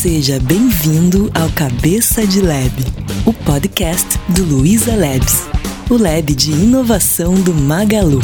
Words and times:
Seja 0.00 0.40
bem-vindo 0.40 1.30
ao 1.34 1.50
Cabeça 1.50 2.26
de 2.26 2.40
Lab, 2.40 2.72
o 3.26 3.34
podcast 3.34 4.18
do 4.30 4.42
Luiza 4.44 4.96
Labs, 4.96 5.46
o 5.90 5.98
lab 5.98 6.34
de 6.34 6.52
inovação 6.52 7.34
do 7.34 7.52
Magalu. 7.52 8.22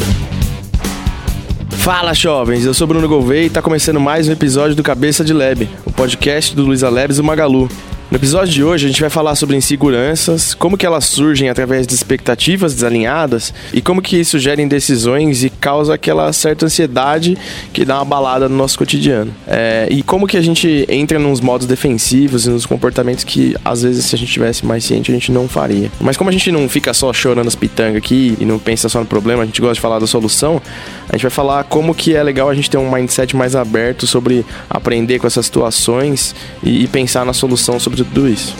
Fala 1.69 2.15
jovens, 2.15 2.65
eu 2.65 2.73
sou 2.73 2.87
Bruno 2.87 3.07
Gouveia 3.07 3.43
e 3.43 3.45
está 3.45 3.61
começando 3.61 3.99
mais 3.99 4.27
um 4.27 4.31
episódio 4.31 4.75
do 4.75 4.81
Cabeça 4.81 5.23
de 5.23 5.33
Lab, 5.33 5.69
o 5.85 5.91
podcast 5.91 6.55
do 6.55 6.65
Luiza 6.65 6.89
Labs 6.89 7.17
e 7.17 7.21
do 7.21 7.23
Magalu. 7.23 7.69
No 8.09 8.15
episódio 8.15 8.53
de 8.53 8.63
hoje 8.63 8.85
a 8.85 8.87
gente 8.87 9.01
vai 9.01 9.09
falar 9.09 9.35
sobre 9.35 9.57
inseguranças, 9.57 10.53
como 10.53 10.77
que 10.77 10.85
elas 10.85 11.03
surgem 11.03 11.49
através 11.49 11.85
de 11.85 11.93
expectativas 11.93 12.73
desalinhadas 12.73 13.53
e 13.73 13.81
como 13.81 14.01
que 14.01 14.15
isso 14.15 14.39
gera 14.39 14.61
indecisões 14.61 15.43
e 15.43 15.49
causa 15.49 15.93
aquela 15.93 16.31
certa 16.31 16.67
ansiedade 16.67 17.37
que 17.73 17.83
dá 17.83 17.97
uma 17.97 18.05
balada 18.05 18.47
no 18.47 18.55
nosso 18.55 18.77
cotidiano. 18.77 19.35
É, 19.45 19.89
e 19.91 20.01
como 20.01 20.25
que 20.25 20.37
a 20.37 20.41
gente 20.41 20.85
entra 20.87 21.19
nos 21.19 21.41
modos 21.41 21.67
defensivos 21.67 22.45
e 22.45 22.49
nos 22.49 22.65
comportamentos 22.65 23.25
que 23.25 23.57
às 23.63 23.81
vezes 23.81 24.05
se 24.05 24.15
a 24.15 24.17
gente 24.17 24.31
tivesse 24.31 24.65
mais 24.65 24.85
ciente 24.85 25.11
a 25.11 25.13
gente 25.13 25.29
não 25.29 25.45
faria. 25.45 25.91
Mas 25.99 26.15
como 26.15 26.29
a 26.29 26.33
gente 26.33 26.49
não 26.49 26.69
fica 26.69 26.93
só 26.93 27.11
chorando 27.11 27.49
as 27.49 27.55
pitangas 27.55 27.97
aqui 27.97 28.37
e 28.39 28.45
não 28.45 28.57
pensa 28.57 28.87
só 28.87 29.01
no 29.01 29.05
problema, 29.05 29.43
a 29.43 29.45
gente 29.45 29.59
gosta 29.59 29.75
de 29.75 29.81
falar 29.81 29.99
da 29.99 30.07
solução, 30.07 30.61
a 31.09 31.11
gente 31.17 31.23
vai 31.23 31.31
falar 31.31 31.65
como 31.65 31.93
que 31.93 32.15
é 32.15 32.23
legal 32.23 32.49
a 32.49 32.55
gente 32.55 32.69
ter 32.69 32.77
um 32.77 32.89
mindset 32.89 33.35
mais 33.35 33.53
aberto 33.53 34.07
sobre 34.07 34.45
aprender 34.69 35.19
com 35.19 35.27
essas 35.27 35.45
situações 35.45 36.33
e, 36.63 36.85
e 36.85 36.87
pensar 36.87 37.25
na 37.25 37.33
solução 37.33 37.77
sobre 37.77 37.96
tudo 38.05 38.27
isso. 38.27 38.55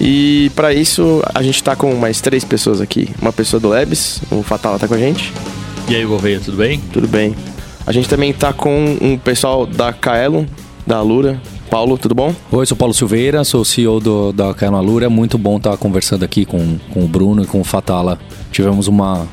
E 0.00 0.50
para 0.56 0.72
isso 0.72 1.22
a 1.34 1.42
gente 1.42 1.56
está 1.56 1.76
com 1.76 1.94
mais 1.94 2.20
três 2.20 2.44
pessoas 2.44 2.80
aqui. 2.80 3.08
Uma 3.20 3.32
pessoa 3.32 3.60
do 3.60 3.68
Labs, 3.68 4.22
o 4.30 4.42
Fatala 4.42 4.78
tá 4.78 4.88
com 4.88 4.94
a 4.94 4.98
gente. 4.98 5.32
E 5.88 5.94
aí, 5.94 6.04
Gouveia, 6.04 6.40
tudo 6.40 6.56
bem? 6.56 6.80
Tudo 6.92 7.08
bem. 7.08 7.34
A 7.86 7.92
gente 7.92 8.08
também 8.08 8.32
tá 8.32 8.52
com 8.52 8.96
um 9.00 9.18
pessoal 9.18 9.66
da 9.66 9.92
Kaelon, 9.92 10.44
da 10.86 10.96
Alura. 10.96 11.40
Paulo, 11.68 11.98
tudo 11.98 12.14
bom? 12.14 12.34
Oi, 12.50 12.66
sou 12.66 12.76
Paulo 12.76 12.94
Silveira, 12.94 13.44
sou 13.44 13.64
CEO 13.64 14.00
do, 14.00 14.32
da 14.32 14.54
Kaelon 14.54 14.76
Alura. 14.76 15.06
É 15.06 15.08
muito 15.08 15.36
bom 15.36 15.56
estar 15.56 15.76
conversando 15.76 16.24
aqui 16.24 16.44
com, 16.44 16.78
com 16.92 17.04
o 17.04 17.08
Bruno 17.08 17.42
e 17.42 17.46
com 17.46 17.60
o 17.60 17.64
Fatala. 17.64 18.18
Tivemos 18.50 18.88
uma, 18.88 19.26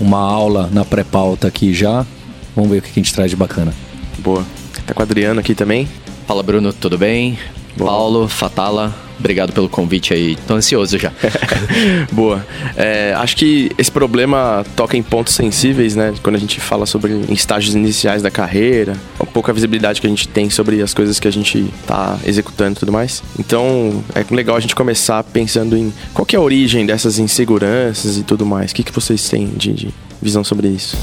uma 0.00 0.18
aula 0.18 0.68
na 0.72 0.84
pré-pauta 0.84 1.48
aqui 1.48 1.74
já. 1.74 2.06
Vamos 2.54 2.70
ver 2.70 2.78
o 2.78 2.82
que 2.82 2.90
a 2.90 2.94
gente 2.94 3.12
traz 3.12 3.30
de 3.30 3.36
bacana. 3.36 3.74
Boa. 4.18 4.44
Tá 4.86 4.94
com 4.94 5.00
o 5.00 5.02
Adriano 5.02 5.40
aqui 5.40 5.54
também. 5.54 5.88
Fala 6.26 6.42
Bruno, 6.42 6.72
tudo 6.72 6.96
bem? 6.96 7.38
Boa. 7.76 7.90
Paulo, 7.90 8.28
Fatala, 8.28 8.94
obrigado 9.18 9.52
pelo 9.52 9.68
convite 9.68 10.14
aí. 10.14 10.36
Tô 10.46 10.54
ansioso 10.54 10.98
já. 10.98 11.12
Boa. 12.10 12.44
É, 12.74 13.12
acho 13.14 13.36
que 13.36 13.70
esse 13.76 13.90
problema 13.90 14.64
toca 14.74 14.96
em 14.96 15.02
pontos 15.02 15.34
sensíveis, 15.34 15.94
né? 15.94 16.14
Quando 16.22 16.36
a 16.36 16.38
gente 16.38 16.58
fala 16.60 16.86
sobre 16.86 17.12
estágios 17.28 17.74
iniciais 17.74 18.22
da 18.22 18.30
carreira, 18.30 18.96
a 19.20 19.26
pouca 19.26 19.52
visibilidade 19.52 20.00
que 20.00 20.06
a 20.06 20.10
gente 20.10 20.26
tem 20.26 20.48
sobre 20.48 20.80
as 20.80 20.94
coisas 20.94 21.20
que 21.20 21.28
a 21.28 21.30
gente 21.30 21.66
tá 21.86 22.18
executando 22.24 22.72
e 22.72 22.80
tudo 22.80 22.92
mais. 22.92 23.22
Então, 23.38 24.02
é 24.14 24.24
legal 24.34 24.56
a 24.56 24.60
gente 24.60 24.74
começar 24.74 25.22
pensando 25.24 25.76
em 25.76 25.92
qual 26.14 26.24
que 26.24 26.34
é 26.34 26.38
a 26.38 26.42
origem 26.42 26.86
dessas 26.86 27.18
inseguranças 27.18 28.16
e 28.16 28.22
tudo 28.22 28.46
mais. 28.46 28.70
O 28.70 28.74
que, 28.74 28.82
que 28.82 28.92
vocês 28.92 29.28
têm 29.28 29.48
de, 29.48 29.72
de 29.72 29.94
visão 30.20 30.42
sobre 30.42 30.68
isso? 30.68 30.96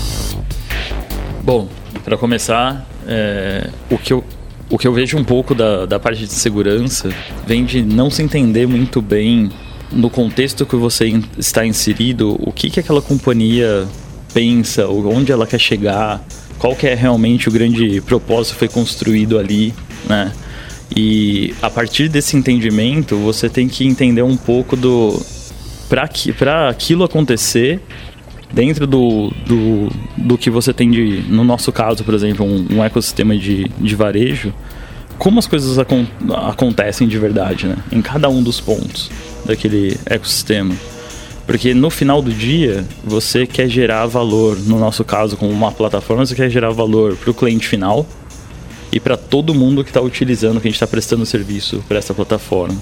Bom, 1.43 1.67
para 2.03 2.17
começar, 2.17 2.87
é, 3.07 3.69
o 3.91 3.97
que 3.97 4.13
eu 4.13 4.23
o 4.73 4.77
que 4.79 4.87
eu 4.87 4.91
vejo 4.91 5.15
um 5.19 5.23
pouco 5.23 5.53
da, 5.53 5.85
da 5.85 5.99
parte 5.99 6.25
de 6.25 6.33
segurança 6.33 7.07
vem 7.45 7.63
de 7.63 7.83
não 7.83 8.09
se 8.09 8.23
entender 8.23 8.67
muito 8.67 9.03
bem 9.03 9.51
no 9.91 10.09
contexto 10.09 10.65
que 10.65 10.75
você 10.75 11.21
está 11.37 11.63
inserido, 11.63 12.35
o 12.39 12.51
que, 12.51 12.71
que 12.71 12.79
aquela 12.79 12.99
companhia 12.99 13.87
pensa, 14.33 14.87
onde 14.87 15.31
ela 15.31 15.45
quer 15.45 15.59
chegar, 15.59 16.25
qual 16.57 16.75
que 16.75 16.87
é 16.87 16.95
realmente 16.95 17.47
o 17.47 17.51
grande 17.51 18.01
propósito 18.01 18.53
que 18.53 18.59
foi 18.59 18.67
construído 18.67 19.37
ali, 19.37 19.75
né? 20.09 20.33
E 20.95 21.53
a 21.61 21.69
partir 21.69 22.09
desse 22.09 22.35
entendimento, 22.35 23.15
você 23.17 23.47
tem 23.47 23.67
que 23.67 23.85
entender 23.85 24.23
um 24.23 24.35
pouco 24.35 24.75
do 24.75 25.23
para 25.87 26.67
aquilo 26.67 27.03
acontecer 27.03 27.79
dentro 28.53 28.85
do, 28.85 29.33
do, 29.45 29.89
do 30.15 30.37
que 30.37 30.49
você 30.49 30.71
tem 30.71 30.91
de, 30.91 31.23
no 31.27 31.43
nosso 31.43 31.71
caso, 31.71 32.03
por 32.03 32.13
exemplo, 32.13 32.45
um, 32.45 32.77
um 32.77 32.83
ecossistema 32.83 33.35
de, 33.35 33.67
de 33.79 33.95
varejo, 33.95 34.53
como 35.17 35.39
as 35.39 35.47
coisas 35.47 35.79
acon 35.79 36.05
acontecem 36.47 37.07
de 37.07 37.17
verdade, 37.17 37.67
né? 37.67 37.77
Em 37.91 38.01
cada 38.01 38.29
um 38.29 38.43
dos 38.43 38.59
pontos 38.59 39.09
daquele 39.45 39.97
ecossistema. 40.05 40.75
Porque 41.45 41.73
no 41.73 41.89
final 41.89 42.21
do 42.21 42.31
dia, 42.31 42.85
você 43.03 43.45
quer 43.45 43.67
gerar 43.67 44.05
valor, 44.05 44.57
no 44.59 44.79
nosso 44.79 45.03
caso, 45.03 45.35
com 45.35 45.49
uma 45.49 45.71
plataforma, 45.71 46.25
você 46.25 46.35
quer 46.35 46.49
gerar 46.49 46.69
valor 46.69 47.17
para 47.17 47.31
o 47.31 47.33
cliente 47.33 47.67
final 47.67 48.05
e 48.91 48.99
para 48.99 49.17
todo 49.17 49.53
mundo 49.53 49.83
que 49.83 49.89
está 49.89 49.99
utilizando, 49.99 50.61
que 50.61 50.67
a 50.67 50.69
gente 50.69 50.75
está 50.75 50.87
prestando 50.87 51.25
serviço 51.25 51.83
para 51.87 51.97
essa 51.97 52.13
plataforma. 52.13 52.77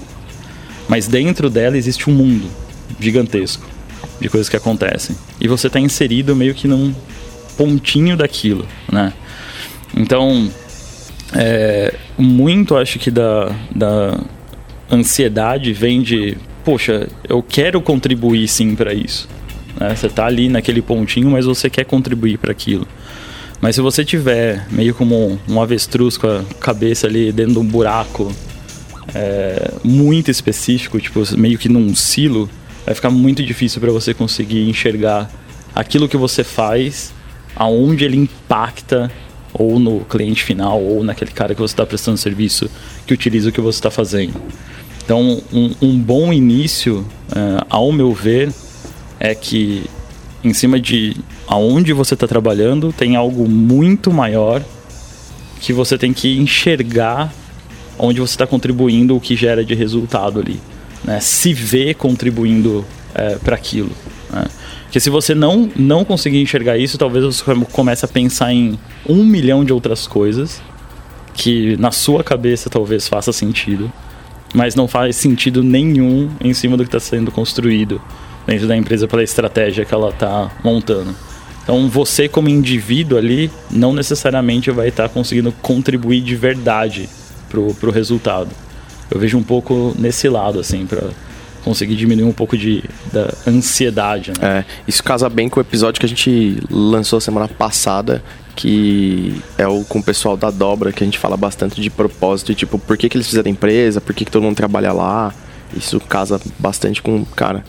Mas 0.88 1.08
dentro 1.08 1.50
dela 1.50 1.76
existe 1.76 2.08
um 2.08 2.12
mundo 2.12 2.46
gigantesco 3.00 3.66
de 4.22 4.30
coisas 4.30 4.48
que 4.48 4.56
acontecem. 4.56 5.16
E 5.40 5.48
você 5.48 5.66
está 5.66 5.80
inserido 5.80 6.34
meio 6.34 6.54
que 6.54 6.68
num 6.68 6.94
pontinho 7.56 8.16
daquilo, 8.16 8.66
né? 8.90 9.12
Então, 9.94 10.50
é, 11.34 11.94
muito 12.16 12.76
acho 12.76 12.98
que 12.98 13.10
da, 13.10 13.50
da 13.74 14.18
ansiedade 14.90 15.72
vem 15.72 16.02
de, 16.02 16.36
poxa, 16.64 17.08
eu 17.28 17.42
quero 17.42 17.80
contribuir 17.82 18.48
sim 18.48 18.74
para 18.74 18.94
isso. 18.94 19.28
Né? 19.78 19.94
Você 19.94 20.06
está 20.06 20.26
ali 20.26 20.48
naquele 20.48 20.80
pontinho, 20.80 21.30
mas 21.30 21.44
você 21.44 21.68
quer 21.68 21.84
contribuir 21.84 22.38
para 22.38 22.52
aquilo. 22.52 22.86
Mas 23.60 23.76
se 23.76 23.80
você 23.80 24.04
tiver 24.04 24.66
meio 24.70 24.94
como 24.94 25.38
um, 25.48 25.60
avestruz 25.60 26.16
com 26.16 26.26
a 26.26 26.42
cabeça 26.58 27.06
ali 27.06 27.30
dentro 27.30 27.54
de 27.54 27.58
um 27.60 27.64
buraco 27.64 28.32
é, 29.14 29.70
muito 29.84 30.30
específico, 30.30 31.00
tipo 31.00 31.22
meio 31.36 31.56
que 31.56 31.68
num 31.68 31.94
silo, 31.94 32.50
vai 32.84 32.94
ficar 32.94 33.10
muito 33.10 33.42
difícil 33.42 33.80
para 33.80 33.92
você 33.92 34.12
conseguir 34.12 34.68
enxergar 34.68 35.30
aquilo 35.74 36.08
que 36.08 36.16
você 36.16 36.44
faz, 36.44 37.12
aonde 37.54 38.04
ele 38.04 38.16
impacta 38.16 39.10
ou 39.54 39.78
no 39.78 40.00
cliente 40.00 40.42
final 40.42 40.82
ou 40.82 41.04
naquele 41.04 41.30
cara 41.30 41.54
que 41.54 41.60
você 41.60 41.74
está 41.74 41.84
prestando 41.84 42.16
serviço 42.16 42.70
que 43.06 43.12
utiliza 43.12 43.50
o 43.50 43.52
que 43.52 43.60
você 43.60 43.78
está 43.78 43.90
fazendo. 43.90 44.40
Então, 45.04 45.42
um, 45.52 45.74
um 45.82 45.98
bom 45.98 46.32
início, 46.32 47.06
uh, 47.30 47.66
ao 47.68 47.92
meu 47.92 48.12
ver, 48.12 48.52
é 49.20 49.34
que 49.34 49.84
em 50.42 50.54
cima 50.54 50.80
de 50.80 51.16
aonde 51.46 51.92
você 51.92 52.14
está 52.14 52.26
trabalhando 52.26 52.92
tem 52.92 53.14
algo 53.14 53.48
muito 53.48 54.12
maior 54.12 54.62
que 55.60 55.72
você 55.72 55.96
tem 55.96 56.12
que 56.12 56.38
enxergar 56.38 57.32
onde 57.98 58.20
você 58.20 58.32
está 58.32 58.46
contribuindo 58.46 59.14
o 59.14 59.20
que 59.20 59.36
gera 59.36 59.64
de 59.64 59.74
resultado 59.74 60.40
ali 60.40 60.60
né, 61.04 61.20
se 61.20 61.52
vê 61.52 61.94
contribuindo 61.94 62.84
é, 63.14 63.36
para 63.36 63.56
aquilo. 63.56 63.90
Né? 64.30 64.44
Porque 64.84 65.00
se 65.00 65.10
você 65.10 65.34
não, 65.34 65.70
não 65.74 66.04
conseguir 66.04 66.40
enxergar 66.40 66.76
isso, 66.76 66.98
talvez 66.98 67.24
você 67.24 67.42
comece 67.72 68.04
a 68.04 68.08
pensar 68.08 68.52
em 68.52 68.78
um 69.08 69.24
milhão 69.24 69.64
de 69.64 69.72
outras 69.72 70.06
coisas 70.06 70.60
que 71.34 71.76
na 71.78 71.90
sua 71.90 72.22
cabeça 72.22 72.68
talvez 72.68 73.08
faça 73.08 73.32
sentido, 73.32 73.90
mas 74.54 74.74
não 74.74 74.86
faz 74.86 75.16
sentido 75.16 75.62
nenhum 75.62 76.30
em 76.40 76.52
cima 76.52 76.76
do 76.76 76.84
que 76.84 76.94
está 76.94 77.00
sendo 77.00 77.30
construído 77.30 78.00
dentro 78.46 78.66
da 78.68 78.76
empresa 78.76 79.08
pela 79.08 79.22
estratégia 79.22 79.84
que 79.84 79.94
ela 79.94 80.10
está 80.10 80.50
montando. 80.62 81.14
Então 81.62 81.88
você 81.88 82.28
como 82.28 82.48
indivíduo 82.48 83.16
ali 83.16 83.50
não 83.70 83.94
necessariamente 83.94 84.70
vai 84.70 84.88
estar 84.88 85.04
tá 85.04 85.08
conseguindo 85.08 85.52
contribuir 85.62 86.20
de 86.20 86.36
verdade 86.36 87.08
para 87.48 87.60
o 87.60 87.90
resultado 87.90 88.50
eu 89.12 89.20
vejo 89.20 89.36
um 89.36 89.42
pouco 89.42 89.94
nesse 89.98 90.28
lado, 90.28 90.58
assim, 90.58 90.86
para 90.86 91.10
conseguir 91.62 91.94
diminuir 91.94 92.24
um 92.24 92.32
pouco 92.32 92.56
de, 92.56 92.82
da 93.12 93.32
ansiedade. 93.46 94.32
Né? 94.40 94.58
É, 94.58 94.64
isso 94.88 95.02
casa 95.04 95.28
bem 95.28 95.48
com 95.48 95.60
o 95.60 95.62
episódio 95.62 96.00
que 96.00 96.06
a 96.06 96.08
gente 96.08 96.58
lançou 96.70 97.20
semana 97.20 97.46
passada, 97.46 98.22
que 98.56 99.40
é 99.58 99.66
o 99.66 99.84
com 99.84 99.98
o 99.98 100.02
pessoal 100.02 100.36
da 100.36 100.50
Dobra, 100.50 100.92
que 100.92 101.04
a 101.04 101.06
gente 101.06 101.18
fala 101.18 101.36
bastante 101.36 101.80
de 101.80 101.90
propósito 101.90 102.52
e 102.52 102.54
tipo, 102.54 102.78
por 102.78 102.96
que, 102.96 103.08
que 103.08 103.16
eles 103.16 103.26
fizeram 103.26 103.50
empresa, 103.50 104.00
por 104.00 104.14
que, 104.14 104.24
que 104.24 104.30
todo 104.30 104.42
mundo 104.42 104.56
trabalha 104.56 104.92
lá. 104.92 105.32
Isso 105.76 105.98
casa 106.00 106.40
bastante 106.58 107.00
com, 107.00 107.24
cara, 107.24 107.64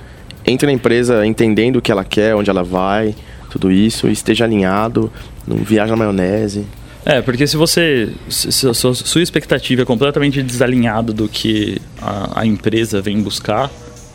entre 0.46 0.66
na 0.66 0.74
empresa 0.74 1.26
entendendo 1.26 1.78
o 1.78 1.82
que 1.82 1.92
ela 1.92 2.04
quer, 2.04 2.36
onde 2.36 2.50
ela 2.50 2.64
vai, 2.64 3.16
tudo 3.50 3.72
isso, 3.72 4.10
esteja 4.10 4.46
alinhado, 4.46 5.12
não 5.48 5.58
viaja 5.58 5.92
na 5.92 5.98
maionese. 5.98 6.66
É, 7.06 7.22
porque 7.22 7.46
se 7.46 7.58
você. 7.58 8.10
Se, 8.30 8.52
se, 8.52 8.74
se 8.74 8.96
sua 8.96 9.22
expectativa 9.22 9.82
é 9.82 9.86
completamente 9.86 10.42
desalinhada 10.42 11.12
do 11.12 11.28
que 11.28 11.82
a, 12.02 12.42
a, 12.42 12.46
empresa 12.46 13.02
vem 13.02 13.22
buscar, 13.22 13.70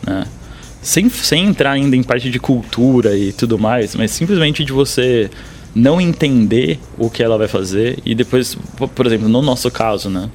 né? 0.05 0.25
Sem, 0.81 1.09
sem 1.09 1.45
entrar 1.45 1.71
ainda 1.71 1.95
em 1.95 2.03
parte 2.03 2.29
de 2.29 2.39
cultura 2.39 3.15
e 3.15 3.33
tudo 3.33 3.59
mais, 3.59 3.95
mas 3.95 4.11
simplesmente 4.11 4.63
de 4.63 4.71
você 4.71 5.29
não 5.75 5.99
entender 5.99 6.79
o 6.97 7.09
que 7.09 7.21
ela 7.21 7.37
vai 7.37 7.47
fazer 7.47 7.99
e 8.05 8.15
depois, 8.15 8.57
por 8.95 9.05
exemplo, 9.05 9.27
no 9.27 9.41
nosso 9.41 9.69
caso, 9.69 10.09
né? 10.09 10.29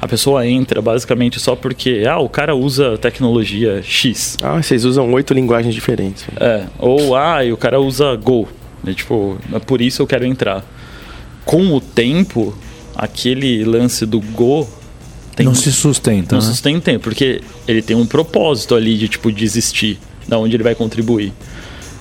A 0.00 0.06
pessoa 0.06 0.46
entra 0.46 0.80
basicamente 0.80 1.40
só 1.40 1.56
porque, 1.56 2.04
ah, 2.08 2.18
o 2.18 2.28
cara 2.28 2.54
usa 2.54 2.96
tecnologia 2.96 3.82
X. 3.82 4.38
Ah, 4.40 4.62
vocês 4.62 4.84
usam 4.84 5.12
oito 5.12 5.34
linguagens 5.34 5.74
diferentes. 5.74 6.24
É, 6.38 6.64
ou, 6.78 7.16
ah, 7.16 7.40
o 7.52 7.56
cara 7.56 7.80
usa 7.80 8.14
Go. 8.14 8.48
É, 8.86 8.92
tipo, 8.92 9.36
é 9.52 9.58
por 9.58 9.80
isso 9.80 10.00
eu 10.00 10.06
quero 10.06 10.24
entrar 10.24 10.64
com 11.48 11.74
o 11.74 11.80
tempo, 11.80 12.54
aquele 12.94 13.64
lance 13.64 14.04
do 14.04 14.20
Go 14.20 14.68
tem 15.34 15.46
não 15.46 15.54
se 15.54 15.72
sustenta, 15.72 16.36
não 16.36 16.42
né? 16.42 16.50
sustenta, 16.50 16.98
porque 16.98 17.40
ele 17.66 17.80
tem 17.80 17.96
um 17.96 18.04
propósito 18.04 18.74
ali 18.74 18.98
de 18.98 19.08
tipo 19.08 19.32
desistir, 19.32 19.98
da 20.28 20.38
onde 20.38 20.54
ele 20.54 20.62
vai 20.62 20.74
contribuir. 20.74 21.32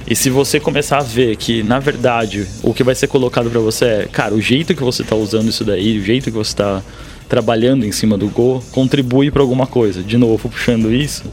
E 0.05 0.17
se 0.17 0.29
você 0.29 0.59
começar 0.59 0.97
a 0.97 1.03
ver 1.03 1.37
que, 1.37 1.63
na 1.63 1.79
verdade, 1.79 2.45
o 2.61 2.73
que 2.73 2.83
vai 2.83 2.93
ser 2.93 3.07
colocado 3.07 3.49
para 3.49 3.61
você 3.61 3.85
é, 3.85 4.09
cara, 4.11 4.35
o 4.35 4.41
jeito 4.41 4.75
que 4.75 4.83
você 4.83 5.01
tá 5.01 5.15
usando 5.15 5.47
isso 5.47 5.63
daí, 5.63 5.97
o 5.97 6.03
jeito 6.03 6.25
que 6.25 6.37
você 6.37 6.53
tá 6.53 6.83
trabalhando 7.29 7.85
em 7.85 7.91
cima 7.93 8.17
do 8.17 8.27
Go, 8.27 8.61
contribui 8.73 9.31
para 9.31 9.41
alguma 9.41 9.65
coisa. 9.65 10.03
De 10.03 10.17
novo, 10.17 10.49
puxando 10.49 10.93
isso, 10.93 11.23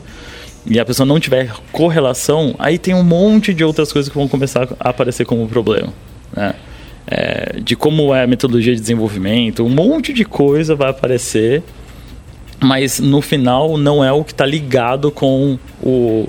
e 0.65 0.79
a 0.79 0.85
pessoa 0.85 1.05
não 1.05 1.19
tiver 1.19 1.53
correlação, 1.73 2.55
aí 2.61 2.79
tem 2.79 2.95
um 2.95 3.03
monte 3.03 3.53
de 3.53 3.65
outras 3.65 3.93
coisas 3.93 4.09
que 4.09 4.17
vão 4.17 4.29
começar 4.29 4.69
a 4.79 4.91
aparecer 4.91 5.25
como 5.25 5.49
problema. 5.49 5.93
Né? 6.33 6.55
É, 7.06 7.61
de 7.61 7.77
como 7.77 8.15
é 8.15 8.25
a 8.25 8.27
metodologia 8.27 8.75
de 8.75 8.81
desenvolvimento, 8.81 9.62
um 9.62 9.69
monte 9.69 10.12
de 10.12 10.25
coisa 10.25 10.75
vai 10.75 10.89
aparecer, 10.89 11.62
mas 12.61 12.99
no 12.99 13.21
final 13.21 13.77
não 13.77 14.03
é 14.03 14.11
o 14.11 14.25
que 14.25 14.33
está 14.33 14.47
ligado 14.47 15.11
com 15.11 15.59
o, 15.83 16.27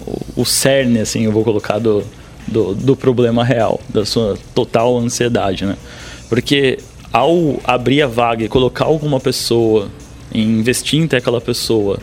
o, 0.00 0.20
o 0.36 0.44
cerne, 0.44 1.00
assim, 1.00 1.24
eu 1.24 1.32
vou 1.32 1.44
colocar, 1.44 1.78
do, 1.78 2.02
do, 2.48 2.74
do 2.74 2.96
problema 2.96 3.44
real, 3.44 3.78
da 3.90 4.06
sua 4.06 4.38
total 4.54 4.96
ansiedade, 4.96 5.66
né? 5.66 5.76
Porque 6.30 6.78
ao 7.12 7.60
abrir 7.64 8.02
a 8.02 8.06
vaga 8.06 8.44
e 8.44 8.48
colocar 8.48 8.84
alguma 8.84 9.20
pessoa, 9.20 9.88
investir 10.34 11.00
em 11.00 11.06
ter 11.06 11.18
aquela 11.18 11.40
pessoa 11.40 11.98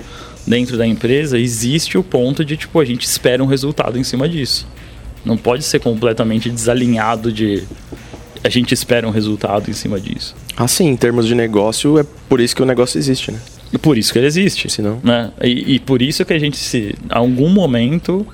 dentro 0.45 0.77
da 0.77 0.85
empresa, 0.85 1.39
existe 1.39 1.97
o 1.97 2.03
ponto 2.03 2.43
de, 2.43 2.57
tipo, 2.57 2.79
a 2.79 2.85
gente 2.85 3.03
espera 3.03 3.43
um 3.43 3.47
resultado 3.47 3.97
em 3.97 4.03
cima 4.03 4.27
disso. 4.27 4.67
Não 5.23 5.37
pode 5.37 5.63
ser 5.63 5.79
completamente 5.79 6.49
desalinhado 6.49 7.31
de 7.31 7.63
a 8.43 8.49
gente 8.49 8.73
espera 8.73 9.07
um 9.07 9.11
resultado 9.11 9.69
em 9.69 9.73
cima 9.73 9.99
disso. 9.99 10.35
Assim, 10.57 10.87
em 10.87 10.95
termos 10.97 11.25
de 11.27 11.33
negócio, 11.35 11.97
é 11.99 12.05
por 12.29 12.39
isso 12.39 12.55
que 12.55 12.61
o 12.61 12.65
negócio 12.65 12.97
existe, 12.97 13.31
né? 13.31 13.39
E 13.71 13.77
por 13.77 13.97
isso 13.97 14.11
que 14.13 14.19
ele 14.19 14.27
existe. 14.27 14.69
Se 14.69 14.81
não- 14.81 14.99
Né? 15.03 15.31
E, 15.41 15.75
e 15.75 15.79
por 15.79 16.01
isso 16.01 16.23
que 16.25 16.33
a 16.33 16.39
gente 16.39 16.57
se, 16.57 16.93
a 17.09 17.19
algum 17.19 17.49
momento, 17.49 18.25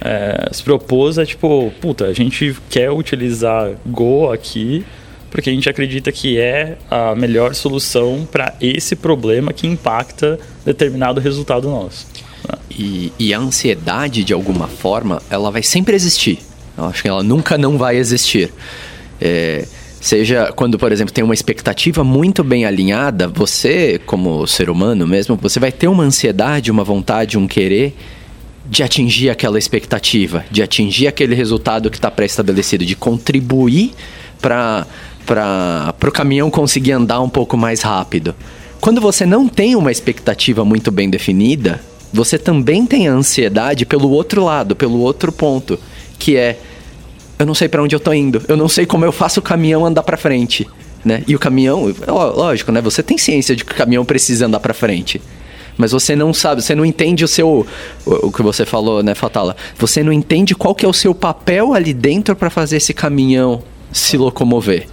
é, 0.00 0.48
se 0.50 0.62
propôs 0.62 1.18
a 1.18 1.26
tipo, 1.26 1.72
puta, 1.80 2.06
a 2.06 2.12
gente 2.12 2.56
quer 2.68 2.90
utilizar 2.90 3.70
Go 3.86 4.32
aqui 4.32 4.84
porque 5.30 5.48
a 5.48 5.52
gente 5.52 5.68
acredita 5.68 6.10
que 6.10 6.38
é 6.40 6.76
a 6.90 7.14
melhor 7.14 7.54
solução 7.54 8.26
para 8.32 8.52
esse 8.60 8.96
problema 8.96 9.52
que 9.52 9.64
impacta 9.64 10.36
determinado 10.64 11.20
resultado 11.20 11.68
nosso. 11.70 12.04
né? 12.48 12.58
E, 12.68 13.12
e 13.16 13.32
a 13.32 13.38
ansiedade, 13.38 14.24
de 14.24 14.32
alguma 14.32 14.66
forma, 14.66 15.22
ela 15.30 15.50
vai 15.52 15.62
sempre 15.62 15.94
existir. 15.94 16.40
Eu 16.76 16.86
acho 16.86 17.00
que 17.02 17.08
ela 17.08 17.22
nunca 17.22 17.56
não 17.56 17.78
vai 17.78 17.96
existir. 17.96 18.52
É, 19.20 19.66
seja 20.00 20.52
quando, 20.54 20.78
por 20.78 20.90
exemplo, 20.90 21.12
tem 21.12 21.22
uma 21.22 21.34
expectativa 21.34 22.02
muito 22.02 22.42
bem 22.42 22.64
alinhada, 22.64 23.28
você, 23.28 24.00
como 24.06 24.46
ser 24.46 24.70
humano 24.70 25.06
mesmo, 25.06 25.36
você 25.36 25.60
vai 25.60 25.70
ter 25.70 25.88
uma 25.88 26.04
ansiedade, 26.04 26.70
uma 26.70 26.84
vontade, 26.84 27.36
um 27.36 27.46
querer 27.46 27.94
de 28.66 28.82
atingir 28.82 29.30
aquela 29.30 29.58
expectativa, 29.58 30.44
de 30.50 30.62
atingir 30.62 31.08
aquele 31.08 31.34
resultado 31.34 31.90
que 31.90 31.96
está 31.96 32.10
pré-estabelecido, 32.10 32.84
de 32.84 32.94
contribuir 32.94 33.92
para 34.40 34.86
o 36.06 36.12
caminhão 36.12 36.50
conseguir 36.50 36.92
andar 36.92 37.20
um 37.20 37.28
pouco 37.28 37.56
mais 37.56 37.82
rápido. 37.82 38.34
Quando 38.80 39.00
você 39.00 39.26
não 39.26 39.48
tem 39.48 39.74
uma 39.74 39.90
expectativa 39.90 40.64
muito 40.64 40.90
bem 40.90 41.10
definida, 41.10 41.80
você 42.12 42.38
também 42.38 42.86
tem 42.86 43.08
a 43.08 43.12
ansiedade 43.12 43.84
pelo 43.84 44.08
outro 44.10 44.44
lado, 44.44 44.74
pelo 44.74 45.00
outro 45.00 45.30
ponto, 45.30 45.78
que 46.18 46.36
é 46.36 46.58
eu 47.40 47.46
não 47.46 47.54
sei 47.54 47.68
para 47.68 47.82
onde 47.82 47.96
eu 47.96 48.00
tô 48.00 48.12
indo, 48.12 48.42
eu 48.48 48.56
não 48.56 48.68
sei 48.68 48.84
como 48.84 49.02
eu 49.02 49.10
faço 49.10 49.40
o 49.40 49.42
caminhão 49.42 49.86
andar 49.86 50.02
para 50.02 50.18
frente, 50.18 50.68
né? 51.02 51.24
E 51.26 51.34
o 51.34 51.38
caminhão, 51.38 51.90
lógico, 52.06 52.70
né? 52.70 52.82
Você 52.82 53.02
tem 53.02 53.16
ciência 53.16 53.56
de 53.56 53.64
que 53.64 53.72
o 53.72 53.74
caminhão 53.74 54.04
precisa 54.04 54.44
andar 54.44 54.60
para 54.60 54.74
frente. 54.74 55.20
Mas 55.78 55.92
você 55.92 56.14
não 56.14 56.34
sabe, 56.34 56.60
você 56.60 56.74
não 56.74 56.84
entende 56.84 57.24
o 57.24 57.28
seu 57.28 57.66
o, 58.04 58.26
o 58.26 58.30
que 58.30 58.42
você 58.42 58.66
falou, 58.66 59.02
né, 59.02 59.14
Fatala? 59.14 59.56
Você 59.78 60.02
não 60.02 60.12
entende 60.12 60.54
qual 60.54 60.74
que 60.74 60.84
é 60.84 60.88
o 60.88 60.92
seu 60.92 61.14
papel 61.14 61.72
ali 61.72 61.94
dentro 61.94 62.36
para 62.36 62.50
fazer 62.50 62.76
esse 62.76 62.92
caminhão 62.92 63.62
se 63.90 64.18
locomover. 64.18 64.86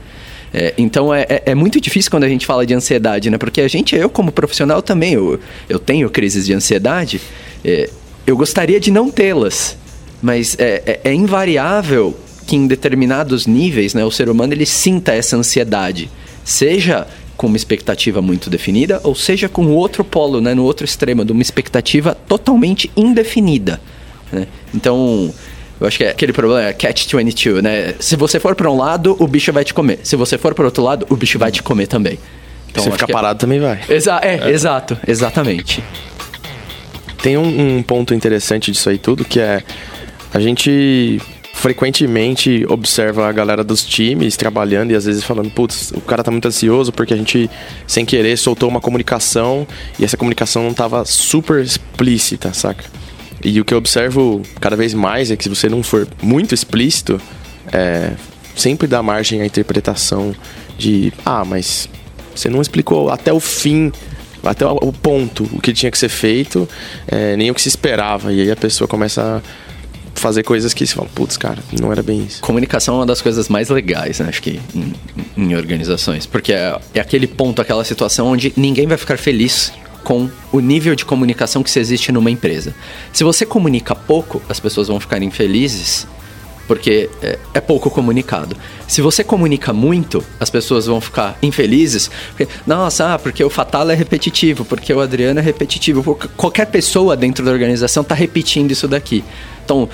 É, 0.54 0.74
então 0.78 1.14
é, 1.14 1.26
é, 1.28 1.44
é 1.48 1.56
muito 1.56 1.82
difícil 1.82 2.10
quando 2.10 2.24
a 2.24 2.30
gente 2.30 2.46
fala 2.46 2.66
de 2.66 2.74
ansiedade, 2.74 3.30
né? 3.30 3.38
Porque 3.38 3.60
a 3.60 3.68
gente, 3.68 3.94
eu 3.94 4.10
como 4.10 4.32
profissional 4.32 4.82
também, 4.82 5.16
eu, 5.16 5.38
eu 5.68 5.80
tenho 5.80 6.10
crises 6.10 6.46
de 6.46 6.54
ansiedade. 6.54 7.20
é, 7.66 7.90
eu 8.26 8.38
gostaria 8.38 8.80
de 8.80 8.90
não 8.90 9.12
tê-las, 9.12 9.78
mas 10.22 10.56
é, 10.58 10.82
é, 10.86 11.00
é 11.04 11.14
invariável 11.14 12.16
que 12.48 12.56
em 12.56 12.66
determinados 12.66 13.46
níveis, 13.46 13.94
né, 13.94 14.04
o 14.06 14.10
ser 14.12 14.30
humano 14.30 14.54
ele 14.54 14.66
sinta 14.66 15.14
essa 15.14 15.36
ansiedade, 15.36 16.10
seja 16.44 17.06
com 17.36 17.46
uma 17.46 17.58
expectativa 17.58 18.22
muito 18.22 18.50
definida, 18.50 19.00
ou 19.04 19.14
seja 19.14 19.48
com 19.48 19.66
o 19.66 19.74
outro 19.74 20.04
polo, 20.04 20.42
né, 20.42 20.56
no 20.56 20.64
outro 20.64 20.86
extremo, 20.86 21.24
de 21.24 21.32
uma 21.32 21.42
expectativa 21.44 22.16
totalmente 22.28 22.90
indefinida. 22.98 23.80
né? 24.32 24.48
Então, 24.74 25.32
eu 25.80 25.86
acho 25.86 25.98
que 25.98 26.04
é 26.06 26.10
aquele 26.10 26.34
problema, 26.34 26.74
catch-22, 26.74 27.62
né? 27.62 27.94
Se 28.00 28.16
você 28.16 28.40
for 28.40 28.56
para 28.56 28.72
um 28.72 28.76
lado, 28.78 29.16
o 29.20 29.28
bicho 29.28 29.54
vai 29.54 29.64
te 29.64 29.74
comer. 29.74 30.00
Se 30.04 30.16
você 30.16 30.38
for 30.38 30.56
para 30.56 30.66
outro 30.66 30.82
lado, 30.84 31.06
o 31.10 31.16
bicho 31.16 31.38
vai 31.38 31.52
te 31.52 31.62
comer 31.62 31.86
também. 31.86 32.18
Então, 32.72 32.84
Se 32.84 32.90
ficar 32.92 33.08
é- 33.10 33.14
parado 33.14 33.40
também 33.40 33.60
vai. 33.60 33.80
Exa 33.88 34.20
é, 34.24 34.50
exato, 34.50 34.98
exatamente. 35.08 35.84
Tem 37.22 37.38
um, 37.38 37.78
um 37.78 37.84
ponto 37.84 38.14
interessante 38.14 38.72
disso 38.72 38.90
aí 38.90 38.98
tudo, 38.98 39.24
que 39.24 39.40
é 39.40 39.62
a 40.34 40.40
gente 40.40 41.22
frequentemente 41.58 42.64
observa 42.70 43.28
a 43.28 43.32
galera 43.32 43.64
dos 43.64 43.84
times 43.84 44.38
trabalhando 44.38 44.92
e 44.92 44.96
às 44.96 45.06
vezes 45.06 45.24
falando, 45.24 45.50
putz, 45.50 45.92
o 45.92 46.02
cara 46.02 46.24
tá 46.24 46.30
muito 46.30 46.48
ansioso 46.48 46.92
porque 46.94 47.16
a 47.16 47.18
gente, 47.18 47.50
sem 47.88 48.06
querer, 48.06 48.38
soltou 48.38 48.70
uma 48.70 48.80
comunicação 48.80 49.68
e 49.98 50.06
essa 50.06 50.16
comunicação 50.16 50.64
não 50.64 50.74
tava 50.74 51.04
super 51.04 51.60
explícita, 51.60 52.54
saca? 52.54 52.86
E 53.44 53.60
o 53.60 53.66
que 53.66 53.74
eu 53.74 53.80
observo 53.80 54.44
cada 54.62 54.76
vez 54.76 54.94
mais 54.94 55.32
é 55.32 55.36
que 55.36 55.44
se 55.44 55.50
você 55.50 55.68
não 55.68 55.82
for 55.82 56.08
muito 56.22 56.54
explícito, 56.54 57.20
é, 57.74 58.12
sempre 58.56 58.88
dá 58.88 59.02
margem 59.02 59.42
à 59.42 59.46
interpretação 59.46 60.36
de, 60.78 61.12
ah, 61.26 61.44
mas 61.44 61.90
você 62.36 62.50
não 62.50 62.62
explicou 62.62 63.10
até 63.10 63.34
o 63.34 63.40
fim, 63.40 63.92
até 64.44 64.64
o 64.66 64.94
ponto, 64.94 65.50
o 65.52 65.60
que 65.60 65.74
tinha 65.74 65.92
que 65.92 65.98
ser 65.98 66.10
feito, 66.10 66.70
é, 67.08 67.36
nem 67.36 67.50
o 67.50 67.56
que 67.56 67.62
se 67.62 67.68
esperava. 67.68 68.32
E 68.32 68.42
aí 68.42 68.52
a 68.52 68.56
pessoa 68.56 68.88
começa 68.88 69.42
fazer 70.28 70.44
coisas 70.44 70.74
que 70.74 70.86
se 70.86 70.94
fala, 70.94 71.08
putz, 71.16 71.38
cara, 71.38 71.60
não 71.80 71.90
era 71.90 72.04
bem 72.04 72.26
isso. 72.26 72.42
Comunicação 72.42 72.96
é 72.96 72.98
uma 73.00 73.06
das 73.06 73.22
coisas 73.22 73.48
mais 73.48 73.70
legais, 73.70 74.20
né? 74.20 74.28
Acho 74.28 74.42
que 74.42 74.60
em, 74.76 74.94
em 75.38 75.56
organizações. 75.56 76.26
Porque 76.26 76.52
é, 76.52 76.78
é 76.94 77.00
aquele 77.00 77.28
ponto, 77.28 77.62
aquela 77.62 77.86
situação 77.86 78.28
onde 78.28 78.52
ninguém 78.58 78.86
vai 78.86 78.98
ficar 78.98 79.18
feliz 79.18 79.72
com 80.04 80.30
o 80.52 80.60
nível 80.60 80.96
de 80.96 81.06
comunicação 81.06 81.64
que 81.64 81.72
se 81.72 81.80
existe 81.80 82.12
numa 82.12 82.30
empresa. 82.30 82.76
Se 83.14 83.24
você 83.24 83.46
comunica 83.46 83.96
pouco, 83.96 84.42
as 84.50 84.60
pessoas 84.60 84.90
vão 84.90 85.00
ficar 85.00 85.22
infelizes 85.24 86.06
porque 86.68 87.10
é, 87.22 87.40
é 87.54 87.62
pouco 87.62 87.90
comunicado. 87.90 88.56
Se 88.88 89.02
você 89.02 89.24
comunica 89.24 89.72
muito, 89.72 90.24
as 90.40 90.50
pessoas 90.50 90.86
vão 90.86 91.00
ficar 91.00 91.38
infelizes. 91.42 92.12
Porque, 92.36 92.48
Nossa, 92.68 93.14
ah, 93.14 93.20
porque 93.20 93.44
o 93.44 93.50
Fatal 93.50 93.90
é 93.90 93.96
repetitivo, 93.96 94.66
porque 94.66 94.94
o 94.94 95.00
Adriano 95.00 95.40
é 95.40 95.44
repetitivo. 95.44 96.16
Qualquer 96.36 96.66
pessoa 96.66 97.16
dentro 97.16 97.44
da 97.46 97.52
organização 97.52 98.04
está 98.04 98.14
repetindo 98.14 98.72
isso 98.72 98.88
daqui. 98.88 99.24
Então, 99.68 99.90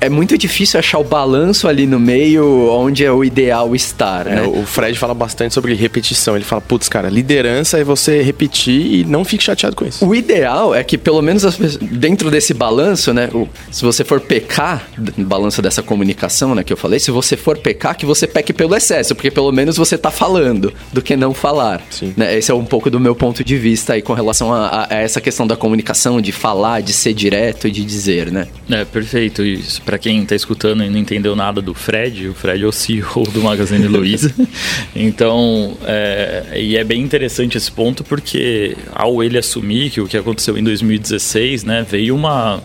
é 0.00 0.08
muito 0.08 0.38
difícil 0.38 0.80
achar 0.80 0.98
o 0.98 1.04
balanço 1.04 1.68
ali 1.68 1.86
no 1.86 2.00
meio 2.00 2.70
onde 2.70 3.04
é 3.04 3.12
o 3.12 3.22
ideal 3.22 3.74
estar, 3.76 4.26
É, 4.26 4.36
né? 4.36 4.42
O 4.42 4.64
Fred 4.64 4.98
fala 4.98 5.12
bastante 5.12 5.52
sobre 5.52 5.74
repetição. 5.74 6.34
Ele 6.34 6.46
fala, 6.46 6.62
putz, 6.62 6.88
cara, 6.88 7.10
liderança 7.10 7.76
é 7.78 7.84
você 7.84 8.22
repetir 8.22 8.80
e 9.00 9.04
não 9.04 9.22
fique 9.26 9.44
chateado 9.44 9.76
com 9.76 9.84
isso. 9.84 10.06
O 10.06 10.14
ideal 10.14 10.74
é 10.74 10.82
que, 10.82 10.96
pelo 10.96 11.20
menos 11.20 11.42
pessoas- 11.44 11.76
dentro 11.76 12.30
desse 12.30 12.54
balanço, 12.54 13.12
né? 13.12 13.28
se 13.70 13.82
você 13.84 14.02
for 14.02 14.18
pecar, 14.18 14.88
no 15.16 15.26
balanço 15.26 15.60
dessa 15.60 15.82
comunicação, 15.82 16.54
né, 16.54 16.64
que 16.64 16.72
eu 16.72 16.76
falei, 16.76 16.98
se 16.98 17.10
você 17.10 17.36
for 17.36 17.58
pecar, 17.58 17.94
que 17.94 18.06
você 18.06 18.26
peque 18.26 18.54
pelo 18.54 18.74
excesso, 18.74 19.14
porque 19.14 19.30
pelo 19.30 19.52
menos 19.52 19.76
você 19.76 19.98
tá 19.98 20.10
falando 20.10 20.72
do 20.90 21.02
que 21.02 21.16
não 21.16 21.34
falar. 21.34 21.82
Sim. 21.90 22.14
Né? 22.16 22.34
Esse 22.38 22.50
é 22.50 22.54
um 22.54 22.64
pouco 22.64 22.88
do 22.88 22.98
meu 22.98 23.14
ponto 23.14 23.44
de 23.44 23.56
vista 23.58 23.92
aí 23.92 24.00
com 24.00 24.14
relação 24.14 24.54
a, 24.54 24.66
a- 24.68 24.86
a 24.94 24.96
essa 24.96 25.20
questão 25.20 25.46
da 25.46 25.54
comunicação, 25.56 26.18
de 26.18 26.32
falar, 26.32 26.80
de 26.80 26.94
ser 26.94 27.12
direto 27.12 27.68
e 27.68 27.70
de 27.70 27.84
dizer, 27.84 28.30
né? 28.32 28.46
É, 28.70 28.84
perfeito. 28.86 29.17
Isso, 29.26 29.82
pra 29.82 29.98
quem 29.98 30.24
tá 30.24 30.34
escutando 30.34 30.84
e 30.84 30.90
não 30.90 30.98
entendeu 30.98 31.34
nada 31.34 31.60
do 31.60 31.74
Fred, 31.74 32.28
o 32.28 32.34
Fred 32.34 32.62
é 32.62 32.66
o 32.66 32.72
CEO 32.72 33.24
do 33.32 33.42
Magazine 33.42 33.86
Luiza. 33.86 34.34
Então, 34.94 35.76
é, 35.84 36.54
e 36.56 36.76
é 36.76 36.82
bem 36.82 37.02
interessante 37.02 37.56
esse 37.56 37.70
ponto 37.70 38.02
porque 38.02 38.76
ao 38.92 39.22
ele 39.22 39.38
assumir 39.38 39.90
que 39.90 40.00
o 40.00 40.06
que 40.06 40.16
aconteceu 40.16 40.58
em 40.58 40.64
2016, 40.64 41.64
né, 41.64 41.86
veio 41.88 42.14
uma, 42.14 42.60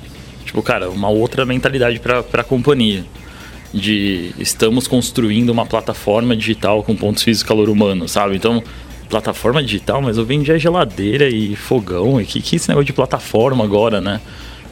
tipo, 0.46 0.62
cara, 0.62 0.90
uma 0.90 1.10
outra 1.10 1.46
mentalidade 1.46 2.00
pra, 2.00 2.24
pra 2.24 2.44
companhia. 2.44 3.06
De 3.74 4.32
estamos 4.38 4.88
construindo 4.88 5.50
uma 5.50 5.66
plataforma 5.66 6.36
digital 6.36 6.84
com 6.84 6.96
pontos 6.96 7.24
físicos 7.24 7.44
e 7.44 7.48
calor 7.48 7.70
humano, 7.70 8.08
sabe? 8.08 8.36
Então, 8.36 8.64
plataforma 9.10 9.62
digital, 9.64 10.02
mas 10.02 10.18
eu 10.18 10.26
vendia 10.26 10.58
geladeira 10.58 11.28
e 11.30 11.56
fogão, 11.56 12.20
e 12.22 12.26
que, 12.26 12.42
que 12.42 12.56
esse 12.56 12.70
negócio 12.70 12.86
de 12.86 12.94
plataforma 12.94 13.64
agora, 13.64 14.02
né? 14.02 14.22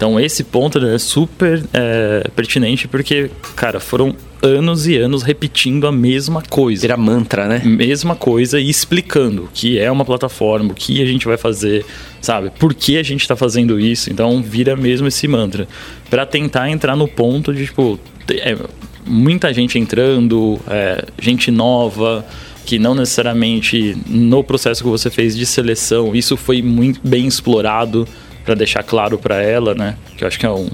Então 0.02 0.20
esse 0.20 0.44
ponto 0.44 0.80
é 0.80 0.98
super 0.98 1.64
é, 1.72 2.28
pertinente 2.36 2.88
porque, 2.88 3.30
cara, 3.56 3.80
foram 3.80 4.16
anos 4.42 4.88
e 4.88 4.98
anos 4.98 5.22
repetindo 5.22 5.86
a 5.86 5.92
mesma 5.92 6.42
coisa. 6.42 6.82
Vira 6.82 6.98
mantra, 6.98 7.48
né? 7.48 7.62
Mesma 7.64 8.16
coisa 8.16 8.60
e 8.60 8.68
explicando 8.68 9.44
o 9.44 9.50
que 9.54 9.78
é 9.78 9.92
uma 9.92 10.04
plataforma, 10.04 10.72
o 10.72 10.74
que 10.74 11.04
a 11.04 11.06
gente 11.06 11.28
vai 11.28 11.38
fazer, 11.38 11.86
sabe? 12.20 12.50
Por 12.58 12.74
que 12.74 12.98
a 12.98 13.04
gente 13.04 13.22
está 13.22 13.36
fazendo 13.36 13.80
isso? 13.80 14.12
Então 14.12 14.42
vira 14.42 14.76
mesmo 14.76 15.08
esse 15.08 15.28
mantra. 15.28 15.68
para 16.10 16.26
tentar 16.26 16.68
entrar 16.68 16.96
no 16.96 17.08
ponto 17.08 17.54
de, 17.54 17.68
tipo, 17.68 18.00
é, 18.28 18.58
muita 19.06 19.54
gente 19.54 19.78
entrando, 19.78 20.60
é, 20.68 21.06
gente 21.20 21.52
nova, 21.52 22.26
que 22.66 22.80
não 22.80 22.96
necessariamente 22.96 23.96
no 24.08 24.44
processo 24.44 24.84
que 24.84 24.90
você 24.90 25.12
fez 25.12 25.38
de 25.38 25.46
seleção, 25.46 26.16
isso 26.16 26.36
foi 26.36 26.60
muito 26.64 27.00
bem 27.08 27.28
explorado 27.28 28.08
para 28.52 28.56
deixar 28.56 28.84
claro 28.84 29.18
para 29.18 29.42
ela, 29.42 29.74
né? 29.74 29.96
Que 30.18 30.26
eu 30.26 30.28
acho 30.28 30.38
que 30.38 30.46
é 30.46 30.50
um, 30.50 30.70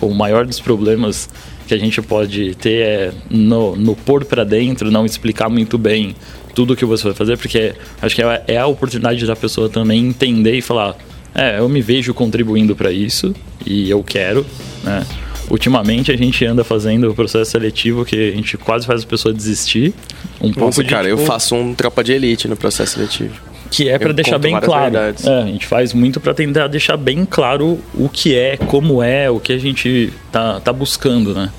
o 0.00 0.12
maior 0.12 0.44
dos 0.44 0.58
problemas 0.58 1.28
que 1.68 1.72
a 1.72 1.78
gente 1.78 2.02
pode 2.02 2.56
ter 2.56 2.82
é 2.82 3.12
no, 3.30 3.76
no 3.76 3.94
pôr 3.94 4.24
para 4.24 4.42
dentro, 4.42 4.90
não 4.90 5.06
explicar 5.06 5.48
muito 5.48 5.78
bem 5.78 6.16
tudo 6.56 6.72
o 6.72 6.76
que 6.76 6.84
você 6.84 7.04
vai 7.04 7.14
fazer, 7.14 7.38
porque 7.38 7.72
acho 8.02 8.16
que 8.16 8.22
é, 8.22 8.42
é 8.48 8.56
a 8.56 8.66
oportunidade 8.66 9.24
da 9.24 9.36
pessoa 9.36 9.68
também 9.68 10.04
entender 10.04 10.56
e 10.56 10.60
falar: 10.60 10.96
é, 11.32 11.60
eu 11.60 11.68
me 11.68 11.80
vejo 11.80 12.12
contribuindo 12.12 12.74
para 12.74 12.90
isso 12.90 13.32
e 13.64 13.88
eu 13.88 14.02
quero, 14.02 14.44
né? 14.82 15.06
Ultimamente 15.48 16.10
a 16.10 16.16
gente 16.16 16.44
anda 16.44 16.64
fazendo 16.64 17.10
o 17.10 17.14
processo 17.14 17.52
seletivo 17.52 18.04
que 18.04 18.30
a 18.30 18.32
gente 18.32 18.56
quase 18.56 18.86
faz 18.86 19.04
a 19.04 19.06
pessoa 19.06 19.32
desistir. 19.32 19.94
Um 20.40 20.48
Nossa, 20.48 20.60
pouco 20.60 20.82
de, 20.82 20.90
cara, 20.90 21.08
tipo, 21.08 21.20
eu 21.20 21.26
faço 21.26 21.54
um 21.54 21.74
tropa 21.74 22.02
de 22.02 22.12
elite 22.12 22.48
no 22.48 22.56
processo 22.56 22.94
seletivo. 22.94 23.49
Que 23.70 23.88
é 23.88 23.98
para 23.98 24.12
deixar 24.12 24.38
bem 24.38 24.58
claro. 24.60 24.96
É, 24.96 25.14
a 25.42 25.46
gente 25.46 25.66
faz 25.66 25.94
muito 25.94 26.20
para 26.20 26.34
tentar 26.34 26.66
deixar 26.66 26.96
bem 26.96 27.24
claro 27.24 27.78
o 27.94 28.08
que 28.08 28.34
é, 28.34 28.56
como 28.56 29.02
é, 29.02 29.30
o 29.30 29.38
que 29.38 29.52
a 29.52 29.58
gente 29.58 30.12
tá, 30.32 30.60
tá 30.60 30.72
buscando, 30.72 31.32
né? 31.32 31.50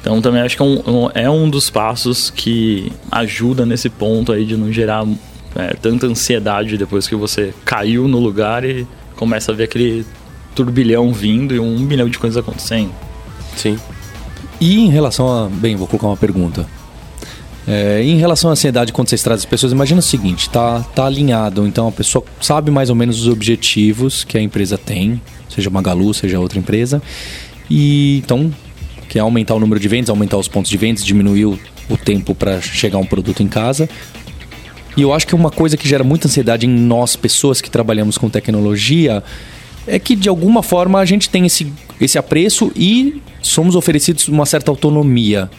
Então 0.00 0.20
também 0.20 0.42
acho 0.42 0.56
que 0.56 0.62
é 0.62 0.66
um, 0.66 1.10
é 1.14 1.30
um 1.30 1.48
dos 1.48 1.70
passos 1.70 2.30
que 2.30 2.92
ajuda 3.10 3.64
nesse 3.64 3.88
ponto 3.88 4.32
aí 4.32 4.44
de 4.44 4.56
não 4.56 4.72
gerar 4.72 5.06
é, 5.54 5.74
tanta 5.80 6.06
ansiedade 6.06 6.76
depois 6.76 7.06
que 7.06 7.14
você 7.14 7.54
caiu 7.64 8.08
no 8.08 8.18
lugar 8.18 8.64
e 8.64 8.86
começa 9.14 9.52
a 9.52 9.54
ver 9.54 9.64
aquele 9.64 10.04
turbilhão 10.54 11.12
vindo 11.12 11.54
e 11.54 11.60
um 11.60 11.78
milhão 11.78 12.08
de 12.08 12.18
coisas 12.18 12.36
acontecendo. 12.36 12.90
Sim. 13.56 13.78
E 14.60 14.80
em 14.80 14.88
relação 14.88 15.28
a. 15.28 15.48
Bem, 15.48 15.76
vou 15.76 15.86
colocar 15.86 16.08
uma 16.08 16.16
pergunta. 16.16 16.66
É, 17.66 18.02
em 18.02 18.16
relação 18.16 18.50
à 18.50 18.54
ansiedade 18.54 18.92
quando 18.92 19.08
vocês 19.08 19.22
trazem 19.22 19.44
as 19.44 19.44
pessoas, 19.44 19.72
imagina 19.72 20.00
o 20.00 20.02
seguinte: 20.02 20.50
tá, 20.50 20.80
tá 20.94 21.06
alinhado, 21.06 21.66
então 21.66 21.88
a 21.88 21.92
pessoa 21.92 22.24
sabe 22.40 22.70
mais 22.70 22.90
ou 22.90 22.96
menos 22.96 23.20
os 23.20 23.28
objetivos 23.28 24.24
que 24.24 24.36
a 24.36 24.40
empresa 24.40 24.76
tem, 24.76 25.20
seja 25.48 25.70
Magalu, 25.70 26.12
seja 26.12 26.40
outra 26.40 26.58
empresa, 26.58 27.00
e 27.70 28.18
então 28.18 28.52
quer 29.08 29.20
aumentar 29.20 29.54
o 29.54 29.60
número 29.60 29.78
de 29.78 29.86
vendas, 29.86 30.10
aumentar 30.10 30.38
os 30.38 30.48
pontos 30.48 30.70
de 30.70 30.76
vendas, 30.76 31.04
diminuir 31.04 31.44
o, 31.44 31.58
o 31.88 31.96
tempo 31.96 32.34
para 32.34 32.60
chegar 32.60 32.98
um 32.98 33.06
produto 33.06 33.42
em 33.42 33.48
casa. 33.48 33.88
E 34.96 35.02
eu 35.02 35.12
acho 35.12 35.26
que 35.26 35.34
uma 35.34 35.50
coisa 35.50 35.76
que 35.76 35.88
gera 35.88 36.04
muita 36.04 36.28
ansiedade 36.28 36.66
em 36.66 36.70
nós, 36.70 37.16
pessoas 37.16 37.60
que 37.60 37.70
trabalhamos 37.70 38.18
com 38.18 38.28
tecnologia, 38.28 39.22
é 39.86 39.98
que 39.98 40.14
de 40.14 40.28
alguma 40.28 40.62
forma 40.62 40.98
a 40.98 41.04
gente 41.04 41.30
tem 41.30 41.46
esse, 41.46 41.72
esse 42.00 42.18
apreço 42.18 42.72
e 42.76 43.22
somos 43.40 43.74
oferecidos 43.74 44.28
uma 44.28 44.46
certa 44.46 44.70
autonomia. 44.70 45.50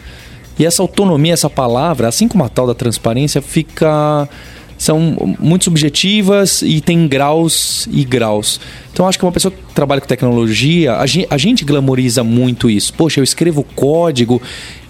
E 0.58 0.64
essa 0.64 0.82
autonomia, 0.82 1.32
essa 1.32 1.50
palavra, 1.50 2.08
assim 2.08 2.28
como 2.28 2.44
a 2.44 2.48
tal 2.48 2.66
da 2.66 2.74
transparência, 2.74 3.42
fica 3.42 4.28
são 4.76 5.36
muito 5.38 5.64
subjetivas 5.64 6.62
e 6.62 6.80
tem 6.80 7.06
graus 7.06 7.88
e 7.90 8.04
graus. 8.04 8.60
Então 8.92 9.08
acho 9.08 9.18
que 9.18 9.24
uma 9.24 9.32
pessoa 9.32 9.52
que 9.52 9.74
trabalha 9.74 10.00
com 10.00 10.06
tecnologia, 10.06 10.96
a 10.96 11.06
gente, 11.06 11.26
a 11.30 11.38
gente 11.38 11.64
glamoriza 11.64 12.22
muito 12.22 12.68
isso. 12.68 12.92
Poxa, 12.92 13.20
eu 13.20 13.24
escrevo 13.24 13.64
código, 13.74 14.40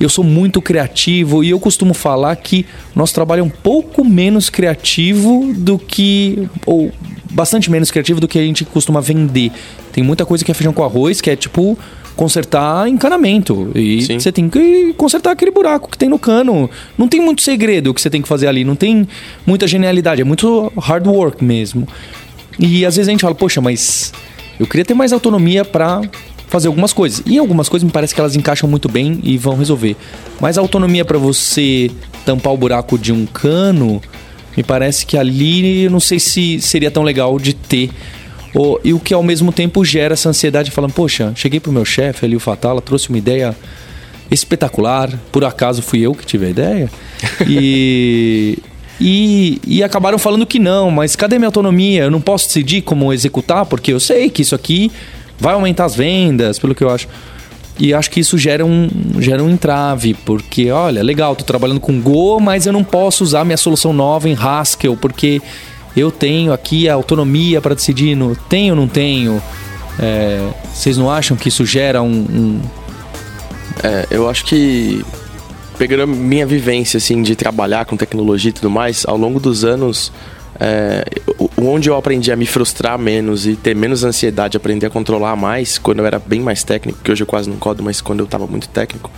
eu 0.01 0.09
sou 0.09 0.25
muito 0.25 0.61
criativo 0.61 1.45
e 1.45 1.51
eu 1.51 1.61
costumo 1.61 1.95
falar 1.95 2.35
que 2.37 2.67
nosso 2.95 3.15
trabalho 3.15 3.41
é 3.41 3.45
um 3.45 3.51
pouco 3.51 4.05
menos 4.05 4.51
criativo 4.51 5.53
do 5.55 5.79
que 5.79 6.49
ou 6.67 6.91
bastante 7.31 7.71
menos 7.71 7.91
criativo 7.91 8.21
do 8.21 8.29
que 8.29 8.39
a 8.39 8.43
gente 8.43 8.65
costuma 8.65 9.01
vender. 9.01 9.53
Tem 9.93 10.03
muita 10.03 10.25
coisa 10.25 10.45
que 10.45 10.51
é 10.51 10.55
feijão 10.55 10.73
com 10.73 10.83
arroz, 10.83 11.21
que 11.21 11.31
é 11.31 11.37
tipo 11.37 11.79
consertar 12.17 12.89
encanamento. 12.89 13.71
E 13.75 14.03
Sim. 14.03 14.19
você 14.19 14.31
tem 14.31 14.49
que 14.49 14.95
consertar 14.97 15.33
aquele 15.33 15.51
buraco 15.51 15.91
que 15.91 15.99
tem 15.99 16.09
no 16.09 16.19
cano. 16.19 16.71
Não 16.97 17.09
tem 17.09 17.21
muito 17.21 17.43
segredo 17.43 17.91
o 17.91 17.95
que 17.95 18.01
você 18.01 18.11
tem 18.11 18.23
que 18.23 18.29
fazer 18.29 18.47
ali, 18.47 18.65
não 18.65 18.77
tem 18.77 19.07
muita 19.47 19.67
genialidade, 19.67 20.21
é 20.21 20.25
muito 20.25 20.73
hard 20.77 21.07
work 21.07 21.45
mesmo. 21.45 21.87
E 22.59 22.85
às 22.85 22.97
vezes 22.97 23.09
a 23.09 23.13
gente 23.13 23.21
fala, 23.21 23.35
poxa, 23.35 23.61
mas 23.61 24.13
eu 24.59 24.67
queria 24.67 24.85
ter 24.85 24.95
mais 24.95 25.13
autonomia 25.13 25.65
para 25.65 26.03
fazer 26.49 26.69
algumas 26.69 26.93
coisas. 26.93 27.23
E 27.27 27.39
algumas 27.39 27.69
coisas 27.69 27.85
me 27.85 27.91
parece 27.91 28.15
que 28.15 28.21
elas 28.21 28.37
encaixam 28.37 28.69
muito 28.69 28.89
bem 28.89 29.19
e 29.23 29.37
vão 29.37 29.57
resolver. 29.57 29.97
Mas 30.41 30.57
a 30.57 30.61
autonomia 30.61 31.05
para 31.05 31.19
você 31.19 31.91
tampar 32.25 32.53
o 32.53 32.57
buraco 32.57 32.97
de 32.97 33.13
um 33.13 33.27
cano, 33.27 34.01
me 34.57 34.63
parece 34.63 35.05
que 35.05 35.17
ali 35.17 35.85
eu 35.85 35.91
não 35.91 36.01
sei 36.01 36.21
se 36.21 36.61
seria 36.61 36.91
tão 36.91 37.03
legal 37.03 37.39
de 37.39 37.55
ter 37.55 37.91
e 38.85 38.93
o 38.93 39.01
que 39.01 39.13
ao 39.13 39.23
mesmo 39.23 39.53
tempo 39.53 39.85
gera 39.85 40.15
essa 40.15 40.29
ansiedade, 40.29 40.71
falando, 40.71 40.93
poxa, 40.93 41.33
cheguei 41.35 41.59
pro 41.59 41.73
meu 41.73 41.85
chefe 41.85 42.25
ali, 42.25 42.37
o 42.37 42.41
Fatala, 42.41 42.81
trouxe 42.81 43.09
uma 43.09 43.19
ideia 43.19 43.55
espetacular, 44.31 45.11
por 45.33 45.45
acaso 45.45 45.83
fui 45.83 46.01
eu 46.01 46.15
que 46.15 46.25
tive 46.25 46.47
a 46.47 46.51
ideia, 46.51 46.91
e, 47.49 48.59
e, 49.01 49.61
e 49.67 49.83
acabaram 49.83 50.19
falando 50.19 50.47
que 50.47 50.59
não, 50.59 50.91
mas 50.91 51.17
cadê 51.17 51.37
minha 51.39 51.49
autonomia? 51.49 52.05
Eu 52.05 52.11
não 52.11 52.21
posso 52.21 52.47
decidir 52.47 52.83
como 52.83 53.13
executar, 53.13 53.67
porque 53.67 53.93
eu 53.93 53.99
sei 53.99 54.31
que 54.31 54.43
isso 54.43 54.55
aqui 54.55 54.91
vai 55.39 55.55
aumentar 55.55 55.85
as 55.85 55.97
vendas, 55.97 56.59
pelo 56.59 56.75
que 56.75 56.85
eu 56.85 56.91
acho. 56.91 57.09
E 57.77 57.93
acho 57.93 58.09
que 58.09 58.21
isso 58.21 58.39
gera 58.39 58.65
um, 58.65 58.89
gera 59.19 59.43
um 59.43 59.51
entrave, 59.51 60.15
porque, 60.15 60.71
olha, 60.71 61.03
legal, 61.03 61.35
tô 61.35 61.45
trabalhando 61.45 61.81
com 61.81 62.01
Go, 62.01 62.39
mas 62.41 62.67
eu 62.67 62.73
não 62.73 62.85
posso 62.85 63.25
usar 63.25 63.45
minha 63.45 63.57
solução 63.57 63.93
nova 63.93 64.29
em 64.29 64.37
Haskell, 64.39 64.97
porque 64.97 65.43
eu 65.97 66.11
tenho 66.11 66.53
aqui 66.53 66.89
a 66.89 66.95
autonomia 66.95 67.61
para 67.61 67.75
decidir, 67.75 68.15
no, 68.15 68.35
tenho 68.35 68.75
ou 68.75 68.81
não 68.81 68.89
tenho? 68.89 69.43
É, 69.99 70.51
vocês 70.73 70.97
não 70.97 71.11
acham 71.11 71.37
que 71.37 71.49
isso 71.49 71.65
gera 71.65 72.03
um, 72.03 72.09
um... 72.09 72.61
É, 73.83 74.07
eu 74.11 74.29
acho 74.29 74.45
que 74.45 75.05
pegando 75.79 76.03
a 76.03 76.07
minha 76.07 76.47
vivência 76.47 76.99
assim 76.99 77.23
de 77.23 77.35
trabalhar 77.35 77.85
com 77.85 77.97
tecnologia 77.97 78.51
e 78.51 78.53
tudo 78.53 78.71
mais, 78.71 79.05
ao 79.07 79.17
longo 79.17 79.41
dos 79.41 79.65
anos, 79.65 80.13
é, 80.59 81.05
onde 81.57 81.89
eu 81.89 81.97
aprendi 81.97 82.31
a 82.31 82.37
me 82.37 82.47
frustrar 82.47 82.99
menos 82.99 83.47
e 83.47 83.57
ter 83.57 83.75
menos 83.75 84.05
ansiedade, 84.05 84.57
aprender 84.57 84.87
a 84.87 84.91
controlar 84.91 85.37
mais, 85.37 85.79
quando 85.79 85.99
eu 86.01 86.07
era 86.07 86.19
bem 86.19 86.41
mais 86.41 86.63
técnico, 86.63 86.99
que 87.03 87.11
hoje 87.11 87.23
eu 87.23 87.27
quase 87.27 87.49
não 87.49 87.57
codo, 87.57 87.83
mas 87.83 88.01
quando 88.01 88.21
eu 88.21 88.25
estava 88.25 88.47
muito 88.47 88.69
técnico, 88.69 89.11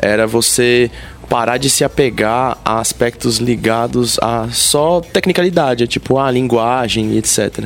era 0.00 0.26
você 0.26 0.90
parar 1.28 1.58
de 1.58 1.68
se 1.68 1.84
apegar 1.84 2.58
a 2.64 2.80
aspectos 2.80 3.38
ligados 3.38 4.18
a 4.20 4.48
só 4.50 5.00
tecnicalidade, 5.00 5.86
tipo 5.86 6.18
a 6.18 6.30
linguagem 6.30 7.12
e 7.12 7.18
etc. 7.18 7.64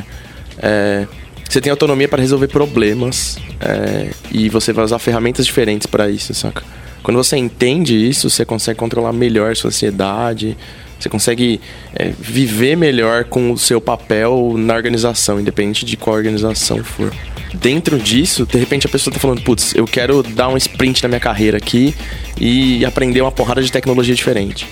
É, 0.59 1.07
você 1.49 1.61
tem 1.61 1.71
autonomia 1.71 2.09
para 2.09 2.21
resolver 2.21 2.49
problemas 2.49 3.39
é, 3.61 4.11
e 4.31 4.49
você 4.49 4.73
vai 4.73 4.85
usar 4.85 4.99
ferramentas 4.99 5.47
diferentes 5.47 5.87
para 5.87 6.11
isso, 6.11 6.35
saca? 6.35 6.63
Quando 7.03 7.17
você 7.17 7.37
entende 7.37 7.95
isso, 7.95 8.31
você 8.31 8.45
consegue 8.45 8.79
controlar 8.79 9.13
melhor 9.13 9.55
sua 9.57 9.69
ansiedade, 9.69 10.57
você 11.03 11.09
consegue 11.09 11.61
é, 11.95 12.13
viver 12.19 12.77
melhor 12.77 13.25
com 13.25 13.53
o 13.53 13.59
seu 13.59 13.81
papel 13.81 14.55
na 14.57 14.75
organização, 14.75 15.41
independente 15.41 15.85
de 15.85 15.97
qual 15.97 16.17
organização 16.17 16.83
for 16.83 17.13
dentro 17.55 17.99
disso, 17.99 18.47
de 18.47 18.59
repente 18.59 18.87
a 18.87 18.91
pessoa 18.91 19.13
tá 19.13 19.21
falando, 19.21 19.43
putz, 19.43 19.75
eu 19.75 19.85
quero 19.85 20.23
dar 20.23 20.49
um 20.49 20.57
sprint 20.57 21.03
na 21.03 21.09
minha 21.09 21.21
carreira 21.21 21.59
aqui 21.59 21.95
e 22.41 22.85
aprender 22.85 23.21
uma 23.21 23.33
porrada 23.33 23.63
de 23.63 23.71
tecnologia 23.71 24.15
diferente. 24.15 24.67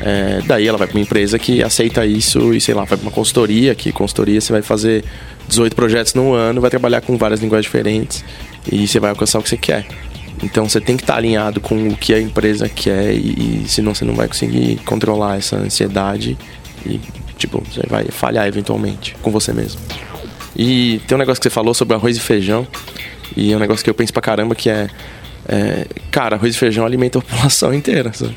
É, 0.00 0.40
daí 0.46 0.66
ela 0.66 0.78
vai 0.78 0.86
para 0.86 0.96
uma 0.96 1.02
empresa 1.02 1.38
que 1.38 1.62
aceita 1.62 2.06
isso 2.06 2.54
e 2.54 2.60
sei 2.60 2.74
lá, 2.74 2.84
vai 2.84 2.96
para 2.96 3.06
uma 3.06 3.12
consultoria, 3.12 3.74
que 3.74 3.92
consultoria 3.92 4.40
você 4.40 4.52
vai 4.52 4.62
fazer 4.62 5.04
18 5.48 5.76
projetos 5.76 6.14
no 6.14 6.32
ano, 6.32 6.60
vai 6.60 6.70
trabalhar 6.70 7.00
com 7.02 7.18
várias 7.18 7.40
linguagens 7.40 7.66
diferentes 7.66 8.24
e 8.70 8.86
você 8.86 8.98
vai 8.98 9.10
alcançar 9.10 9.38
o 9.38 9.42
que 9.42 9.48
você 9.48 9.58
quer. 9.58 9.86
Então 10.42 10.68
você 10.68 10.80
tem 10.80 10.96
que 10.96 11.02
estar 11.02 11.14
tá 11.14 11.18
alinhado 11.18 11.60
com 11.60 11.88
o 11.88 11.96
que 11.96 12.14
a 12.14 12.20
empresa 12.20 12.68
quer 12.68 13.12
e, 13.12 13.62
e 13.64 13.68
senão 13.68 13.94
você 13.94 14.04
não 14.04 14.14
vai 14.14 14.26
conseguir 14.26 14.76
controlar 14.84 15.36
essa 15.36 15.56
ansiedade 15.56 16.36
e 16.86 17.00
tipo, 17.36 17.62
você 17.70 17.82
vai 17.88 18.04
falhar 18.06 18.46
eventualmente 18.46 19.16
com 19.22 19.30
você 19.30 19.52
mesmo. 19.52 19.80
E 20.56 21.00
tem 21.06 21.16
um 21.16 21.18
negócio 21.18 21.40
que 21.40 21.48
você 21.48 21.50
falou 21.50 21.72
sobre 21.72 21.94
arroz 21.94 22.16
e 22.16 22.20
feijão. 22.20 22.66
E 23.36 23.52
é 23.52 23.56
um 23.56 23.60
negócio 23.60 23.82
que 23.82 23.90
eu 23.90 23.94
penso 23.94 24.12
pra 24.12 24.20
caramba 24.20 24.54
que 24.54 24.68
é. 24.68 24.88
é 25.48 25.86
cara, 26.10 26.36
arroz 26.36 26.54
e 26.54 26.58
feijão 26.58 26.84
alimenta 26.84 27.18
a 27.18 27.22
população 27.22 27.72
inteira. 27.72 28.12
Sabe? 28.12 28.36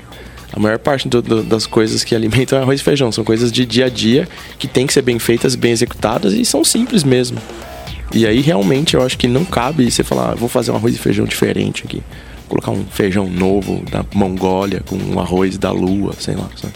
A 0.53 0.60
maior 0.60 0.77
parte 0.77 1.07
do, 1.07 1.22
do, 1.22 1.43
das 1.43 1.65
coisas 1.65 2.03
que 2.03 2.15
alimentam 2.15 2.57
é 2.57 2.62
arroz 2.62 2.79
e 2.79 2.83
feijão. 2.83 3.12
São 3.12 3.24
coisas 3.24 3.51
de 3.51 3.65
dia 3.65 3.86
a 3.88 3.89
dia 3.89 4.27
que 4.60 4.67
tem 4.67 4.86
que 4.88 4.93
ser 4.93 5.01
bem 5.01 5.19
feitas, 5.19 5.55
bem 5.55 5.72
executadas 5.72 6.33
e 6.33 6.45
são 6.45 6.63
simples 6.63 7.03
mesmo. 7.03 7.39
E 8.12 8.27
aí 8.27 8.41
realmente 8.41 8.95
eu 8.95 9.01
acho 9.01 9.17
que 9.17 9.27
não 9.27 9.45
cabe 9.45 9.89
você 9.89 10.03
falar, 10.03 10.31
ah, 10.31 10.36
vou 10.36 10.50
fazer 10.50 10.72
um 10.72 10.75
arroz 10.75 10.95
e 10.95 11.00
feijão 11.00 11.25
diferente 11.25 11.83
aqui. 11.86 12.01
Colocar 12.48 12.72
um 12.72 12.86
feijão 12.86 13.27
novo 13.27 13.83
da 13.89 14.05
Mongólia 14.13 14.81
com 14.86 14.95
um 14.95 15.19
arroz 15.19 15.57
da 15.57 15.72
lua, 15.72 16.13
sei 16.19 16.36
lá. 16.36 16.50
Sabe? 16.55 16.74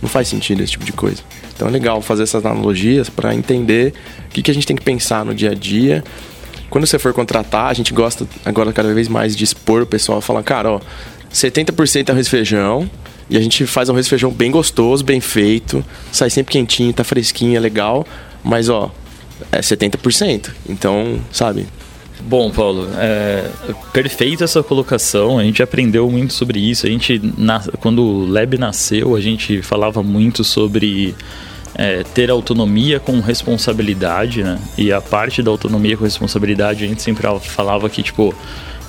Não 0.00 0.08
faz 0.08 0.26
sentido 0.28 0.62
esse 0.62 0.72
tipo 0.72 0.84
de 0.84 0.92
coisa. 0.92 1.22
Então 1.54 1.68
é 1.68 1.70
legal 1.70 2.02
fazer 2.02 2.24
essas 2.24 2.44
analogias 2.44 3.08
para 3.08 3.34
entender 3.34 3.92
o 4.26 4.30
que, 4.30 4.42
que 4.42 4.50
a 4.50 4.54
gente 4.54 4.66
tem 4.66 4.74
que 4.74 4.82
pensar 4.82 5.24
no 5.24 5.34
dia 5.34 5.50
a 5.50 5.54
dia 5.54 6.02
quando 6.72 6.86
você 6.86 6.98
for 6.98 7.12
contratar, 7.12 7.66
a 7.66 7.74
gente 7.74 7.92
gosta 7.92 8.26
agora 8.46 8.72
cada 8.72 8.94
vez 8.94 9.06
mais 9.06 9.36
de 9.36 9.44
expor 9.44 9.82
o 9.82 9.86
pessoal, 9.86 10.22
falar, 10.22 10.42
cara, 10.42 10.70
ó, 10.70 10.80
70% 11.30 12.08
arroz 12.08 12.26
e 12.26 12.30
feijão, 12.30 12.90
e 13.28 13.36
a 13.36 13.40
gente 13.42 13.66
faz 13.66 13.90
um 13.90 13.92
arroz 13.92 14.06
e 14.06 14.08
feijão 14.08 14.30
bem 14.30 14.50
gostoso, 14.50 15.04
bem 15.04 15.20
feito, 15.20 15.84
sai 16.10 16.30
sempre 16.30 16.52
quentinho, 16.52 16.90
tá 16.94 17.04
fresquinho, 17.04 17.58
é 17.58 17.60
legal, 17.60 18.06
mas 18.42 18.70
ó, 18.70 18.90
é 19.50 19.60
70%. 19.60 20.50
Então, 20.68 21.18
sabe, 21.32 21.66
Bom, 22.24 22.50
Paulo, 22.50 22.88
é, 22.98 23.50
perfeita 23.92 24.44
essa 24.44 24.62
colocação. 24.62 25.38
A 25.38 25.42
gente 25.42 25.62
aprendeu 25.62 26.08
muito 26.08 26.32
sobre 26.32 26.60
isso. 26.60 26.86
A 26.86 26.88
gente, 26.88 27.20
na, 27.36 27.60
quando 27.80 28.02
o 28.02 28.26
Lab 28.26 28.56
nasceu, 28.58 29.16
a 29.16 29.20
gente 29.20 29.60
falava 29.60 30.02
muito 30.02 30.44
sobre 30.44 31.14
é, 31.74 32.04
ter 32.14 32.30
autonomia 32.30 33.00
com 33.00 33.18
responsabilidade, 33.20 34.42
né? 34.42 34.58
E 34.78 34.92
a 34.92 35.00
parte 35.00 35.42
da 35.42 35.50
autonomia 35.50 35.96
com 35.96 36.04
responsabilidade, 36.04 36.84
a 36.84 36.88
gente 36.88 37.02
sempre 37.02 37.26
falava 37.40 37.88
que, 37.90 38.02
tipo, 38.02 38.34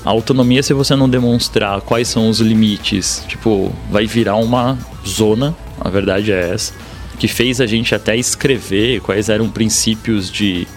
a 0.05 0.09
autonomia, 0.09 0.61
se 0.61 0.73
você 0.73 0.95
não 0.95 1.09
demonstrar 1.09 1.81
quais 1.81 2.07
são 2.07 2.29
os 2.29 2.39
limites, 2.39 3.23
tipo, 3.27 3.73
vai 3.89 4.05
virar 4.05 4.35
uma 4.35 4.77
zona, 5.07 5.55
a 5.79 5.89
verdade 5.89 6.31
é 6.31 6.49
essa, 6.53 6.73
que 7.19 7.27
fez 7.27 7.61
a 7.61 7.65
gente 7.65 7.93
até 7.93 8.15
escrever 8.15 9.01
quais 9.01 9.29
eram 9.29 9.49
princípios 9.49 10.31
de 10.31 10.67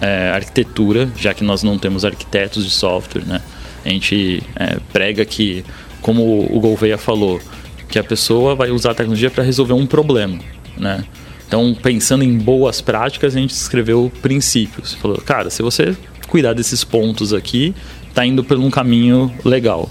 é, 0.00 0.30
arquitetura, 0.30 1.08
já 1.16 1.32
que 1.32 1.44
nós 1.44 1.62
não 1.62 1.78
temos 1.78 2.04
arquitetos 2.04 2.64
de 2.64 2.70
software, 2.70 3.24
né? 3.24 3.40
A 3.84 3.88
gente 3.88 4.42
é, 4.56 4.78
prega 4.92 5.24
que, 5.24 5.64
como 6.00 6.46
o 6.50 6.60
Gouveia 6.60 6.98
falou, 6.98 7.40
que 7.88 7.98
a 7.98 8.04
pessoa 8.04 8.54
vai 8.54 8.70
usar 8.70 8.90
a 8.90 8.94
tecnologia 8.94 9.30
para 9.30 9.44
resolver 9.44 9.74
um 9.74 9.86
problema, 9.86 10.38
né? 10.76 11.04
Então, 11.46 11.76
pensando 11.80 12.24
em 12.24 12.36
boas 12.36 12.80
práticas, 12.80 13.36
a 13.36 13.38
gente 13.38 13.50
escreveu 13.50 14.10
princípios. 14.20 14.94
Falou, 14.94 15.18
cara, 15.18 15.48
se 15.48 15.62
você 15.62 15.96
cuidar 16.26 16.52
desses 16.52 16.82
pontos 16.82 17.32
aqui, 17.32 17.72
tá 18.12 18.26
indo 18.26 18.42
por 18.42 18.58
um 18.58 18.68
caminho 18.68 19.32
legal. 19.44 19.88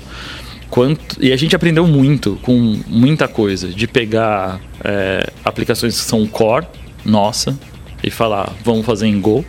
Quanto, 0.70 1.24
e 1.24 1.32
a 1.32 1.38
gente 1.38 1.56
aprendeu 1.56 1.88
muito 1.88 2.38
com 2.42 2.82
muita 2.88 3.28
coisa, 3.28 3.70
de 3.70 3.88
pegar 3.88 4.60
é, 4.86 5.30
aplicações 5.44 6.00
que 6.00 6.06
são 6.06 6.26
core, 6.28 6.66
nossa, 7.04 7.58
e 8.04 8.10
falar, 8.10 8.54
vamos 8.64 8.86
fazer 8.86 9.08
em 9.08 9.20
Go, 9.20 9.44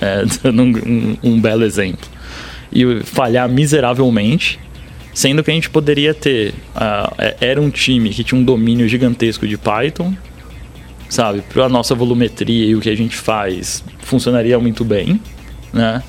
é, 0.00 0.24
dando 0.42 0.62
um, 0.62 1.16
um, 1.22 1.40
belo 1.40 1.64
exemplo. 1.64 2.08
E 2.72 3.02
falhar 3.02 3.48
miseravelmente, 3.48 4.58
sendo 5.12 5.42
que 5.42 5.50
a 5.50 5.54
gente 5.54 5.70
poderia 5.70 6.12
ter. 6.12 6.50
Uh, 6.74 7.34
era 7.40 7.60
um 7.60 7.70
time 7.70 8.10
que 8.10 8.22
tinha 8.22 8.38
um 8.38 8.44
domínio 8.44 8.88
gigantesco 8.88 9.46
de 9.46 9.56
Python, 9.56 10.14
sabe? 11.08 11.42
Para 11.42 11.64
a 11.64 11.68
nossa 11.68 11.94
volumetria 11.94 12.66
e 12.66 12.74
o 12.74 12.80
que 12.80 12.90
a 12.90 12.96
gente 12.96 13.16
faz 13.16 13.82
funcionaria 14.00 14.58
muito 14.58 14.84
bem, 14.84 15.20
né? 15.72 16.02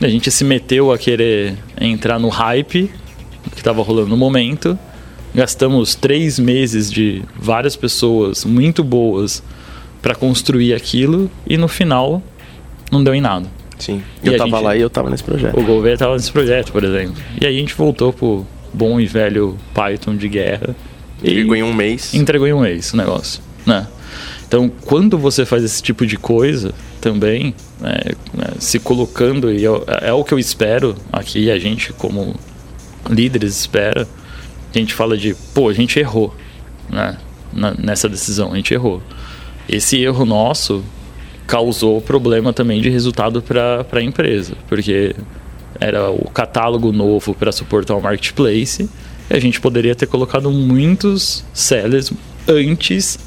A 0.00 0.08
gente 0.08 0.30
se 0.30 0.44
meteu 0.44 0.92
a 0.92 0.98
querer 0.98 1.54
entrar 1.78 2.18
no 2.18 2.28
hype 2.28 2.90
que 3.52 3.58
estava 3.58 3.82
rolando 3.82 4.08
no 4.08 4.16
momento. 4.16 4.78
Gastamos 5.34 5.94
três 5.94 6.38
meses 6.38 6.90
de 6.90 7.22
várias 7.36 7.76
pessoas 7.76 8.44
muito 8.44 8.82
boas 8.82 9.42
para 10.02 10.14
construir 10.14 10.74
aquilo 10.74 11.30
e 11.46 11.56
no 11.56 11.68
final 11.68 12.22
não 12.90 13.02
deu 13.02 13.14
em 13.14 13.20
nada. 13.20 13.46
Sim. 13.78 14.02
E 14.22 14.28
eu 14.28 14.36
tava 14.36 14.50
gente, 14.50 14.62
lá 14.64 14.76
e 14.76 14.80
eu 14.80 14.90
tava 14.90 15.08
nesse 15.08 15.24
projeto. 15.24 15.58
O 15.58 15.62
governo 15.62 15.98
tava 15.98 16.14
nesse 16.14 16.30
projeto, 16.30 16.72
por 16.72 16.84
exemplo. 16.84 17.16
E 17.40 17.46
aí 17.46 17.56
a 17.56 17.58
gente 17.58 17.74
voltou 17.74 18.12
pro 18.12 18.46
bom 18.72 19.00
e 19.00 19.06
velho 19.06 19.56
Python 19.72 20.16
de 20.16 20.28
guerra. 20.28 20.74
Entregou 21.22 21.56
em 21.56 21.62
um 21.62 21.72
mês. 21.72 22.12
Entregou 22.14 22.46
em 22.46 22.52
um 22.52 22.60
mês 22.60 22.92
o 22.92 22.96
negócio, 22.96 23.42
né? 23.64 23.86
Então, 24.46 24.70
quando 24.84 25.16
você 25.16 25.46
faz 25.46 25.62
esse 25.62 25.80
tipo 25.80 26.04
de 26.04 26.16
coisa, 26.16 26.74
também, 27.00 27.54
né, 27.80 28.00
né 28.34 28.46
se 28.58 28.80
colocando, 28.80 29.52
e 29.52 29.62
eu, 29.62 29.84
é 30.02 30.12
o 30.12 30.24
que 30.24 30.34
eu 30.34 30.38
espero 30.40 30.96
aqui, 31.12 31.50
a 31.50 31.58
gente 31.58 31.92
como 31.92 32.34
líderes 33.08 33.58
espera, 33.60 34.08
a 34.74 34.78
gente 34.78 34.94
fala 34.94 35.16
de, 35.16 35.34
pô, 35.54 35.68
a 35.68 35.72
gente 35.72 35.98
errou, 35.98 36.34
né, 36.88 37.16
nessa 37.78 38.08
decisão, 38.08 38.52
a 38.52 38.56
gente 38.56 38.72
errou. 38.72 39.02
Esse 39.68 40.00
erro 40.02 40.24
nosso 40.24 40.84
causou 41.46 42.00
problema 42.00 42.52
também 42.52 42.80
de 42.80 42.88
resultado 42.88 43.42
para 43.42 43.84
a 43.90 44.02
empresa, 44.02 44.54
porque 44.68 45.14
era 45.80 46.10
o 46.10 46.30
catálogo 46.30 46.92
novo 46.92 47.34
para 47.34 47.50
suportar 47.50 47.96
o 47.96 48.00
marketplace 48.00 48.88
e 49.28 49.34
a 49.34 49.40
gente 49.40 49.60
poderia 49.60 49.94
ter 49.94 50.06
colocado 50.06 50.50
muitos 50.50 51.44
sellers 51.52 52.12
antes 52.46 53.18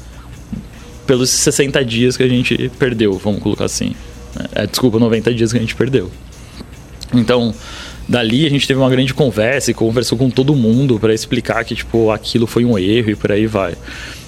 pelos 1.06 1.30
60 1.30 1.84
dias 1.84 2.16
que 2.16 2.22
a 2.22 2.28
gente 2.28 2.70
perdeu, 2.78 3.12
vamos 3.18 3.42
colocar 3.42 3.64
assim. 3.64 3.94
É, 4.54 4.66
desculpa, 4.66 4.98
90 4.98 5.34
dias 5.34 5.52
que 5.52 5.58
a 5.58 5.60
gente 5.60 5.74
perdeu. 5.74 6.10
Então, 7.12 7.54
dali 8.08 8.46
a 8.46 8.50
gente 8.50 8.66
teve 8.66 8.78
uma 8.78 8.90
grande 8.90 9.14
conversa 9.14 9.70
e 9.70 9.74
conversou 9.74 10.16
com 10.16 10.30
todo 10.30 10.54
mundo 10.54 10.98
para 10.98 11.14
explicar 11.14 11.64
que 11.64 11.74
tipo 11.74 12.10
aquilo 12.10 12.46
foi 12.46 12.64
um 12.64 12.78
erro 12.78 13.10
e 13.10 13.16
por 13.16 13.32
aí 13.32 13.46
vai. 13.46 13.74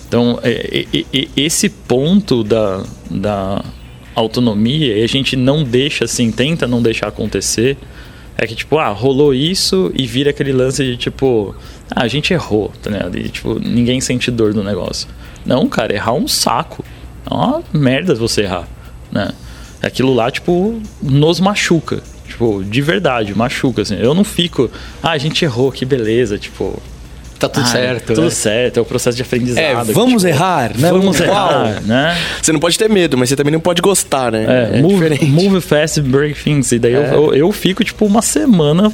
Então, 0.08 0.38
é, 0.42 0.86
é, 0.92 0.98
é, 1.12 1.28
esse 1.36 1.68
ponto 1.68 2.44
da, 2.44 2.84
da 3.10 3.64
autonomia 4.14 5.02
a 5.04 5.06
gente 5.06 5.36
não 5.36 5.64
deixa 5.64 6.04
assim, 6.04 6.30
tenta 6.30 6.66
não 6.66 6.80
deixar 6.80 7.08
acontecer, 7.08 7.76
é 8.38 8.46
que 8.46 8.54
tipo, 8.54 8.78
ah, 8.78 8.88
rolou 8.88 9.34
isso 9.34 9.90
e 9.94 10.06
vira 10.06 10.30
aquele 10.30 10.52
lance 10.52 10.84
de 10.84 10.96
tipo, 10.96 11.54
ah, 11.90 12.02
a 12.02 12.08
gente 12.08 12.32
errou, 12.32 12.72
tá 12.82 12.90
ligado? 12.90 13.18
E 13.18 13.28
tipo, 13.28 13.58
ninguém 13.58 14.00
sente 14.00 14.30
dor 14.30 14.52
do 14.52 14.62
negócio. 14.62 15.08
Não, 15.44 15.66
cara, 15.68 15.94
errar 15.94 16.12
é 16.12 16.14
um 16.14 16.28
saco. 16.28 16.84
É 17.28 17.32
uma 17.32 17.62
merda 17.72 18.14
você 18.14 18.42
errar, 18.42 18.68
né? 19.10 19.30
Aquilo 19.82 20.12
lá, 20.12 20.30
tipo, 20.30 20.80
nos 21.02 21.40
machuca. 21.40 22.02
Tipo, 22.26 22.62
de 22.64 22.80
verdade, 22.80 23.36
machuca, 23.36 23.82
assim. 23.82 23.96
Eu 23.96 24.14
não 24.14 24.24
fico, 24.24 24.70
ah, 25.02 25.10
a 25.10 25.18
gente 25.18 25.44
errou, 25.44 25.70
que 25.70 25.84
beleza, 25.84 26.38
tipo, 26.38 26.82
Tá 27.38 27.48
tudo 27.48 27.64
ah, 27.64 27.66
certo. 27.66 28.14
Tudo 28.14 28.22
né? 28.22 28.30
certo, 28.30 28.78
é 28.78 28.80
o 28.80 28.84
processo 28.84 29.16
de 29.16 29.22
aprendizado. 29.22 29.62
É, 29.62 29.92
vamos 29.92 30.22
tipo, 30.22 30.34
errar, 30.34 30.72
né? 30.76 30.90
Vamos 30.90 31.20
errar, 31.20 31.82
né? 31.82 32.16
Você 32.40 32.52
não 32.52 32.60
pode 32.60 32.78
ter 32.78 32.88
medo, 32.88 33.18
mas 33.18 33.28
você 33.28 33.36
também 33.36 33.52
não 33.52 33.60
pode 33.60 33.82
gostar, 33.82 34.32
né? 34.32 34.70
É, 34.72 34.78
é 34.78 34.82
move, 34.82 34.94
diferente. 34.94 35.24
move 35.26 35.60
fast, 35.60 36.00
break 36.00 36.42
things. 36.42 36.72
E 36.72 36.78
daí 36.78 36.94
é. 36.94 36.96
eu, 36.96 37.04
eu, 37.04 37.34
eu, 37.34 37.52
fico, 37.52 37.84
tipo, 37.84 38.06
uma 38.06 38.22
semana 38.22 38.90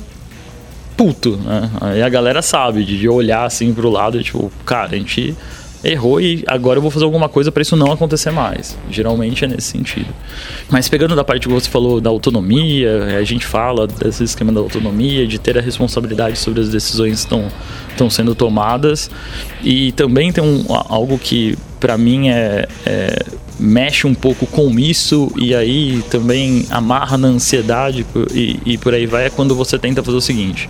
puto, 0.96 1.36
né? 1.36 1.70
Aí 1.80 2.02
a 2.02 2.08
galera 2.08 2.42
sabe, 2.42 2.84
de 2.84 3.08
olhar 3.08 3.44
assim 3.44 3.72
pro 3.72 3.88
lado 3.88 4.20
e, 4.20 4.24
tipo, 4.24 4.50
cara, 4.64 4.90
a 4.92 4.98
gente 4.98 5.36
errou 5.84 6.20
e 6.20 6.44
agora 6.46 6.78
eu 6.78 6.82
vou 6.82 6.90
fazer 6.90 7.04
alguma 7.04 7.28
coisa 7.28 7.50
para 7.50 7.62
isso 7.62 7.76
não 7.76 7.90
acontecer 7.92 8.30
mais. 8.30 8.76
Geralmente 8.90 9.44
é 9.44 9.48
nesse 9.48 9.68
sentido. 9.68 10.06
Mas 10.70 10.88
pegando 10.88 11.16
da 11.16 11.24
parte 11.24 11.46
que 11.46 11.52
você 11.52 11.68
falou 11.68 12.00
da 12.00 12.10
autonomia, 12.10 13.16
a 13.18 13.24
gente 13.24 13.44
fala 13.44 13.86
desse 13.86 14.24
esquema 14.24 14.52
da 14.52 14.60
autonomia, 14.60 15.26
de 15.26 15.38
ter 15.38 15.58
a 15.58 15.60
responsabilidade 15.60 16.38
sobre 16.38 16.60
as 16.60 16.68
decisões 16.68 17.24
que 17.24 17.34
estão 17.90 18.10
sendo 18.10 18.34
tomadas. 18.34 19.10
E 19.62 19.92
também 19.92 20.32
tem 20.32 20.42
um, 20.42 20.64
algo 20.88 21.18
que 21.18 21.56
para 21.80 21.98
mim 21.98 22.28
é, 22.28 22.68
é, 22.86 23.24
mexe 23.58 24.06
um 24.06 24.14
pouco 24.14 24.46
com 24.46 24.78
isso 24.78 25.32
e 25.36 25.54
aí 25.54 26.02
também 26.10 26.64
amarra 26.70 27.18
na 27.18 27.28
ansiedade 27.28 28.06
e, 28.32 28.60
e 28.64 28.78
por 28.78 28.94
aí 28.94 29.06
vai 29.06 29.26
é 29.26 29.30
quando 29.30 29.54
você 29.54 29.78
tenta 29.78 30.02
fazer 30.02 30.16
o 30.16 30.20
seguinte. 30.20 30.68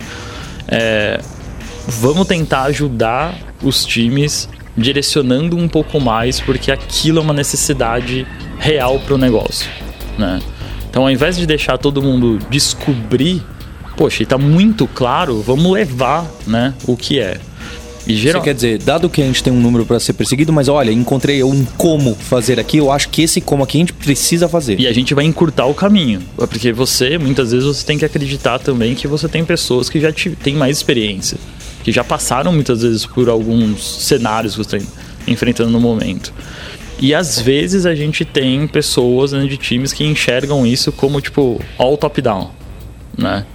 É, 0.67 1.19
vamos 1.87 2.27
tentar 2.27 2.63
ajudar 2.63 3.37
os 3.61 3.85
times 3.85 4.49
direcionando 4.75 5.57
um 5.57 5.67
pouco 5.67 5.99
mais, 5.99 6.39
porque 6.39 6.71
aquilo 6.71 7.19
é 7.19 7.21
uma 7.21 7.33
necessidade 7.33 8.25
real 8.57 8.99
para 8.99 9.15
o 9.15 9.17
negócio, 9.17 9.69
né? 10.17 10.41
Então, 10.89 11.03
ao 11.03 11.11
invés 11.11 11.37
de 11.37 11.45
deixar 11.45 11.77
todo 11.77 12.01
mundo 12.01 12.39
descobrir, 12.49 13.41
poxa, 13.97 14.23
está 14.23 14.37
muito 14.37 14.87
claro, 14.87 15.41
vamos 15.41 15.71
levar, 15.71 16.29
né, 16.45 16.73
o 16.85 16.95
que 16.95 17.19
é. 17.19 17.39
E 18.05 18.15
geral... 18.15 18.41
Você 18.41 18.49
quer 18.49 18.53
dizer, 18.53 18.79
dado 18.79 19.09
que 19.09 19.21
a 19.21 19.25
gente 19.25 19.41
tem 19.41 19.51
um 19.51 19.59
número 19.59 19.85
para 19.85 19.99
ser 19.99 20.13
perseguido, 20.13 20.51
mas 20.51 20.67
olha, 20.67 20.91
encontrei 20.91 21.41
um 21.41 21.63
como 21.77 22.13
fazer 22.13 22.59
aqui, 22.59 22.77
eu 22.77 22.91
acho 22.91 23.09
que 23.09 23.21
esse 23.21 23.39
como 23.39 23.63
aqui 23.63 23.77
a 23.77 23.79
gente 23.79 23.93
precisa 23.93 24.47
fazer. 24.49 24.79
E 24.79 24.87
a 24.87 24.93
gente 24.93 25.13
vai 25.13 25.23
encurtar 25.23 25.65
o 25.65 25.73
caminho. 25.73 26.21
Porque 26.35 26.73
você, 26.73 27.17
muitas 27.17 27.51
vezes, 27.51 27.65
você 27.65 27.85
tem 27.85 27.97
que 27.97 28.03
acreditar 28.03 28.59
também 28.59 28.93
que 28.93 29.07
você 29.07 29.29
tem 29.29 29.45
pessoas 29.45 29.89
que 29.89 30.01
já 30.01 30.11
têm 30.43 30.55
mais 30.55 30.77
experiência 30.77 31.37
que 31.83 31.91
já 31.91 32.03
passaram 32.03 32.51
muitas 32.53 32.81
vezes 32.81 33.05
por 33.05 33.29
alguns 33.29 33.83
cenários 33.83 34.55
que 34.55 34.63
você 34.63 34.77
está 34.77 34.91
enfrentando 35.27 35.69
no 35.69 35.79
momento. 35.79 36.33
E 36.99 37.13
às 37.13 37.39
vezes 37.39 37.85
a 37.85 37.93
gente 37.93 38.23
tem 38.23 38.67
pessoas 38.67 39.33
né, 39.33 39.45
de 39.45 39.57
times 39.57 39.91
que 39.91 40.05
enxergam 40.05 40.65
isso 40.65 40.91
como 40.91 41.19
tipo 41.19 41.61
all 41.77 41.97
top-down, 41.97 42.51
né? 43.17 43.45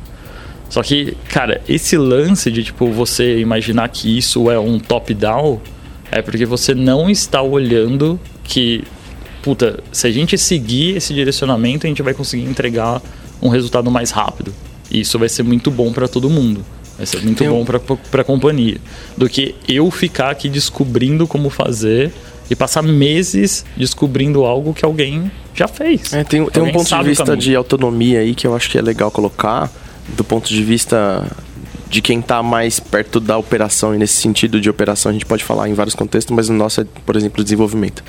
Só 0.68 0.82
que, 0.82 1.16
cara, 1.30 1.62
esse 1.66 1.96
lance 1.96 2.50
de 2.50 2.62
tipo 2.62 2.90
você 2.92 3.38
imaginar 3.38 3.88
que 3.88 4.18
isso 4.18 4.50
é 4.50 4.58
um 4.58 4.78
top-down 4.78 5.60
é 6.10 6.20
porque 6.20 6.44
você 6.44 6.74
não 6.74 7.08
está 7.08 7.40
olhando 7.40 8.20
que, 8.44 8.84
puta, 9.42 9.82
se 9.90 10.06
a 10.06 10.10
gente 10.10 10.36
seguir 10.36 10.96
esse 10.96 11.14
direcionamento, 11.14 11.86
a 11.86 11.88
gente 11.88 12.02
vai 12.02 12.12
conseguir 12.12 12.44
entregar 12.44 13.00
um 13.40 13.48
resultado 13.48 13.90
mais 13.90 14.10
rápido. 14.10 14.52
E 14.90 15.00
isso 15.00 15.18
vai 15.18 15.28
ser 15.28 15.42
muito 15.42 15.70
bom 15.70 15.92
para 15.92 16.08
todo 16.08 16.28
mundo. 16.28 16.64
Vai 16.98 17.06
ser 17.06 17.22
muito 17.22 17.42
eu... 17.44 17.54
bom 17.54 17.64
para 18.10 18.22
a 18.22 18.24
companhia. 18.24 18.78
Do 19.16 19.28
que 19.28 19.54
eu 19.66 19.90
ficar 19.90 20.30
aqui 20.30 20.48
descobrindo 20.48 21.26
como 21.26 21.48
fazer 21.48 22.12
e 22.50 22.56
passar 22.56 22.82
meses 22.82 23.64
descobrindo 23.76 24.44
algo 24.44 24.74
que 24.74 24.84
alguém 24.84 25.30
já 25.54 25.68
fez. 25.68 26.12
É, 26.12 26.24
tem, 26.24 26.44
tem 26.46 26.62
um 26.62 26.72
ponto 26.72 26.88
de 26.88 26.94
o 26.94 27.04
vista 27.04 27.36
de 27.36 27.54
autonomia 27.54 28.20
aí 28.20 28.34
que 28.34 28.46
eu 28.46 28.54
acho 28.54 28.68
que 28.68 28.76
é 28.76 28.82
legal 28.82 29.10
colocar, 29.10 29.70
do 30.16 30.24
ponto 30.24 30.48
de 30.48 30.62
vista 30.62 31.24
de 31.88 32.02
quem 32.02 32.20
tá 32.20 32.42
mais 32.42 32.78
perto 32.78 33.18
da 33.18 33.38
operação, 33.38 33.94
e 33.94 33.98
nesse 33.98 34.14
sentido 34.14 34.60
de 34.60 34.68
operação 34.68 35.10
a 35.10 35.12
gente 35.12 35.24
pode 35.24 35.42
falar 35.42 35.68
em 35.68 35.74
vários 35.74 35.94
contextos, 35.94 36.34
mas 36.34 36.48
no 36.48 36.56
nosso 36.56 36.82
é, 36.82 36.86
por 37.06 37.16
exemplo, 37.16 37.42
desenvolvimento. 37.42 38.04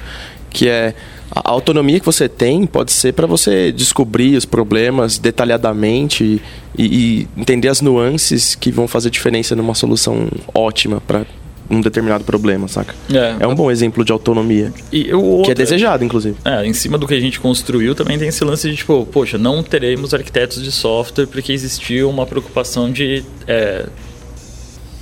Que 0.49 0.67
é 0.67 0.93
a 1.31 1.51
autonomia 1.51 1.99
que 1.99 2.05
você 2.05 2.27
tem 2.27 2.65
pode 2.65 2.91
ser 2.91 3.13
para 3.13 3.27
você 3.27 3.71
descobrir 3.71 4.35
os 4.35 4.45
problemas 4.45 5.17
detalhadamente 5.19 6.41
e, 6.77 6.83
e 6.83 7.27
entender 7.38 7.67
as 7.67 7.81
nuances 7.81 8.55
que 8.55 8.71
vão 8.71 8.88
fazer 8.88 9.09
diferença 9.09 9.55
numa 9.55 9.75
solução 9.75 10.27
ótima 10.53 10.99
para 11.05 11.25
um 11.69 11.81
determinado 11.81 12.23
problema, 12.23 12.67
saca? 12.67 12.95
É. 13.13 13.35
É 13.41 13.47
um 13.47 13.53
bom 13.53 13.69
exemplo 13.69 14.03
de 14.03 14.12
autonomia, 14.12 14.73
E 14.91 15.01
o 15.01 15.05
que 15.05 15.13
outro- 15.15 15.51
é 15.51 15.53
desejado, 15.53 16.03
inclusive. 16.03 16.35
É, 16.43 16.65
em 16.65 16.73
cima 16.73 16.97
do 16.97 17.05
que 17.07 17.13
a 17.13 17.19
gente 17.19 17.39
construiu 17.39 17.93
também 17.93 18.17
tem 18.17 18.27
esse 18.29 18.43
lance 18.43 18.67
de 18.67 18.75
tipo, 18.75 19.05
poxa, 19.12 19.38
não 19.38 19.62
teremos 19.62 20.12
arquitetos 20.15 20.63
de 20.63 20.71
software 20.71 21.27
porque 21.27 21.51
existia 21.53 22.07
uma 22.07 22.25
preocupação 22.25 22.91
de 22.91 23.23
é, 23.47 23.85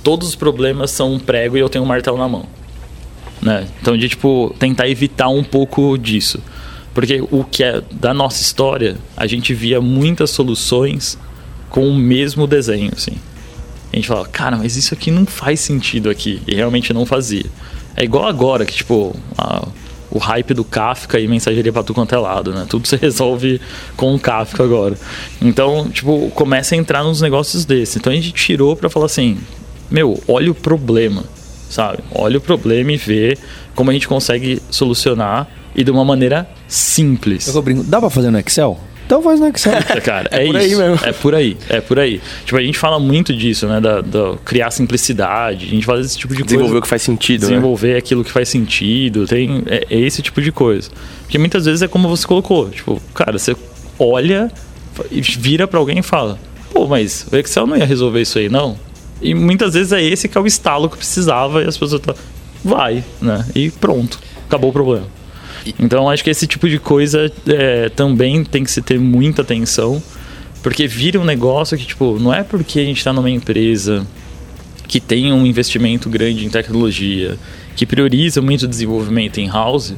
todos 0.02 0.28
os 0.28 0.34
problemas 0.34 0.90
são 0.90 1.14
um 1.14 1.18
prego 1.18 1.56
e 1.56 1.60
eu 1.60 1.70
tenho 1.70 1.84
um 1.84 1.88
martelo 1.88 2.18
na 2.18 2.28
mão. 2.28 2.44
Né? 3.40 3.66
Então 3.80 3.96
de 3.96 4.08
tipo 4.08 4.54
tentar 4.58 4.88
evitar 4.88 5.28
um 5.28 5.44
pouco 5.44 5.96
disso. 5.96 6.40
Porque 6.94 7.22
o 7.30 7.44
que 7.44 7.62
é 7.62 7.80
da 7.92 8.12
nossa 8.12 8.42
história, 8.42 8.96
a 9.16 9.26
gente 9.26 9.54
via 9.54 9.80
muitas 9.80 10.30
soluções 10.30 11.16
com 11.70 11.86
o 11.88 11.94
mesmo 11.94 12.46
desenho, 12.46 12.90
assim. 12.96 13.12
A 13.92 13.96
gente 13.96 14.08
falava, 14.08 14.28
cara, 14.28 14.56
mas 14.56 14.76
isso 14.76 14.92
aqui 14.94 15.10
não 15.10 15.24
faz 15.24 15.60
sentido 15.60 16.10
aqui. 16.10 16.42
E 16.46 16.54
realmente 16.54 16.92
não 16.92 17.06
fazia. 17.06 17.46
É 17.96 18.02
igual 18.04 18.26
agora, 18.26 18.64
que 18.66 18.74
tipo, 18.74 19.14
a- 19.36 19.66
o 20.10 20.18
hype 20.18 20.54
do 20.54 20.64
Kafka 20.64 21.20
e 21.20 21.28
mensageria 21.28 21.72
pra 21.72 21.82
tudo 21.82 21.96
quanto 21.96 22.14
é 22.14 22.18
lado, 22.18 22.52
né? 22.52 22.66
Tudo 22.68 22.88
se 22.88 22.96
resolve 22.96 23.60
com 23.96 24.14
o 24.14 24.18
Kafka 24.18 24.64
agora. 24.64 24.96
Então, 25.40 25.88
tipo, 25.90 26.30
começa 26.34 26.74
a 26.74 26.78
entrar 26.78 27.04
nos 27.04 27.20
negócios 27.20 27.64
desses. 27.64 27.96
Então 27.96 28.12
a 28.12 28.16
gente 28.16 28.32
tirou 28.32 28.74
pra 28.74 28.88
falar 28.90 29.06
assim, 29.06 29.38
meu, 29.90 30.20
olha 30.26 30.50
o 30.50 30.54
problema, 30.54 31.24
sabe? 31.68 31.98
Olha 32.12 32.38
o 32.38 32.40
problema 32.40 32.92
e 32.92 32.96
vê 32.96 33.36
como 33.74 33.90
a 33.90 33.92
gente 33.92 34.08
consegue 34.08 34.60
solucionar 34.70 35.48
e 35.74 35.84
de 35.84 35.90
uma 35.90 36.04
maneira 36.04 36.48
simples. 36.66 37.46
Eu 37.46 37.62
brinco, 37.62 37.84
dá 37.84 38.00
pra 38.00 38.10
fazer 38.10 38.30
no 38.30 38.38
Excel? 38.38 38.78
Então 39.06 39.22
faz 39.22 39.40
no 39.40 39.46
Excel. 39.48 39.72
Cara, 40.04 40.28
é, 40.30 40.44
por 40.44 40.54
isso. 40.56 40.58
aí 40.58 40.88
mesmo. 40.88 41.06
É 41.06 41.12
por 41.12 41.34
aí, 41.34 41.56
é 41.70 41.80
por 41.80 41.98
aí. 41.98 42.20
Tipo, 42.44 42.58
a 42.58 42.62
gente 42.62 42.78
fala 42.78 42.98
muito 42.98 43.34
disso, 43.34 43.66
né? 43.66 43.80
Da, 43.80 44.02
da 44.02 44.36
criar 44.44 44.70
simplicidade, 44.70 45.64
a 45.64 45.70
gente 45.70 45.86
faz 45.86 46.04
esse 46.04 46.18
tipo 46.18 46.34
de 46.34 46.42
Desenvolver 46.42 46.72
coisa. 46.72 46.78
o 46.80 46.82
que 46.82 46.88
faz 46.88 47.02
sentido, 47.02 47.40
né? 47.40 47.48
Desenvolver 47.48 47.96
aquilo 47.96 48.22
que 48.22 48.30
faz 48.30 48.50
sentido, 48.50 49.26
tem 49.26 49.62
é, 49.66 49.86
é 49.88 49.98
esse 49.98 50.20
tipo 50.20 50.42
de 50.42 50.52
coisa. 50.52 50.90
Porque 51.22 51.38
muitas 51.38 51.64
vezes 51.64 51.80
é 51.80 51.88
como 51.88 52.06
você 52.06 52.26
colocou, 52.26 52.68
tipo, 52.68 53.00
cara, 53.14 53.38
você 53.38 53.56
olha 53.98 54.52
e 55.10 55.22
vira 55.22 55.66
pra 55.66 55.78
alguém 55.78 56.00
e 56.00 56.02
fala: 56.02 56.38
"Pô, 56.70 56.86
mas 56.86 57.26
o 57.32 57.36
Excel 57.36 57.66
não 57.66 57.78
ia 57.78 57.86
resolver 57.86 58.20
isso 58.20 58.38
aí, 58.38 58.50
não?" 58.50 58.76
E 59.20 59.34
muitas 59.34 59.74
vezes 59.74 59.92
é 59.92 60.02
esse 60.02 60.28
que 60.28 60.38
é 60.38 60.40
o 60.40 60.46
estalo 60.46 60.88
que 60.88 60.96
precisava 60.96 61.62
e 61.62 61.66
as 61.66 61.76
pessoas 61.76 62.00
tá, 62.00 62.14
vai, 62.64 63.04
né? 63.20 63.44
E 63.54 63.70
pronto, 63.70 64.18
acabou 64.46 64.70
o 64.70 64.72
problema. 64.72 65.06
Então 65.78 66.08
acho 66.08 66.22
que 66.22 66.30
esse 66.30 66.46
tipo 66.46 66.68
de 66.68 66.78
coisa 66.78 67.30
é, 67.46 67.88
também 67.88 68.44
tem 68.44 68.62
que 68.64 68.70
se 68.70 68.80
ter 68.80 68.98
muita 68.98 69.42
atenção, 69.42 70.02
porque 70.62 70.86
vira 70.86 71.20
um 71.20 71.24
negócio 71.24 71.76
que, 71.76 71.84
tipo, 71.84 72.18
não 72.18 72.32
é 72.32 72.42
porque 72.42 72.80
a 72.80 72.84
gente 72.84 72.98
está 72.98 73.12
numa 73.12 73.30
empresa 73.30 74.06
que 74.86 75.00
tem 75.00 75.32
um 75.32 75.44
investimento 75.44 76.08
grande 76.08 76.46
em 76.46 76.48
tecnologia, 76.48 77.36
que 77.76 77.84
prioriza 77.84 78.40
muito 78.40 78.62
o 78.62 78.68
desenvolvimento 78.68 79.38
em 79.38 79.48
house, 79.48 79.94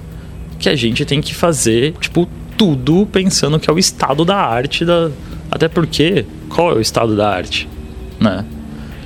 que 0.59 0.69
a 0.69 0.75
gente 0.75 1.05
tem 1.05 1.21
que 1.21 1.35
fazer, 1.35 1.95
tipo, 2.01 2.29
tudo 2.59 3.07
pensando 3.07 3.59
que 3.59 3.71
é 3.71 3.73
o 3.73 3.79
estado 3.79 4.25
da 4.25 4.37
arte 4.37 4.85
da. 4.85 5.11
Até 5.51 5.69
porque, 5.69 6.27
qual 6.49 6.73
é 6.73 6.75
o 6.75 6.81
estado 6.81 7.17
da 7.17 7.31
arte? 7.31 7.69
Né? 8.21 8.45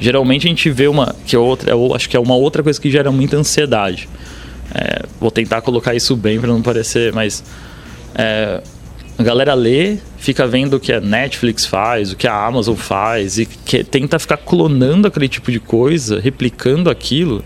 Geralmente 0.00 0.46
a 0.46 0.48
gente 0.48 0.70
vê 0.70 0.88
uma. 0.88 1.14
Que 1.26 1.36
é 1.36 1.38
outra, 1.38 1.70
eu 1.70 1.94
acho 1.94 2.08
que 2.08 2.16
é 2.16 2.20
uma 2.20 2.34
outra 2.34 2.62
coisa 2.62 2.80
que 2.80 2.90
gera 2.90 3.10
muita 3.10 3.36
ansiedade. 3.36 4.08
É, 4.74 5.04
vou 5.20 5.30
tentar 5.30 5.60
colocar 5.60 5.94
isso 5.94 6.16
bem 6.16 6.40
para 6.40 6.48
não 6.48 6.62
parecer, 6.62 7.12
mas 7.12 7.44
é, 8.14 8.60
a 9.16 9.22
galera 9.22 9.54
lê, 9.54 9.98
fica 10.18 10.46
vendo 10.46 10.74
o 10.74 10.80
que 10.80 10.92
a 10.92 11.00
Netflix 11.00 11.64
faz, 11.64 12.12
o 12.12 12.16
que 12.16 12.26
a 12.26 12.46
Amazon 12.46 12.74
faz 12.74 13.38
e 13.38 13.46
que, 13.46 13.84
tenta 13.84 14.18
ficar 14.18 14.38
clonando 14.38 15.06
aquele 15.06 15.28
tipo 15.28 15.52
de 15.52 15.60
coisa, 15.60 16.18
replicando 16.18 16.90
aquilo, 16.90 17.44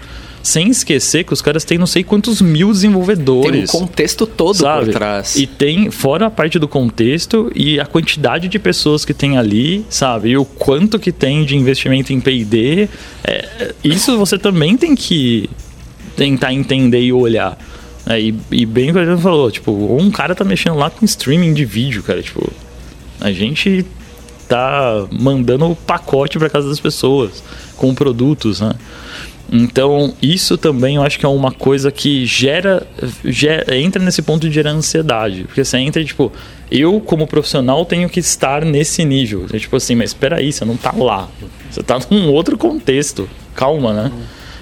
sem 0.48 0.68
esquecer 0.70 1.24
que 1.24 1.32
os 1.32 1.42
caras 1.42 1.64
têm 1.64 1.78
não 1.78 1.86
sei 1.86 2.02
quantos 2.02 2.40
mil 2.40 2.58
Tem 2.58 2.64
um 2.66 2.72
desenvolvedores. 2.72 3.70
contexto 3.70 4.26
todo 4.26 4.56
sabe? 4.56 4.86
por 4.86 4.92
trás. 4.94 5.36
E 5.36 5.46
tem, 5.46 5.90
fora 5.90 6.26
a 6.26 6.30
parte 6.30 6.58
do 6.58 6.66
contexto 6.66 7.50
e 7.54 7.78
a 7.78 7.86
quantidade 7.86 8.48
de 8.48 8.58
pessoas 8.58 9.04
que 9.04 9.12
tem 9.14 9.36
ali, 9.38 9.84
sabe? 9.90 10.30
E 10.30 10.36
o 10.36 10.44
quanto 10.44 10.98
que 10.98 11.12
tem 11.12 11.44
de 11.44 11.56
investimento 11.56 12.12
em 12.12 12.20
P&D, 12.20 12.88
é, 13.24 13.74
isso 13.84 14.16
você 14.16 14.38
também 14.38 14.76
tem 14.76 14.94
que 14.94 15.48
tentar 16.16 16.52
entender 16.52 17.00
e 17.00 17.12
olhar. 17.12 17.58
né? 18.06 18.20
e, 18.20 18.34
e 18.50 18.66
bem 18.66 18.90
o 18.90 18.94
que 18.94 18.98
a 18.98 19.04
gente 19.04 19.22
falou, 19.22 19.50
tipo, 19.50 19.70
um 19.70 20.10
cara 20.10 20.34
tá 20.34 20.44
mexendo 20.44 20.76
lá 20.76 20.90
com 20.90 21.04
streaming 21.04 21.52
de 21.54 21.64
vídeo, 21.64 22.02
cara, 22.02 22.22
tipo, 22.22 22.50
a 23.20 23.30
gente 23.30 23.84
tá 24.48 25.06
mandando 25.12 25.76
pacote 25.86 26.38
para 26.38 26.48
casa 26.48 26.68
das 26.68 26.80
pessoas 26.80 27.42
com 27.76 27.94
produtos, 27.94 28.60
né? 28.60 28.72
Então, 29.50 30.14
isso 30.20 30.58
também 30.58 30.96
eu 30.96 31.02
acho 31.02 31.18
que 31.18 31.24
é 31.24 31.28
uma 31.28 31.50
coisa 31.50 31.90
que 31.90 32.26
gera, 32.26 32.86
gera 33.24 33.76
entra 33.76 34.02
nesse 34.02 34.20
ponto 34.20 34.46
de 34.46 34.54
gerar 34.54 34.72
ansiedade, 34.72 35.44
porque 35.44 35.64
você 35.64 35.78
entra 35.78 36.04
tipo, 36.04 36.30
eu 36.70 37.00
como 37.00 37.26
profissional 37.26 37.84
tenho 37.86 38.08
que 38.10 38.20
estar 38.20 38.64
nesse 38.64 39.04
nível. 39.04 39.46
É 39.52 39.58
tipo 39.58 39.74
assim, 39.76 39.94
mas 39.94 40.10
espera 40.10 40.36
aí, 40.36 40.52
você 40.52 40.64
não 40.64 40.76
tá 40.76 40.92
lá. 40.92 41.28
Você 41.70 41.82
tá 41.82 41.98
num 42.10 42.30
outro 42.30 42.58
contexto. 42.58 43.28
Calma, 43.54 43.92
né? 43.92 44.12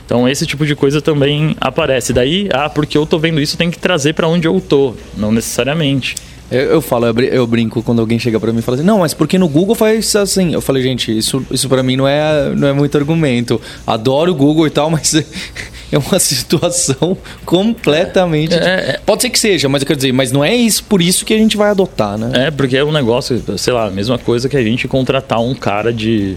Então 0.05 0.29
esse 0.29 0.47
tipo 0.47 0.65
de 0.65 0.77
coisa 0.77 1.01
também 1.01 1.57
aparece. 1.61 2.13
Daí, 2.13 2.49
ah, 2.53 2.71
porque 2.71 2.97
eu 2.97 3.05
tô 3.05 3.19
vendo 3.19 3.41
isso, 3.41 3.57
tem 3.57 3.71
que 3.71 3.79
trazer 3.79 4.15
para 4.15 4.29
onde 4.29 4.47
eu 4.47 4.61
tô, 4.61 4.95
não 5.17 5.33
necessariamente. 5.33 6.15
Eu, 6.51 6.61
eu 6.61 6.81
falo, 6.81 7.07
eu, 7.07 7.13
brin- 7.15 7.27
eu 7.27 7.47
brinco 7.47 7.83
quando 7.83 7.99
alguém 8.01 8.19
chega 8.19 8.39
pra 8.39 8.53
mim 8.53 8.61
e 8.61 8.63
fala 8.63 8.77
assim, 8.77 8.87
não, 8.87 9.01
mas 9.01 9.13
porque 9.13 9.37
no 9.39 9.49
Google 9.49 9.75
faz 9.75 10.15
assim. 10.15 10.53
Eu 10.55 10.61
falei, 10.61 10.83
gente, 10.83 11.17
isso, 11.17 11.45
isso 11.51 11.69
pra 11.69 11.83
mim 11.83 11.97
não 11.97 12.07
é, 12.07 12.55
não 12.55 12.69
é 12.69 12.73
muito 12.73 12.97
argumento. 12.97 13.61
Adoro 13.87 14.31
o 14.31 14.35
Google 14.35 14.67
e 14.67 14.71
tal, 14.71 14.89
mas 14.91 15.13
é 15.15 15.99
uma 15.99 16.19
situação 16.21 17.17
completamente. 17.45 18.55
É, 18.55 18.59
é. 18.97 19.01
Pode 19.05 19.23
ser 19.23 19.31
que 19.31 19.39
seja, 19.39 19.69
mas 19.69 19.83
eu 19.83 19.87
quero 19.87 19.97
dizer, 19.97 20.13
mas 20.13 20.31
não 20.31 20.45
é 20.45 20.55
isso 20.55 20.85
por 20.85 21.03
isso 21.03 21.25
que 21.25 21.35
a 21.35 21.39
gente 21.39 21.57
vai 21.57 21.71
adotar, 21.71 22.17
né? 22.17 22.47
É, 22.47 22.51
porque 22.51 22.77
é 22.77 22.85
um 22.85 22.93
negócio, 22.93 23.43
sei 23.59 23.73
lá, 23.73 23.87
a 23.87 23.91
mesma 23.91 24.17
coisa 24.19 24.49
que 24.49 24.57
a 24.57 24.63
gente 24.63 24.87
contratar 24.87 25.41
um 25.41 25.55
cara 25.55 25.93
de 25.93 26.37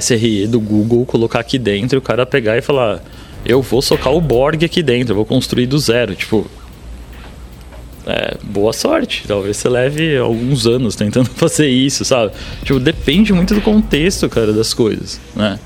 SRE 0.00 0.46
do 0.46 0.60
Google, 0.60 1.06
colocar 1.06 1.40
aqui 1.40 1.58
dentro 1.58 1.96
e 1.96 2.00
o 2.00 2.02
cara 2.02 2.26
pegar 2.26 2.56
e 2.58 2.60
falar: 2.62 3.02
Eu 3.46 3.62
vou 3.62 3.80
socar 3.80 4.12
o 4.12 4.20
Borg 4.20 4.62
aqui 4.64 4.82
dentro, 4.82 5.12
eu 5.12 5.16
vou 5.16 5.24
construir 5.24 5.66
do 5.66 5.78
zero. 5.78 6.14
Tipo. 6.14 6.46
É, 8.06 8.36
boa 8.42 8.72
sorte. 8.72 9.24
Talvez 9.26 9.56
você 9.56 9.68
leve 9.68 10.16
alguns 10.18 10.66
anos 10.66 10.94
tentando 10.94 11.30
fazer 11.36 11.68
isso, 11.68 12.04
sabe? 12.04 12.32
Tipo, 12.62 12.78
depende 12.78 13.32
muito 13.32 13.54
do 13.54 13.60
contexto, 13.60 14.28
cara, 14.28 14.52
das 14.52 14.74
coisas, 14.74 15.20
né? 15.34 15.58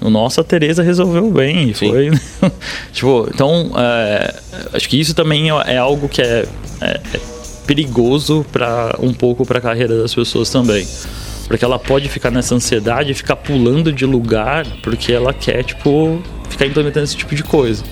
O 0.00 0.10
nosso 0.10 0.40
a 0.40 0.44
Tereza 0.44 0.82
resolveu 0.82 1.30
bem, 1.30 1.70
e 1.70 1.74
Sim. 1.74 1.88
foi. 1.88 2.10
tipo, 2.92 3.28
então, 3.32 3.72
é, 3.78 4.34
acho 4.74 4.88
que 4.88 5.00
isso 5.00 5.14
também 5.14 5.50
é 5.50 5.74
é 5.74 5.78
algo 5.78 6.06
que 6.08 6.20
é, 6.20 6.44
é- 6.82 7.00
é 7.14 7.20
perigoso 7.66 8.44
para 8.52 8.94
um 9.00 9.12
pouco 9.12 9.44
para 9.46 9.58
a 9.58 9.60
carreira 9.60 10.00
das 10.02 10.14
pessoas 10.14 10.50
também. 10.50 10.86
Porque 11.48 11.64
ela 11.64 11.78
pode 11.78 12.08
ficar 12.08 12.30
nessa 12.30 12.54
ansiedade 12.54 13.12
e 13.12 13.14
ficar 13.14 13.36
pulando 13.36 13.92
de 13.92 14.04
lugar 14.04 14.66
porque 14.82 15.12
ela 15.12 15.32
quer, 15.32 15.64
tipo, 15.64 16.22
ficar 16.50 16.66
implementando 16.66 17.04
esse 17.04 17.16
tipo 17.16 17.34
de 17.34 17.42
coisa. 17.42 17.82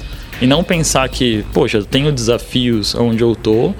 E 0.42 0.46
não 0.46 0.62
pensar 0.62 1.08
que, 1.08 1.44
poxa, 1.52 1.78
eu 1.78 1.84
tenho 1.84 2.12
desafios 2.12 2.94
onde 2.94 3.22
eu 3.22 3.34
tô, 3.34 3.72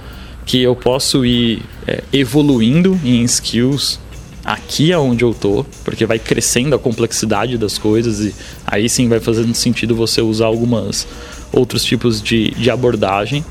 que 0.47 0.63
eu 0.63 0.77
posso 0.77 1.25
ir 1.25 1.63
é, 1.87 2.03
evoluindo 2.13 2.99
em 3.05 3.23
skills 3.23 3.99
aqui 4.45 4.93
aonde 4.93 5.25
eu 5.25 5.33
tô, 5.33 5.65
porque 5.85 6.05
vai 6.05 6.19
crescendo 6.19 6.75
a 6.75 6.79
complexidade 6.79 7.57
das 7.57 7.79
coisas 7.79 8.21
e 8.21 8.35
aí 8.67 8.89
sim 8.89 9.09
vai 9.09 9.19
fazendo 9.19 9.55
sentido 9.55 9.95
você 9.95 10.21
usar 10.21 10.47
algumas 10.47 11.07
outros 11.51 11.83
tipos 11.83 12.23
de, 12.23 12.51
de 12.51 12.71
abordagem. 12.71 13.45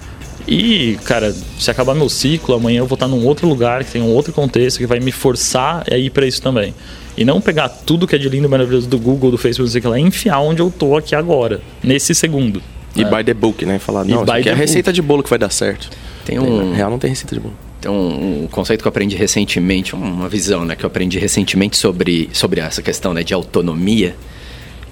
E, 0.47 0.99
cara, 1.05 1.33
se 1.57 1.71
acabar 1.71 1.95
meu 1.95 2.09
ciclo, 2.09 2.53
amanhã 2.53 2.79
eu 2.79 2.85
vou 2.85 2.95
estar 2.95 3.07
num 3.07 3.25
outro 3.25 3.47
lugar 3.47 3.83
que 3.83 3.91
tem 3.91 4.01
um 4.01 4.09
outro 4.09 4.33
contexto 4.33 4.77
que 4.77 4.85
vai 4.85 4.99
me 4.99 5.11
forçar 5.11 5.85
a 5.89 5.97
ir 5.97 6.09
para 6.09 6.27
isso 6.27 6.41
também. 6.41 6.75
E 7.15 7.23
não 7.23 7.39
pegar 7.39 7.69
tudo 7.69 8.05
que 8.05 8.15
é 8.15 8.17
de 8.19 8.27
lindo 8.27 8.47
e 8.47 8.49
maravilhoso 8.49 8.87
do 8.87 8.99
Google, 8.99 9.31
do 9.31 9.37
Facebook, 9.37 9.67
não 9.67 9.71
sei 9.71 9.79
o 9.79 9.81
que 9.81 9.87
lá, 9.87 9.97
e 9.97 10.01
enfiar 10.01 10.39
onde 10.41 10.61
eu 10.61 10.69
tô 10.69 10.97
aqui 10.97 11.15
agora, 11.15 11.61
nesse 11.81 12.13
segundo. 12.13 12.61
E 12.95 13.05
by 13.05 13.23
the 13.23 13.33
book, 13.33 13.65
né? 13.65 13.79
Falar, 13.79 14.03
não, 14.03 14.23
isso 14.23 14.31
aqui 14.31 14.49
é 14.49 14.51
a 14.51 14.55
the 14.55 14.61
receita 14.61 14.93
de 14.93 15.01
bolo 15.01 15.23
que 15.23 15.29
vai 15.29 15.39
dar 15.39 15.49
certo. 15.49 15.89
Tem 16.25 16.35
Na 16.35 16.43
um, 16.43 16.73
real, 16.73 16.89
não 16.89 16.99
tem 16.99 17.09
receita 17.09 17.35
de 17.35 17.41
bolo. 17.41 17.55
Tem 17.81 17.91
um, 17.91 18.43
um 18.43 18.47
conceito 18.47 18.81
que 18.81 18.87
eu 18.87 18.89
aprendi 18.89 19.15
recentemente, 19.15 19.93
uma 19.93 20.29
visão 20.29 20.63
né, 20.63 20.75
que 20.75 20.85
eu 20.85 20.87
aprendi 20.87 21.19
recentemente 21.19 21.77
sobre, 21.77 22.29
sobre 22.31 22.61
essa 22.61 22.81
questão 22.81 23.13
né, 23.13 23.23
de 23.23 23.33
autonomia, 23.33 24.15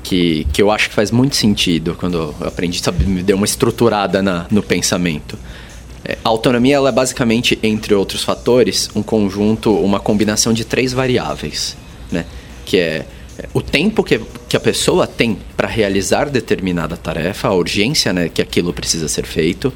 que, 0.03 0.45
que 0.51 0.61
eu 0.61 0.71
acho 0.71 0.89
que 0.89 0.95
faz 0.95 1.11
muito 1.11 1.35
sentido 1.35 1.95
quando 1.97 2.17
eu 2.17 2.47
aprendi, 2.47 2.81
sabe, 2.81 3.05
me 3.05 3.23
deu 3.23 3.37
uma 3.37 3.45
estruturada 3.45 4.21
na, 4.21 4.45
no 4.51 4.61
pensamento. 4.61 5.37
É, 6.03 6.17
a 6.23 6.29
autonomia 6.29 6.75
ela 6.75 6.89
é 6.89 6.91
basicamente, 6.91 7.57
entre 7.61 7.93
outros 7.93 8.23
fatores, 8.23 8.89
um 8.95 9.03
conjunto, 9.03 9.73
uma 9.73 9.99
combinação 9.99 10.51
de 10.51 10.65
três 10.65 10.91
variáveis, 10.91 11.77
né? 12.11 12.25
Que 12.65 12.77
é 12.77 13.05
o 13.53 13.61
tempo 13.61 14.03
que, 14.03 14.19
que 14.47 14.55
a 14.55 14.59
pessoa 14.59 15.07
tem 15.07 15.37
para 15.55 15.67
realizar 15.67 16.29
determinada 16.29 16.97
tarefa, 16.97 17.47
a 17.47 17.53
urgência 17.53 18.13
né, 18.13 18.29
que 18.29 18.41
aquilo 18.41 18.73
precisa 18.73 19.07
ser 19.07 19.25
feito, 19.25 19.73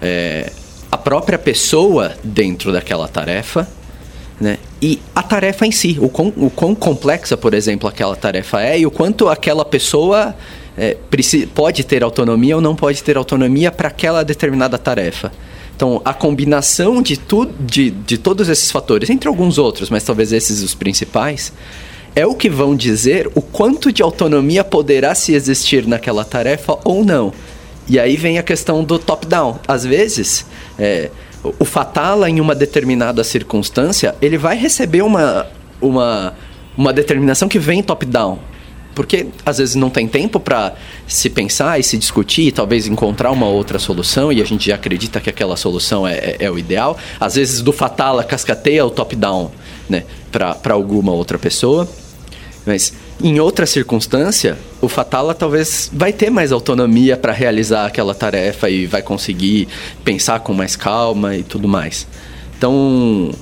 é, 0.00 0.52
a 0.94 0.98
própria 0.98 1.36
pessoa 1.36 2.12
dentro 2.22 2.72
daquela 2.72 3.08
tarefa, 3.08 3.68
né, 4.40 4.58
e 4.80 5.00
a 5.12 5.24
tarefa 5.24 5.66
em 5.66 5.72
si, 5.72 5.98
o 6.00 6.08
quão, 6.08 6.32
o 6.36 6.48
quão 6.48 6.72
complexa, 6.72 7.36
por 7.36 7.52
exemplo, 7.52 7.88
aquela 7.88 8.14
tarefa 8.14 8.62
é 8.62 8.78
e 8.78 8.86
o 8.86 8.92
quanto 8.92 9.28
aquela 9.28 9.64
pessoa 9.64 10.36
é, 10.78 10.96
pode 11.52 11.82
ter 11.82 12.04
autonomia 12.04 12.54
ou 12.54 12.62
não 12.62 12.76
pode 12.76 13.02
ter 13.02 13.16
autonomia 13.16 13.72
para 13.72 13.88
aquela 13.88 14.22
determinada 14.22 14.78
tarefa. 14.78 15.32
Então, 15.74 16.00
a 16.04 16.14
combinação 16.14 17.02
de, 17.02 17.16
tu, 17.16 17.44
de, 17.58 17.90
de 17.90 18.16
todos 18.16 18.48
esses 18.48 18.70
fatores, 18.70 19.10
entre 19.10 19.28
alguns 19.28 19.58
outros, 19.58 19.90
mas 19.90 20.04
talvez 20.04 20.32
esses 20.32 20.62
os 20.62 20.76
principais, 20.76 21.52
é 22.14 22.24
o 22.24 22.36
que 22.36 22.48
vão 22.48 22.76
dizer 22.76 23.28
o 23.34 23.42
quanto 23.42 23.90
de 23.90 24.00
autonomia 24.00 24.62
poderá 24.62 25.12
se 25.16 25.34
existir 25.34 25.88
naquela 25.88 26.24
tarefa 26.24 26.78
ou 26.84 27.04
não. 27.04 27.32
E 27.88 27.98
aí 27.98 28.16
vem 28.16 28.38
a 28.38 28.42
questão 28.42 28.82
do 28.82 28.98
top-down. 28.98 29.58
Às 29.68 29.84
vezes, 29.84 30.46
é, 30.78 31.10
o 31.58 31.64
Fatala, 31.64 32.28
em 32.30 32.40
uma 32.40 32.54
determinada 32.54 33.22
circunstância, 33.22 34.14
ele 34.22 34.38
vai 34.38 34.56
receber 34.56 35.02
uma, 35.02 35.46
uma, 35.80 36.34
uma 36.76 36.92
determinação 36.92 37.48
que 37.48 37.58
vem 37.58 37.82
top-down. 37.82 38.38
Porque 38.94 39.26
às 39.44 39.58
vezes 39.58 39.74
não 39.74 39.90
tem 39.90 40.06
tempo 40.06 40.38
para 40.38 40.74
se 41.06 41.28
pensar 41.28 41.80
e 41.80 41.82
se 41.82 41.98
discutir, 41.98 42.46
e 42.46 42.52
talvez 42.52 42.86
encontrar 42.86 43.32
uma 43.32 43.46
outra 43.46 43.78
solução, 43.78 44.32
e 44.32 44.40
a 44.40 44.44
gente 44.44 44.68
já 44.68 44.76
acredita 44.76 45.20
que 45.20 45.28
aquela 45.28 45.56
solução 45.56 46.06
é, 46.06 46.14
é, 46.14 46.36
é 46.40 46.50
o 46.50 46.56
ideal. 46.56 46.96
Às 47.18 47.34
vezes 47.34 47.60
do 47.60 47.72
Fatala 47.72 48.22
cascateia 48.22 48.86
o 48.86 48.90
top-down 48.90 49.50
né, 49.88 50.04
para 50.30 50.72
alguma 50.72 51.12
outra 51.12 51.38
pessoa. 51.38 51.88
Mas 52.64 52.94
em 53.24 53.40
outra 53.40 53.64
circunstância, 53.64 54.58
o 54.82 54.88
Fatala 54.88 55.34
talvez 55.34 55.88
vai 55.90 56.12
ter 56.12 56.28
mais 56.28 56.52
autonomia 56.52 57.16
para 57.16 57.32
realizar 57.32 57.86
aquela 57.86 58.14
tarefa 58.14 58.68
e 58.68 58.84
vai 58.84 59.00
conseguir 59.00 59.66
pensar 60.04 60.40
com 60.40 60.52
mais 60.52 60.76
calma 60.76 61.34
e 61.34 61.42
tudo 61.42 61.66
mais. 61.66 62.06
Então, 62.58 63.32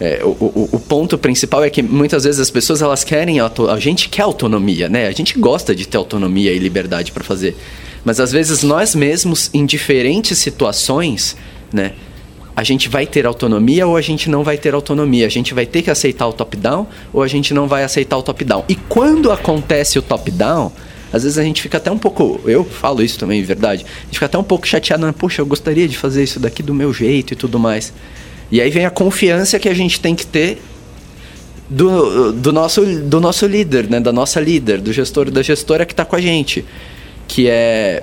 é, 0.00 0.22
o, 0.24 0.28
o, 0.28 0.68
o, 0.72 0.80
ponto 0.80 1.18
principal 1.18 1.62
é 1.62 1.68
que 1.68 1.82
muitas 1.82 2.24
vezes 2.24 2.40
as 2.40 2.50
pessoas 2.50 2.80
elas 2.80 3.04
querem 3.04 3.38
a, 3.38 3.52
a 3.70 3.78
gente 3.78 4.08
quer 4.08 4.22
autonomia, 4.22 4.88
né? 4.88 5.06
A 5.06 5.12
gente 5.12 5.38
gosta 5.38 5.74
de 5.74 5.86
ter 5.86 5.98
autonomia 5.98 6.50
e 6.50 6.58
liberdade 6.58 7.12
para 7.12 7.22
fazer, 7.22 7.54
mas 8.06 8.18
às 8.20 8.32
vezes 8.32 8.62
nós 8.62 8.94
mesmos 8.94 9.50
em 9.52 9.66
diferentes 9.66 10.38
situações, 10.38 11.36
né? 11.70 11.92
A 12.58 12.64
gente 12.64 12.88
vai 12.88 13.06
ter 13.06 13.24
autonomia 13.24 13.86
ou 13.86 13.96
a 13.96 14.00
gente 14.00 14.28
não 14.28 14.42
vai 14.42 14.58
ter 14.58 14.74
autonomia. 14.74 15.26
A 15.26 15.28
gente 15.28 15.54
vai 15.54 15.64
ter 15.64 15.80
que 15.80 15.92
aceitar 15.92 16.26
o 16.26 16.32
top-down 16.32 16.88
ou 17.12 17.22
a 17.22 17.28
gente 17.28 17.54
não 17.54 17.68
vai 17.68 17.84
aceitar 17.84 18.16
o 18.16 18.22
top-down. 18.22 18.64
E 18.68 18.74
quando 18.74 19.30
acontece 19.30 19.96
o 19.96 20.02
top-down, 20.02 20.72
às 21.12 21.22
vezes 21.22 21.38
a 21.38 21.44
gente 21.44 21.62
fica 21.62 21.76
até 21.76 21.88
um 21.88 21.96
pouco. 21.96 22.40
Eu 22.46 22.64
falo 22.64 23.00
isso 23.00 23.16
também, 23.16 23.40
verdade. 23.44 23.86
A 23.86 24.04
gente 24.06 24.14
fica 24.14 24.26
até 24.26 24.36
um 24.36 24.42
pouco 24.42 24.66
chateado, 24.66 25.06
né? 25.06 25.14
Poxa, 25.16 25.40
eu 25.40 25.46
gostaria 25.46 25.86
de 25.86 25.96
fazer 25.96 26.24
isso 26.24 26.40
daqui 26.40 26.60
do 26.60 26.74
meu 26.74 26.92
jeito 26.92 27.32
e 27.32 27.36
tudo 27.36 27.60
mais. 27.60 27.92
E 28.50 28.60
aí 28.60 28.70
vem 28.70 28.84
a 28.84 28.90
confiança 28.90 29.56
que 29.60 29.68
a 29.68 29.74
gente 29.74 30.00
tem 30.00 30.16
que 30.16 30.26
ter 30.26 30.60
do, 31.70 32.32
do, 32.32 32.52
nosso, 32.52 32.84
do 32.84 33.20
nosso 33.20 33.46
líder, 33.46 33.88
né? 33.88 34.00
Da 34.00 34.12
nossa 34.12 34.40
líder, 34.40 34.80
do 34.80 34.92
gestor, 34.92 35.30
da 35.30 35.42
gestora 35.42 35.86
que 35.86 35.92
está 35.92 36.04
com 36.04 36.16
a 36.16 36.20
gente. 36.20 36.64
Que 37.28 37.48
é. 37.48 38.02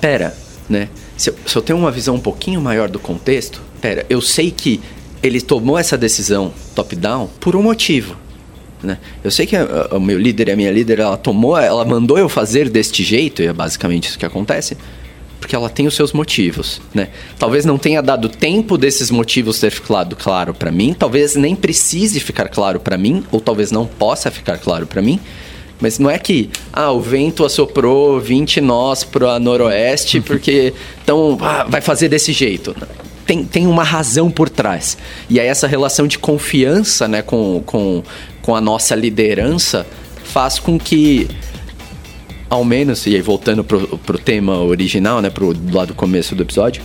Pera, 0.00 0.34
né? 0.68 0.88
Se 1.16 1.30
eu, 1.30 1.36
se 1.46 1.56
eu 1.56 1.62
tenho 1.62 1.78
uma 1.78 1.92
visão 1.92 2.16
um 2.16 2.20
pouquinho 2.20 2.60
maior 2.60 2.88
do 2.88 2.98
contexto, 2.98 3.67
pera, 3.80 4.04
eu 4.08 4.20
sei 4.20 4.50
que 4.50 4.80
ele 5.22 5.40
tomou 5.40 5.78
essa 5.78 5.96
decisão 5.96 6.52
top-down 6.74 7.28
por 7.40 7.56
um 7.56 7.62
motivo. 7.62 8.16
Né? 8.82 8.98
Eu 9.24 9.30
sei 9.30 9.46
que 9.46 9.56
o 9.90 10.00
meu 10.00 10.18
líder 10.18 10.48
e 10.48 10.52
a 10.52 10.56
minha 10.56 10.70
líder, 10.70 11.00
ela 11.00 11.16
tomou, 11.16 11.58
ela 11.58 11.84
mandou 11.84 12.18
eu 12.18 12.28
fazer 12.28 12.68
deste 12.68 13.02
jeito, 13.02 13.42
e 13.42 13.46
é 13.46 13.52
basicamente 13.52 14.08
isso 14.08 14.18
que 14.18 14.26
acontece, 14.26 14.76
porque 15.40 15.54
ela 15.54 15.68
tem 15.68 15.86
os 15.86 15.94
seus 15.94 16.12
motivos, 16.12 16.80
né? 16.92 17.08
Talvez 17.38 17.64
não 17.64 17.78
tenha 17.78 18.02
dado 18.02 18.28
tempo 18.28 18.76
desses 18.76 19.10
motivos 19.10 19.60
ter 19.60 19.70
ficado 19.70 20.16
claro 20.16 20.52
para 20.52 20.70
mim, 20.70 20.94
talvez 20.96 21.36
nem 21.36 21.54
precise 21.54 22.18
ficar 22.18 22.48
claro 22.48 22.80
para 22.80 22.98
mim, 22.98 23.24
ou 23.30 23.40
talvez 23.40 23.70
não 23.70 23.86
possa 23.86 24.30
ficar 24.30 24.58
claro 24.58 24.86
para 24.86 25.00
mim, 25.00 25.20
mas 25.80 25.98
não 25.98 26.10
é 26.10 26.18
que, 26.18 26.50
ah, 26.72 26.90
o 26.90 27.00
vento 27.00 27.44
assoprou 27.44 28.20
20 28.20 28.60
nós 28.60 29.04
para 29.04 29.38
noroeste 29.38 30.20
porque 30.22 30.74
então 31.02 31.38
ah, 31.40 31.64
vai 31.68 31.80
fazer 31.80 32.08
desse 32.08 32.32
jeito 32.32 32.74
tem, 33.28 33.44
tem 33.44 33.66
uma 33.66 33.84
razão 33.84 34.30
por 34.30 34.48
trás. 34.48 34.96
E 35.28 35.38
aí 35.38 35.46
essa 35.46 35.66
relação 35.66 36.06
de 36.06 36.18
confiança 36.18 37.06
né, 37.06 37.20
com, 37.20 37.62
com, 37.66 38.02
com 38.40 38.56
a 38.56 38.60
nossa 38.60 38.94
liderança 38.94 39.86
faz 40.24 40.58
com 40.58 40.78
que, 40.78 41.28
ao 42.48 42.64
menos, 42.64 43.06
e 43.06 43.14
aí 43.14 43.20
voltando 43.20 43.62
pro, 43.62 44.18
tema 44.18 44.58
original, 44.58 45.20
né, 45.20 45.28
pro 45.28 45.54
lado 45.70 45.88
do 45.88 45.94
começo 45.94 46.34
do 46.34 46.42
episódio, 46.42 46.82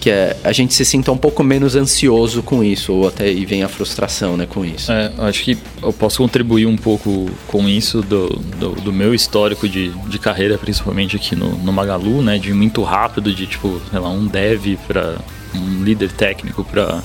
que 0.00 0.08
é 0.08 0.34
a 0.42 0.50
gente 0.50 0.72
se 0.72 0.82
sinta 0.82 1.12
um 1.12 1.18
pouco 1.18 1.44
menos 1.44 1.76
ansioso 1.76 2.42
com 2.42 2.64
isso, 2.64 2.94
ou 2.94 3.08
até 3.08 3.24
aí 3.24 3.44
vem 3.44 3.62
a 3.62 3.68
frustração 3.68 4.34
né, 4.34 4.46
com 4.46 4.64
isso. 4.64 4.90
É, 4.90 5.12
acho 5.18 5.44
que 5.44 5.58
eu 5.82 5.92
posso 5.92 6.16
contribuir 6.16 6.64
um 6.64 6.76
pouco 6.76 7.30
com 7.48 7.68
isso 7.68 8.00
do, 8.00 8.28
do, 8.28 8.70
do 8.76 8.92
meu 8.94 9.14
histórico 9.14 9.68
de, 9.68 9.90
de 9.90 10.18
carreira, 10.18 10.56
principalmente 10.56 11.16
aqui 11.16 11.36
no, 11.36 11.50
no 11.58 11.70
Magalu, 11.70 12.22
né, 12.22 12.38
de 12.38 12.54
muito 12.54 12.82
rápido, 12.82 13.34
de 13.34 13.46
tipo, 13.46 13.78
sei 13.90 14.00
lá, 14.00 14.08
um 14.08 14.26
dev 14.26 14.78
para 14.86 15.18
um 15.56 15.82
líder 15.82 16.10
técnico 16.12 16.64
para 16.64 17.02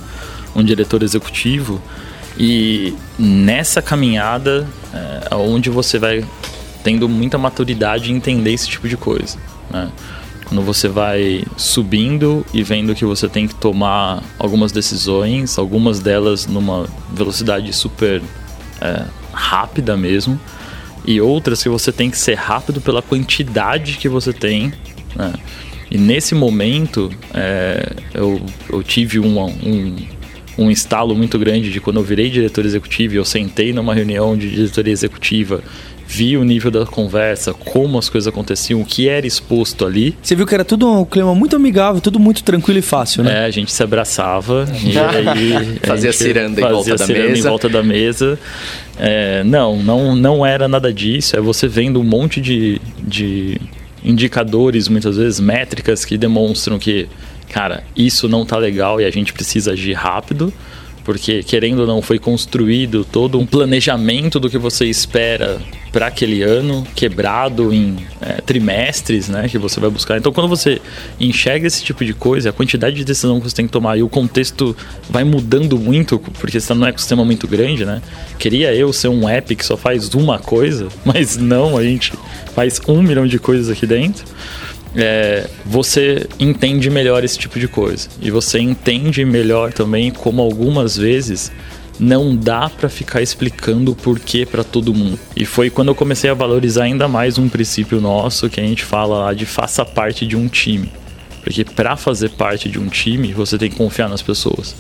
um 0.56 0.64
diretor 0.64 1.04
executivo. 1.04 1.82
E 2.38 2.94
nessa 3.20 3.82
caminhada 3.82 4.68
é 5.30 5.36
onde 5.36 5.70
você 5.70 6.00
vai 6.00 6.26
tendo 6.84 7.08
muita 7.08 7.38
maturidade 7.38 8.12
em 8.12 8.16
entender 8.16 8.54
esse 8.54 8.68
tipo 8.68 8.88
de 8.88 8.98
coisa. 8.98 9.38
Né? 9.70 9.90
Quando 10.46 10.64
você 10.64 10.88
vai 10.88 11.46
subindo 11.56 12.46
e 12.54 12.62
vendo 12.62 12.94
que 12.94 13.06
você 13.06 13.30
tem 13.30 13.48
que 13.48 13.56
tomar 13.56 14.22
algumas 14.38 14.72
decisões, 14.72 15.58
algumas 15.58 16.00
delas 16.00 16.46
numa 16.46 16.88
velocidade 17.12 17.72
super 17.72 18.22
é, 18.82 19.06
rápida 19.32 19.96
mesmo, 19.96 20.40
e 21.06 21.22
outras 21.22 21.64
que 21.64 21.70
você 21.70 21.92
tem 21.92 22.10
que 22.10 22.18
ser 22.18 22.36
rápido 22.36 22.82
pela 22.82 23.02
quantidade 23.02 23.94
que 23.94 24.10
você 24.10 24.34
tem. 24.34 24.74
Né? 25.16 25.34
E 25.92 25.98
nesse 25.98 26.34
momento, 26.34 27.12
é, 27.34 27.94
eu, 28.14 28.42
eu 28.72 28.82
tive 28.82 29.20
um, 29.20 29.40
um, 29.44 29.96
um 30.58 30.72
instalo 30.72 31.14
muito 31.14 31.38
grande 31.38 31.70
de 31.70 31.82
quando 31.82 31.98
eu 31.98 32.04
virei 32.04 32.30
diretor 32.30 32.66
executivo 32.66 33.16
e 33.16 33.18
eu 33.18 33.26
sentei 33.26 33.74
numa 33.74 33.94
reunião 33.94 34.38
de 34.38 34.50
diretoria 34.50 34.94
executiva 34.94 35.62
vi 36.12 36.36
o 36.36 36.44
nível 36.44 36.70
da 36.70 36.86
conversa, 36.86 37.54
como 37.54 37.98
as 37.98 38.10
coisas 38.10 38.28
aconteciam, 38.28 38.82
o 38.82 38.86
que 38.86 39.08
era 39.08 39.26
exposto 39.26 39.86
ali. 39.86 40.14
Você 40.22 40.36
viu 40.36 40.46
que 40.46 40.54
era 40.54 40.66
tudo 40.66 40.92
um 40.92 41.06
clima 41.06 41.34
muito 41.34 41.56
amigável, 41.56 42.02
tudo 42.02 42.20
muito 42.20 42.44
tranquilo 42.44 42.80
e 42.80 42.82
fácil, 42.82 43.24
né? 43.24 43.44
É, 43.44 43.46
a 43.46 43.50
gente 43.50 43.72
se 43.72 43.82
abraçava 43.82 44.68
e 44.84 44.98
aí 44.98 45.80
fazia 45.84 46.12
ciranda 46.12 46.60
em 46.60 46.70
volta 46.70 46.98
da 46.98 47.08
mesa. 47.08 47.38
em 47.38 47.42
volta 47.42 47.70
da 47.70 47.82
mesa. 47.82 48.40
É, 49.00 49.42
não, 49.46 49.82
não, 49.82 50.14
não 50.14 50.46
era 50.46 50.68
nada 50.68 50.94
disso. 50.94 51.38
É 51.38 51.40
você 51.40 51.66
vendo 51.66 52.02
um 52.02 52.04
monte 52.04 52.42
de, 52.42 52.82
de 53.02 53.58
indicadores, 54.04 54.88
muitas 54.88 55.18
vezes 55.18 55.40
métricas 55.40 56.04
que 56.04 56.18
demonstram 56.18 56.80
que, 56.80 57.08
cara, 57.50 57.84
isso 57.96 58.28
não 58.28 58.46
tá 58.46 58.58
legal 58.58 59.00
e 59.00 59.06
a 59.06 59.12
gente 59.12 59.34
precisa 59.34 59.72
agir 59.72 59.94
rápido, 59.94 60.54
porque 61.04 61.44
querendo 61.44 61.80
ou 61.80 61.88
não 61.88 62.02
foi 62.02 62.20
construído 62.20 63.04
todo 63.04 63.40
um 63.40 63.46
planejamento 63.46 64.40
do 64.40 64.50
que 64.50 64.58
você 64.58 64.86
espera 64.86 65.60
para 65.92 66.08
aquele 66.08 66.42
ano, 66.42 66.88
quebrado 66.96 67.74
em 67.74 67.98
é, 68.22 68.42
trimestres, 68.42 69.28
né, 69.28 69.50
que 69.50 69.58
você 69.58 69.80
vai 69.80 69.90
buscar. 69.90 70.18
Então, 70.18 70.32
quando 70.32 70.48
você 70.48 70.82
enxerga 71.20 71.68
esse 71.68 71.84
tipo 71.84 72.06
de 72.06 72.14
coisa, 72.14 72.50
a 72.50 72.54
quantidade 72.54 72.96
de 72.96 73.04
decisão 73.04 73.40
que 73.40 73.50
você 73.50 73.56
tem 73.56 73.66
que 73.66 73.72
tomar 73.74 73.98
e 73.98 74.04
o 74.04 74.08
contexto 74.08 74.76
vai 75.10 75.24
mudando 75.24 75.78
muito, 75.78 76.18
porque 76.18 76.52
você 76.52 76.58
está 76.60 76.76
num 76.76 76.86
ecossistema 76.86 77.26
muito 77.26 77.48
grande, 77.48 77.86
né? 77.86 78.02
Queria 78.40 78.74
eu 78.74 78.94
ser 78.94 79.10
um 79.10 79.28
app 79.28 79.54
que 79.54 79.66
só 79.66 79.76
faz 79.76 80.14
uma 80.14 80.40
coisa, 80.40 80.88
mas 81.04 81.36
não, 81.36 81.78
a 81.78 81.84
gente 81.84 82.14
faz 82.56 82.80
um 82.88 83.02
milhão 83.02 83.28
de 83.28 83.38
coisas 83.38 83.70
aqui 83.70 83.86
dentro. 83.86 84.24
É, 84.96 85.50
você 85.66 86.28
entende 86.40 86.90
melhor 86.90 87.24
esse 87.24 87.38
tipo 87.38 87.60
de 87.60 87.68
coisa. 87.68 88.10
E 88.22 88.30
você 88.30 88.60
entende 88.60 89.24
melhor 89.24 89.72
também 89.72 90.12
como 90.12 90.42
algumas 90.42 90.98
vezes 90.98 91.52
não 92.00 92.36
dá 92.36 92.70
para 92.70 92.90
ficar 92.90 93.22
explicando 93.22 93.92
o 93.92 93.96
porquê 93.96 94.46
para 94.46 94.64
todo 94.64 94.94
mundo. 94.94 95.20
E 95.36 95.46
foi 95.46 95.70
quando 95.70 95.90
eu 95.90 95.96
comecei 95.96 96.30
a 96.30 96.34
valorizar 96.34 96.86
ainda 96.86 97.08
mais 97.08 97.38
um 97.38 97.48
princípio 97.48 98.02
nosso 98.02 98.50
que 98.50 98.60
a 98.60 98.64
gente 98.64 98.84
fala 98.84 99.20
lá 99.26 99.34
de 99.34 99.46
faça 99.46 99.86
parte 99.86 100.26
de 100.26 100.36
um 100.36 100.48
time. 100.48 100.92
Porque 101.44 101.64
para 101.64 101.96
fazer 101.96 102.30
parte 102.30 102.70
de 102.70 102.80
um 102.80 102.88
time, 102.88 103.34
você 103.34 103.58
tem 103.58 103.70
que 103.70 103.76
confiar 103.76 104.10
nas 104.10 104.22
pessoas. 104.22 104.76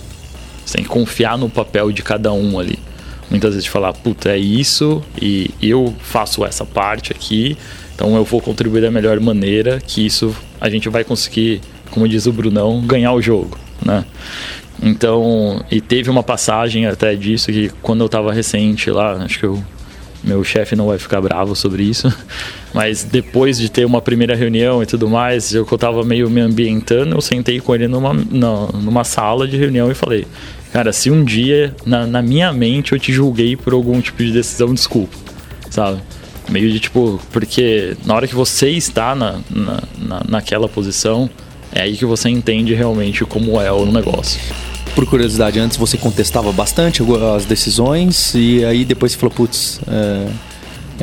Você 0.65 0.77
tem 0.77 0.83
que 0.83 0.89
confiar 0.89 1.37
no 1.37 1.49
papel 1.49 1.91
de 1.91 2.01
cada 2.01 2.31
um 2.33 2.59
ali. 2.59 2.79
Muitas 3.29 3.53
vezes 3.53 3.67
falar, 3.67 3.93
puta, 3.93 4.29
é 4.29 4.37
isso 4.37 5.01
e 5.21 5.51
eu 5.61 5.93
faço 6.01 6.43
essa 6.43 6.65
parte 6.65 7.11
aqui, 7.11 7.57
então 8.01 8.15
eu 8.15 8.23
vou 8.23 8.41
contribuir 8.41 8.81
da 8.81 8.89
melhor 8.89 9.19
maneira 9.19 9.79
que 9.79 10.03
isso 10.03 10.35
a 10.59 10.69
gente 10.69 10.89
vai 10.89 11.03
conseguir 11.03 11.61
como 11.91 12.07
diz 12.07 12.25
o 12.25 12.31
Brunão, 12.31 12.81
ganhar 12.81 13.13
o 13.13 13.21
jogo, 13.21 13.57
né? 13.85 14.03
Então, 14.81 15.63
e 15.69 15.79
teve 15.79 16.09
uma 16.09 16.23
passagem 16.23 16.87
até 16.87 17.13
disso 17.15 17.51
que 17.51 17.69
quando 17.81 18.01
eu 18.01 18.07
estava 18.07 18.33
recente 18.33 18.89
lá, 18.89 19.13
acho 19.23 19.37
que 19.37 19.45
eu, 19.45 19.61
meu 20.23 20.43
chefe 20.43 20.75
não 20.75 20.87
vai 20.87 20.97
ficar 20.97 21.21
bravo 21.21 21.55
sobre 21.55 21.83
isso, 21.83 22.11
mas 22.73 23.03
depois 23.03 23.59
de 23.59 23.69
ter 23.69 23.85
uma 23.85 24.01
primeira 24.01 24.35
reunião 24.35 24.81
e 24.81 24.85
tudo 24.85 25.07
mais, 25.07 25.53
eu 25.53 25.67
estava 25.69 26.03
meio 26.03 26.29
me 26.29 26.41
ambientando, 26.41 27.15
eu 27.15 27.21
sentei 27.21 27.59
com 27.59 27.75
ele 27.75 27.87
numa, 27.87 28.13
numa 28.13 29.03
sala 29.03 29.47
de 29.47 29.57
reunião 29.57 29.91
e 29.91 29.93
falei, 29.93 30.25
cara, 30.71 30.91
se 30.91 31.11
um 31.11 31.23
dia 31.23 31.75
na, 31.85 32.07
na 32.07 32.21
minha 32.21 32.51
mente 32.51 32.93
eu 32.93 32.99
te 32.99 33.11
julguei 33.11 33.55
por 33.55 33.73
algum 33.73 34.01
tipo 34.01 34.23
de 34.23 34.31
decisão, 34.31 34.73
desculpa, 34.73 35.15
sabe? 35.69 35.99
Meio 36.51 36.69
de 36.69 36.79
tipo, 36.79 37.19
porque 37.31 37.95
na 38.05 38.13
hora 38.13 38.27
que 38.27 38.35
você 38.35 38.69
está 38.69 39.15
na, 39.15 39.39
na, 39.49 39.83
na, 39.97 40.21
naquela 40.27 40.67
posição, 40.67 41.29
é 41.73 41.81
aí 41.83 41.95
que 41.95 42.05
você 42.05 42.29
entende 42.29 42.73
realmente 42.73 43.23
como 43.23 43.59
é 43.59 43.71
o 43.71 43.85
negócio. 43.85 44.39
Por 44.93 45.05
curiosidade, 45.05 45.57
antes 45.57 45.77
você 45.77 45.97
contestava 45.97 46.51
bastante 46.51 47.01
as 47.35 47.45
decisões 47.45 48.33
e 48.35 48.63
aí 48.65 48.83
depois 48.83 49.13
você 49.13 49.17
falou, 49.17 49.33
putz, 49.33 49.79
é, 49.87 50.27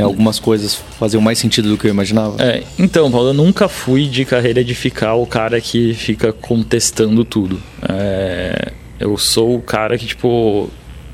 é, 0.00 0.02
algumas 0.02 0.38
coisas 0.38 0.78
faziam 0.98 1.20
mais 1.20 1.38
sentido 1.38 1.70
do 1.70 1.78
que 1.78 1.86
eu 1.86 1.90
imaginava. 1.90 2.36
É, 2.42 2.62
então, 2.78 3.10
Paulo, 3.10 3.30
eu 3.30 3.34
nunca 3.34 3.68
fui 3.68 4.06
de 4.06 4.24
carreira 4.24 4.62
de 4.62 4.74
ficar 4.74 5.14
o 5.14 5.26
cara 5.26 5.60
que 5.60 5.94
fica 5.94 6.32
contestando 6.32 7.24
tudo. 7.24 7.60
É, 7.88 8.72
eu 9.00 9.16
sou 9.16 9.56
o 9.56 9.62
cara 9.62 9.96
que, 9.96 10.06
tipo, 10.06 10.70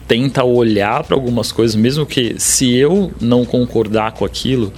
tenta 0.06 0.44
olhar 0.44 1.02
para 1.04 1.16
algumas 1.16 1.50
coisas, 1.50 1.74
mesmo 1.76 2.04
que 2.04 2.34
se 2.38 2.74
eu 2.74 3.12
não 3.20 3.44
concordar 3.44 4.12
com 4.12 4.24
aquilo, 4.24 4.72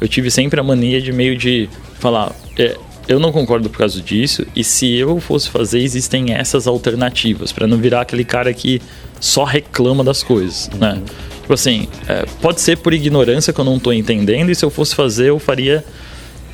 eu 0.00 0.08
tive 0.08 0.30
sempre 0.30 0.58
a 0.58 0.62
mania 0.62 1.00
de 1.00 1.12
meio 1.12 1.36
de 1.36 1.68
falar, 1.98 2.32
é, 2.58 2.76
eu 3.06 3.20
não 3.20 3.32
concordo 3.32 3.68
por 3.68 3.78
causa 3.78 4.00
disso, 4.00 4.46
e 4.54 4.64
se 4.64 4.94
eu 4.94 5.20
fosse 5.20 5.48
fazer, 5.48 5.80
existem 5.80 6.32
essas 6.34 6.66
alternativas, 6.66 7.52
para 7.52 7.66
não 7.66 7.76
virar 7.76 8.02
aquele 8.02 8.24
cara 8.24 8.52
que 8.52 8.80
só 9.20 9.44
reclama 9.44 10.02
das 10.02 10.22
coisas, 10.22 10.68
uhum. 10.72 10.78
né? 10.78 11.02
Tipo 11.40 11.54
assim, 11.54 11.88
é, 12.08 12.24
pode 12.40 12.60
ser 12.60 12.78
por 12.78 12.92
ignorância 12.92 13.52
que 13.52 13.60
eu 13.60 13.64
não 13.64 13.76
estou 13.76 13.92
entendendo, 13.92 14.50
e 14.50 14.54
se 14.54 14.64
eu 14.64 14.70
fosse 14.70 14.94
fazer, 14.94 15.28
eu 15.28 15.38
faria. 15.38 15.84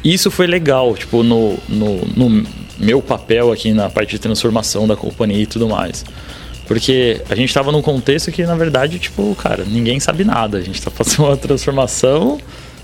Isso 0.03 0.31
foi 0.31 0.47
legal, 0.47 0.95
tipo, 0.95 1.23
no, 1.23 1.59
no, 1.69 1.97
no 2.17 2.47
meu 2.79 3.03
papel 3.03 3.53
aqui 3.53 3.73
na 3.73 3.91
parte 3.91 4.13
de 4.13 4.19
transformação 4.19 4.87
da 4.87 4.97
companhia 4.97 5.43
e 5.43 5.47
tudo 5.47 5.69
mais. 5.69 6.05
Porque 6.69 7.23
a 7.31 7.35
gente 7.35 7.49
estava 7.49 7.73
num 7.73 7.81
contexto 7.81 8.31
que, 8.31 8.45
na 8.45 8.55
verdade, 8.55 8.99
tipo, 8.99 9.35
cara, 9.37 9.65
ninguém 9.65 9.99
sabe 9.99 10.23
nada. 10.23 10.59
A 10.59 10.61
gente 10.61 10.79
está 10.79 10.91
fazendo 10.91 11.25
uma 11.25 11.37
transformação, 11.39 12.39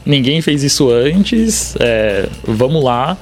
ninguém 0.07 0.41
fez 0.41 0.65
isso 0.65 0.91
antes, 0.91 1.77
é, 1.79 2.27
vamos 2.43 2.83
lá. 2.83 3.17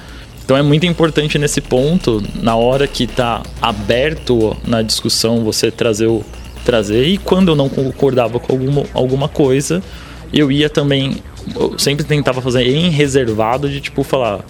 Então 0.45 0.55
é 0.55 0.61
muito 0.61 0.85
importante 0.85 1.37
nesse 1.37 1.59
ponto, 1.59 2.23
na 2.41 2.55
hora 2.55 2.87
que 2.87 3.03
está 3.03 3.43
aberto 3.61 4.55
na 4.65 4.81
discussão, 4.81 5.43
você 5.43 5.69
trazer 5.69 6.07
o 6.07 6.23
trazer. 6.63 7.05
E 7.07 7.17
quando 7.17 7.49
eu 7.49 7.55
não 7.55 7.67
concordava 7.67 8.39
com 8.39 8.53
alguma, 8.53 8.83
alguma 8.93 9.27
coisa, 9.27 9.83
eu 10.31 10.51
ia 10.51 10.69
também. 10.69 11.17
Eu 11.55 11.77
sempre 11.77 12.05
tentava 12.05 12.41
fazer 12.41 12.65
em 12.65 12.89
reservado 12.89 13.69
de 13.69 13.81
tipo 13.81 14.01
falar, 14.01 14.45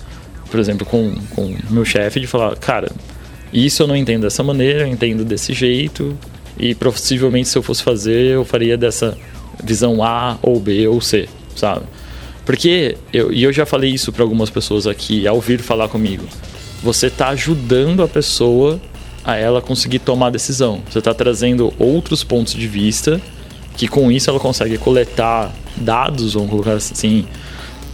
por 0.50 0.60
exemplo, 0.60 0.86
com 0.86 1.16
o 1.38 1.58
meu 1.72 1.84
chefe, 1.84 2.20
de 2.20 2.28
falar, 2.28 2.56
cara, 2.58 2.92
isso 3.54 3.84
eu 3.84 3.88
não 3.88 3.96
entendo 3.96 4.24
dessa 4.24 4.44
maneira, 4.44 4.82
eu 4.82 4.88
entendo 4.88 5.24
desse 5.24 5.54
jeito. 5.54 6.18
E 6.58 6.76
possivelmente 6.76 7.50
se 7.50 7.58
eu 7.58 7.64
fosse 7.64 7.84
fazer, 7.84 8.34
eu 8.34 8.46
faria 8.46 8.78
dessa 8.78 9.18
visão 9.64 10.04
A 10.04 10.38
ou 10.42 10.60
B 10.60 10.88
ou 10.88 11.02
C, 11.02 11.28
sabe? 11.56 11.86
Porque, 12.46 12.98
eu, 13.12 13.32
e 13.32 13.44
eu 13.44 13.54
já 13.54 13.66
falei 13.66 13.92
isso 13.92 14.12
para 14.12 14.24
algumas 14.24 14.50
pessoas 14.50 14.86
aqui, 14.86 15.28
ao 15.28 15.40
vir 15.40 15.60
falar 15.60 15.88
comigo, 15.88 16.26
você 16.82 17.08
está 17.08 17.30
ajudando 17.30 18.04
a 18.04 18.08
pessoa 18.08 18.80
a 19.24 19.38
ela 19.38 19.62
conseguir 19.62 20.00
tomar 20.00 20.30
decisão. 20.30 20.82
Você 20.90 21.00
está 21.00 21.14
trazendo 21.14 21.74
outros 21.80 22.24
pontos 22.24 22.54
de 22.54 22.68
vista, 22.68 23.22
que 23.78 23.88
com 23.88 24.12
isso 24.12 24.30
ela 24.30 24.40
consegue 24.40 24.78
coletar 24.78 25.54
dados, 25.78 26.34
vamos 26.34 26.50
colocar 26.50 26.74
assim, 26.74 27.26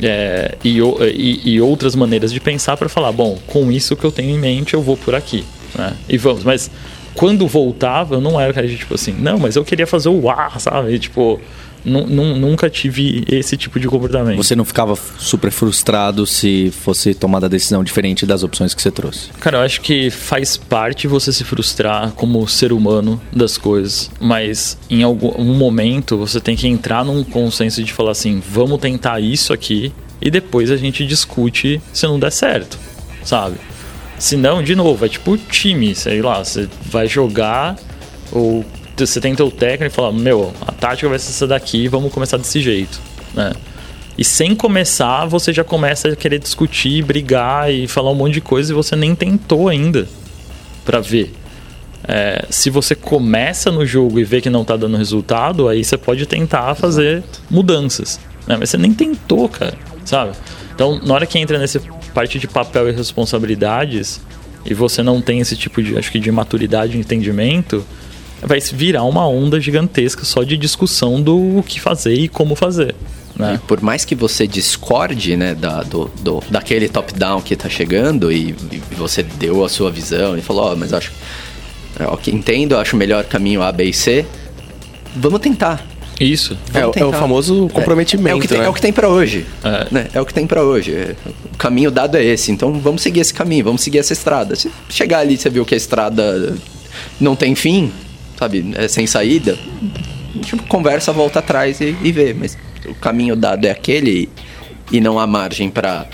é, 0.01 0.55
e, 0.63 0.79
e, 0.79 1.53
e, 1.53 1.61
outras 1.61 1.95
maneiras 1.95 2.31
de 2.31 2.39
pensar 2.39 2.77
para 2.77 2.87
falar, 2.87 3.11
bom, 3.11 3.37
com 3.47 3.71
isso 3.71 3.95
que 3.95 4.05
eu 4.05 4.11
tenho 4.11 4.35
em 4.35 4.39
mente, 4.39 4.73
eu 4.73 4.81
vou 4.81 4.95
por 4.95 5.13
aqui. 5.13 5.43
Né? 5.75 5.93
E 6.07 6.17
vamos, 6.17 6.43
mas 6.43 6.71
quando 7.13 7.47
voltava, 7.47 8.15
eu 8.15 8.21
não 8.21 8.39
era 8.39 8.53
cara 8.53 8.67
de 8.67 8.77
tipo 8.77 8.95
assim, 8.95 9.11
não, 9.11 9.37
mas 9.37 9.55
eu 9.55 9.65
queria 9.65 9.85
fazer 9.85 10.09
o 10.09 10.29
ar, 10.29 10.59
sabe? 10.59 10.93
E, 10.93 10.99
tipo, 10.99 11.39
nunca 11.85 12.69
tive 12.69 13.23
esse 13.27 13.55
tipo 13.57 13.79
de 13.79 13.87
comportamento. 13.87 14.37
Você 14.37 14.55
não 14.55 14.65
ficava 14.65 14.97
super 15.17 15.51
frustrado 15.51 16.25
se 16.25 16.71
fosse 16.71 17.13
tomada 17.13 17.45
a 17.45 17.49
decisão 17.49 17.83
diferente 17.83 18.25
das 18.25 18.43
opções 18.43 18.73
que 18.73 18.81
você 18.81 18.91
trouxe? 18.91 19.29
Cara, 19.39 19.57
eu 19.57 19.61
acho 19.61 19.81
que 19.81 20.09
faz 20.09 20.57
parte 20.57 21.07
você 21.07 21.31
se 21.31 21.43
frustrar 21.43 22.11
como 22.11 22.47
ser 22.47 22.71
humano 22.73 23.21
das 23.31 23.57
coisas, 23.57 24.11
mas 24.19 24.77
em 24.89 25.03
algum 25.03 25.53
momento 25.53 26.17
você 26.17 26.39
tem 26.39 26.55
que 26.55 26.67
entrar 26.67 27.03
num 27.05 27.23
consenso 27.23 27.83
de 27.83 27.93
falar 27.93 28.11
assim: 28.11 28.41
vamos 28.47 28.79
tentar 28.79 29.19
isso 29.19 29.53
aqui 29.53 29.93
e 30.21 30.29
depois 30.29 30.69
a 30.71 30.77
gente 30.77 31.05
discute 31.05 31.81
se 31.93 32.05
não 32.05 32.19
der 32.19 32.31
certo, 32.31 32.77
sabe? 33.23 33.55
Se 34.17 34.35
não, 34.35 34.61
de 34.61 34.75
novo, 34.75 35.05
é 35.05 35.09
tipo 35.09 35.37
time, 35.37 35.95
sei 35.95 36.21
lá, 36.21 36.43
você 36.43 36.67
vai 36.85 37.07
jogar 37.07 37.77
ou 38.31 38.65
você 39.05 39.21
tem 39.21 39.35
teu 39.35 39.51
técnico 39.51 39.85
e 39.85 39.95
fala, 39.95 40.11
meu, 40.11 40.53
a 40.61 40.71
tática 40.71 41.09
vai 41.09 41.19
ser 41.19 41.29
essa 41.29 41.47
daqui, 41.47 41.87
vamos 41.87 42.13
começar 42.13 42.37
desse 42.37 42.61
jeito, 42.61 42.99
né? 43.33 43.53
E 44.17 44.23
sem 44.23 44.53
começar, 44.53 45.25
você 45.25 45.53
já 45.53 45.63
começa 45.63 46.09
a 46.09 46.15
querer 46.15 46.39
discutir, 46.39 47.03
brigar 47.03 47.71
e 47.71 47.87
falar 47.87 48.11
um 48.11 48.15
monte 48.15 48.33
de 48.33 48.41
coisa 48.41 48.73
e 48.73 48.75
você 48.75 48.93
nem 48.93 49.15
tentou 49.15 49.69
ainda 49.69 50.07
para 50.83 50.99
ver. 50.99 51.33
É, 52.05 52.45
se 52.49 52.69
você 52.69 52.95
começa 52.95 53.71
no 53.71 53.85
jogo 53.85 54.19
e 54.19 54.23
vê 54.23 54.41
que 54.41 54.49
não 54.49 54.65
tá 54.65 54.75
dando 54.75 54.97
resultado, 54.97 55.69
aí 55.69 55.83
você 55.83 55.97
pode 55.97 56.25
tentar 56.25 56.75
fazer 56.75 57.23
mudanças. 57.49 58.19
Né? 58.45 58.57
Mas 58.59 58.71
você 58.71 58.77
nem 58.77 58.93
tentou, 58.93 59.47
cara, 59.47 59.77
sabe? 60.03 60.31
Então, 60.73 60.99
na 61.01 61.13
hora 61.13 61.25
que 61.25 61.37
entra 61.39 61.57
nessa 61.57 61.79
parte 62.13 62.39
de 62.39 62.47
papel 62.47 62.89
e 62.89 62.91
responsabilidades, 62.91 64.19
e 64.65 64.73
você 64.73 65.01
não 65.01 65.21
tem 65.21 65.39
esse 65.39 65.55
tipo 65.55 65.81
de, 65.81 65.97
acho 65.97 66.11
que 66.11 66.19
de 66.19 66.31
maturidade 66.31 66.97
e 66.97 66.99
entendimento, 66.99 67.85
vai 68.41 68.59
virar 68.59 69.03
uma 69.03 69.27
onda 69.27 69.59
gigantesca 69.59 70.23
só 70.23 70.43
de 70.43 70.57
discussão 70.57 71.21
do 71.21 71.63
que 71.67 71.79
fazer 71.79 72.13
e 72.13 72.27
como 72.27 72.55
fazer. 72.55 72.95
Né? 73.35 73.57
por 73.65 73.79
mais 73.79 74.03
que 74.03 74.15
você 74.15 74.45
discorde 74.45 75.37
né, 75.37 75.55
da, 75.55 75.81
do, 75.81 76.11
do 76.21 76.43
daquele 76.49 76.89
top-down 76.89 77.39
que 77.39 77.53
está 77.53 77.69
chegando 77.69 78.29
e, 78.29 78.53
e, 78.69 78.81
você 78.97 79.23
deu 79.23 79.63
a 79.63 79.69
sua 79.69 79.89
visão 79.89 80.37
e 80.37 80.41
falou, 80.41 80.73
oh, 80.73 80.75
mas 80.75 80.91
acho 80.91 81.13
que 82.21 82.35
entendo, 82.35 82.75
acho 82.75 82.97
melhor 82.97 83.23
caminho 83.23 83.61
A, 83.61 83.71
B 83.71 83.85
e 83.85 83.93
C, 83.93 84.25
vamos 85.15 85.39
tentar. 85.39 85.85
Isso. 86.19 86.57
É, 86.73 86.99
é, 86.99 87.05
o 87.05 87.13
famoso 87.13 87.69
comprometimento. 87.71 88.27
É, 88.27 88.31
é, 88.31 88.35
o, 88.35 88.41
que 88.41 88.47
tem, 88.47 88.57
né? 88.57 88.65
é 88.65 88.69
o 88.69 88.73
que 88.73 88.81
tem 88.81 88.91
para 88.91 89.07
hoje. 89.07 89.45
É. 89.63 89.87
Né? 89.89 90.07
é 90.13 90.19
o 90.19 90.25
que 90.25 90.33
tem 90.33 90.45
para 90.45 90.61
hoje. 90.61 91.15
O 91.53 91.57
caminho 91.57 91.89
dado 91.89 92.17
é 92.17 92.23
esse. 92.23 92.51
Então 92.51 92.73
vamos 92.73 93.01
seguir 93.01 93.21
esse 93.21 93.33
caminho, 93.33 93.63
vamos 93.63 93.81
seguir 93.81 93.99
essa 93.99 94.11
estrada. 94.11 94.55
Se 94.55 94.69
chegar 94.89 95.19
ali 95.19 95.37
você 95.37 95.49
viu 95.49 95.65
que 95.65 95.73
a 95.73 95.77
estrada 95.77 96.57
não 97.21 97.37
tem 97.37 97.55
fim, 97.55 97.91
sabe, 98.39 98.71
é 98.75 98.87
sem 98.87 99.05
saída, 99.05 99.59
a 100.33 100.37
gente 100.37 100.55
conversa, 100.63 101.11
volta 101.11 101.39
atrás 101.39 101.81
e, 101.81 101.95
e 102.01 102.11
vê. 102.11 102.33
Mas 102.33 102.57
o 102.85 102.95
caminho 102.95 103.35
dado 103.35 103.65
é 103.65 103.69
aquele 103.69 104.29
e 104.89 105.01
não 105.01 105.19
há 105.19 105.27
margem 105.27 105.69
para 105.69 106.07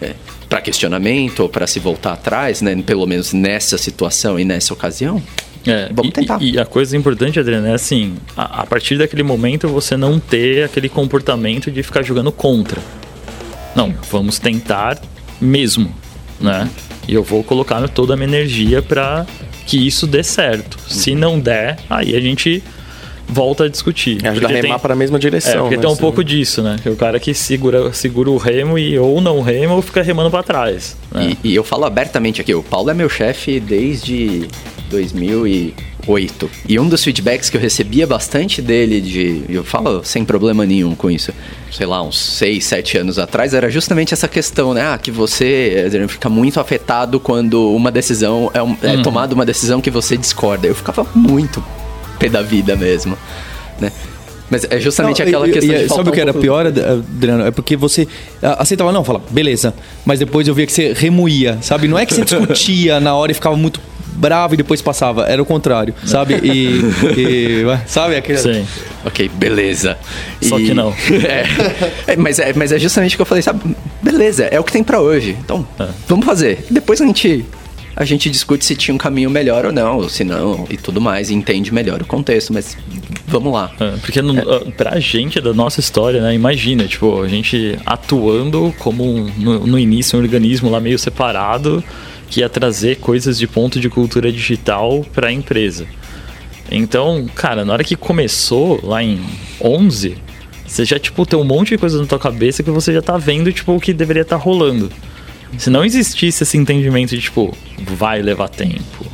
é, 0.00 0.14
para 0.48 0.60
questionamento 0.60 1.40
ou 1.40 1.48
para 1.48 1.66
se 1.66 1.80
voltar 1.80 2.12
atrás, 2.12 2.60
né? 2.60 2.76
Pelo 2.84 3.06
menos 3.06 3.32
nessa 3.32 3.78
situação 3.78 4.38
e 4.38 4.44
nessa 4.44 4.74
ocasião. 4.74 5.22
É, 5.66 5.90
Vamos 5.92 6.12
tentar. 6.12 6.42
E, 6.42 6.52
e, 6.52 6.58
a 6.58 6.66
coisa 6.66 6.96
importante, 6.96 7.40
Adriano, 7.40 7.66
é 7.66 7.72
assim: 7.72 8.16
a, 8.36 8.62
a, 8.62 8.66
partir 8.66 8.98
daquele 8.98 9.22
momento 9.22 9.68
você 9.68 9.96
não 9.96 10.20
ter 10.20 10.64
aquele 10.64 10.88
comportamento 10.88 11.70
de 11.70 11.82
ficar 11.82 12.02
jogando 12.02 12.30
contra. 12.30 12.80
Não, 13.74 13.94
vamos 14.10 14.38
tentar 14.38 15.00
mesmo, 15.40 15.94
né? 16.38 16.68
E 17.08 17.14
eu 17.14 17.22
vou 17.22 17.42
colocar 17.42 17.86
toda 17.88 18.14
a 18.14 18.16
minha 18.16 18.28
energia 18.28 18.82
para 18.82 19.26
que 19.70 19.86
isso 19.86 20.04
dê 20.04 20.24
certo. 20.24 20.76
Se 20.88 21.14
não 21.14 21.38
der, 21.38 21.78
aí 21.88 22.16
a 22.16 22.20
gente 22.20 22.60
volta 23.28 23.64
a 23.64 23.68
discutir. 23.68 24.18
É, 24.20 24.30
ajuda 24.30 24.48
a 24.48 24.50
remar 24.50 24.62
tem, 24.62 24.78
para 24.80 24.94
a 24.94 24.96
mesma 24.96 25.16
direção. 25.16 25.52
É, 25.52 25.58
porque 25.58 25.76
né? 25.76 25.80
tem 25.80 25.88
um 25.88 25.92
assim. 25.92 26.00
pouco 26.00 26.24
disso, 26.24 26.60
né? 26.60 26.74
Que 26.82 26.88
o 26.88 26.96
cara 26.96 27.20
que 27.20 27.32
segura, 27.32 27.92
segura 27.92 28.28
o 28.30 28.36
remo 28.36 28.76
e 28.76 28.98
ou 28.98 29.20
não 29.20 29.40
rema 29.40 29.74
ou 29.74 29.80
fica 29.80 30.02
remando 30.02 30.28
para 30.28 30.42
trás. 30.42 30.96
Né? 31.12 31.36
E, 31.44 31.50
e, 31.50 31.54
eu 31.54 31.62
falo 31.62 31.84
abertamente 31.84 32.40
aqui, 32.40 32.52
o 32.52 32.64
Paulo 32.64 32.90
é 32.90 32.94
meu 32.94 33.08
chefe 33.08 33.60
desde 33.60 34.48
2008. 34.90 35.46
E 35.46 35.74
um 36.78 36.88
dos 36.88 37.02
feedbacks 37.04 37.50
que 37.50 37.56
eu 37.56 37.60
recebia 37.60 38.06
bastante 38.06 38.60
dele, 38.62 39.00
de, 39.00 39.42
eu 39.48 39.64
falo 39.64 40.02
sem 40.04 40.24
problema 40.24 40.64
nenhum 40.66 40.94
com 40.94 41.10
isso, 41.10 41.32
sei 41.70 41.86
lá, 41.86 42.02
uns 42.02 42.18
6, 42.18 42.64
7 42.64 42.98
anos 42.98 43.18
atrás, 43.18 43.54
era 43.54 43.70
justamente 43.70 44.14
essa 44.14 44.26
questão, 44.28 44.74
né? 44.74 44.82
Ah, 44.82 44.98
que 44.98 45.10
você 45.10 45.88
fica 46.08 46.28
muito 46.28 46.58
afetado 46.60 47.20
quando 47.20 47.70
uma 47.74 47.90
decisão 47.90 48.50
é, 48.54 48.62
um, 48.62 48.76
é 48.82 48.96
uhum. 48.96 49.02
tomada 49.02 49.34
uma 49.34 49.44
decisão 49.46 49.80
que 49.80 49.90
você 49.90 50.16
discorda. 50.16 50.66
Eu 50.66 50.74
ficava 50.74 51.06
muito 51.14 51.62
pé 52.18 52.28
da 52.28 52.42
vida 52.42 52.76
mesmo, 52.76 53.16
né? 53.80 53.90
Mas 54.50 54.66
é 54.68 54.80
justamente 54.80 55.20
Não, 55.22 55.28
aquela 55.28 55.48
e- 55.48 55.52
questão 55.52 55.76
e- 55.76 55.82
de 55.84 55.88
Sabe 55.88 56.08
o 56.08 56.12
que 56.12 56.18
um 56.18 56.22
era 56.22 56.32
pouco- 56.32 56.42
pior, 56.42 56.66
Ad- 56.66 56.80
Adriano? 56.80 57.46
É 57.46 57.52
porque 57.52 57.76
você 57.76 58.08
ah, 58.42 58.56
aceitava, 58.62 58.90
não, 58.90 59.04
fala, 59.04 59.22
beleza. 59.30 59.72
Mas 60.04 60.18
depois 60.18 60.48
eu 60.48 60.54
via 60.54 60.66
que 60.66 60.72
você 60.72 60.92
remoía, 60.92 61.58
sabe? 61.62 61.86
Não 61.86 61.96
é 61.96 62.04
que 62.04 62.12
você 62.14 62.24
discutia 62.24 62.98
na 62.98 63.14
hora 63.14 63.30
e 63.30 63.34
ficava 63.34 63.56
muito 63.56 63.80
bravo 64.20 64.54
e 64.54 64.56
depois 64.56 64.80
passava. 64.82 65.24
Era 65.24 65.42
o 65.42 65.46
contrário, 65.46 65.94
sabe? 66.04 66.34
E. 66.42 66.80
e- 67.18 67.64
sabe? 67.86 68.16
Aquele, 68.16 68.38
Sim. 68.38 68.66
Ok, 69.04 69.28
beleza. 69.34 69.96
Só 70.42 70.56
que 70.58 70.74
não. 70.74 70.94
É, 71.24 72.12
É, 72.12 72.16
mas, 72.16 72.38
é, 72.38 72.52
mas 72.54 72.70
é 72.72 72.78
justamente 72.78 73.14
o 73.14 73.18
que 73.18 73.22
eu 73.22 73.26
falei, 73.26 73.42
sabe? 73.42 73.74
Beleza, 74.02 74.44
é 74.44 74.60
o 74.60 74.64
que 74.64 74.72
tem 74.72 74.84
pra 74.84 75.00
hoje. 75.00 75.36
Então, 75.42 75.66
É. 75.78 75.88
vamos 76.06 76.26
fazer. 76.26 76.64
Depois 76.70 77.00
a 77.00 77.06
gente, 77.06 77.44
a 77.96 78.04
gente 78.04 78.28
discute 78.30 78.64
se 78.64 78.76
tinha 78.76 78.94
um 78.94 78.98
caminho 78.98 79.30
melhor 79.30 79.64
ou 79.66 79.72
não, 79.72 79.96
ou 79.98 80.08
se 80.08 80.22
não, 80.24 80.66
e 80.70 80.76
tudo 80.76 81.00
mais, 81.00 81.30
e 81.30 81.34
entende 81.34 81.72
melhor 81.72 82.00
o 82.02 82.06
contexto, 82.06 82.52
mas 82.52 82.76
vamos 83.26 83.52
lá. 83.52 83.70
É, 83.80 83.92
porque 84.02 84.20
no, 84.22 84.38
ah, 84.38 84.62
pra 84.76 84.98
gente, 85.00 85.40
da 85.40 85.52
nossa 85.54 85.80
história, 85.80 86.20
né? 86.20 86.34
Imagina, 86.34 86.84
tipo, 86.86 87.22
a 87.22 87.28
gente 87.28 87.78
atuando 87.86 88.74
como 88.78 89.04
um- 89.04 89.30
no, 89.38 89.66
no 89.66 89.78
início 89.78 90.18
um 90.18 90.22
organismo 90.22 90.70
lá 90.70 90.80
meio 90.80 90.98
separado 90.98 91.82
que 92.30 92.40
ia 92.40 92.48
trazer 92.48 92.96
coisas 92.98 93.38
de 93.38 93.46
ponto 93.46 93.80
de 93.80 93.90
cultura 93.90 94.32
digital 94.32 95.04
pra 95.12 95.32
empresa. 95.32 95.86
Então, 96.70 97.28
cara, 97.34 97.64
na 97.64 97.72
hora 97.72 97.82
que 97.82 97.96
começou, 97.96 98.80
lá 98.82 99.02
em 99.02 99.20
11, 99.60 100.16
você 100.64 100.84
já, 100.84 100.98
tipo, 101.00 101.26
tem 101.26 101.36
um 101.36 101.44
monte 101.44 101.70
de 101.70 101.78
coisa 101.78 102.00
na 102.00 102.06
tua 102.06 102.18
cabeça 102.18 102.62
que 102.62 102.70
você 102.70 102.92
já 102.92 103.02
tá 103.02 103.18
vendo, 103.18 103.52
tipo, 103.52 103.74
o 103.74 103.80
que 103.80 103.92
deveria 103.92 104.22
estar 104.22 104.36
rolando. 104.36 104.90
Se 105.58 105.68
não 105.68 105.84
existisse 105.84 106.44
esse 106.44 106.56
entendimento 106.56 107.10
de, 107.10 107.20
tipo, 107.20 107.52
vai 107.80 108.22
levar 108.22 108.48
tempo, 108.48 109.04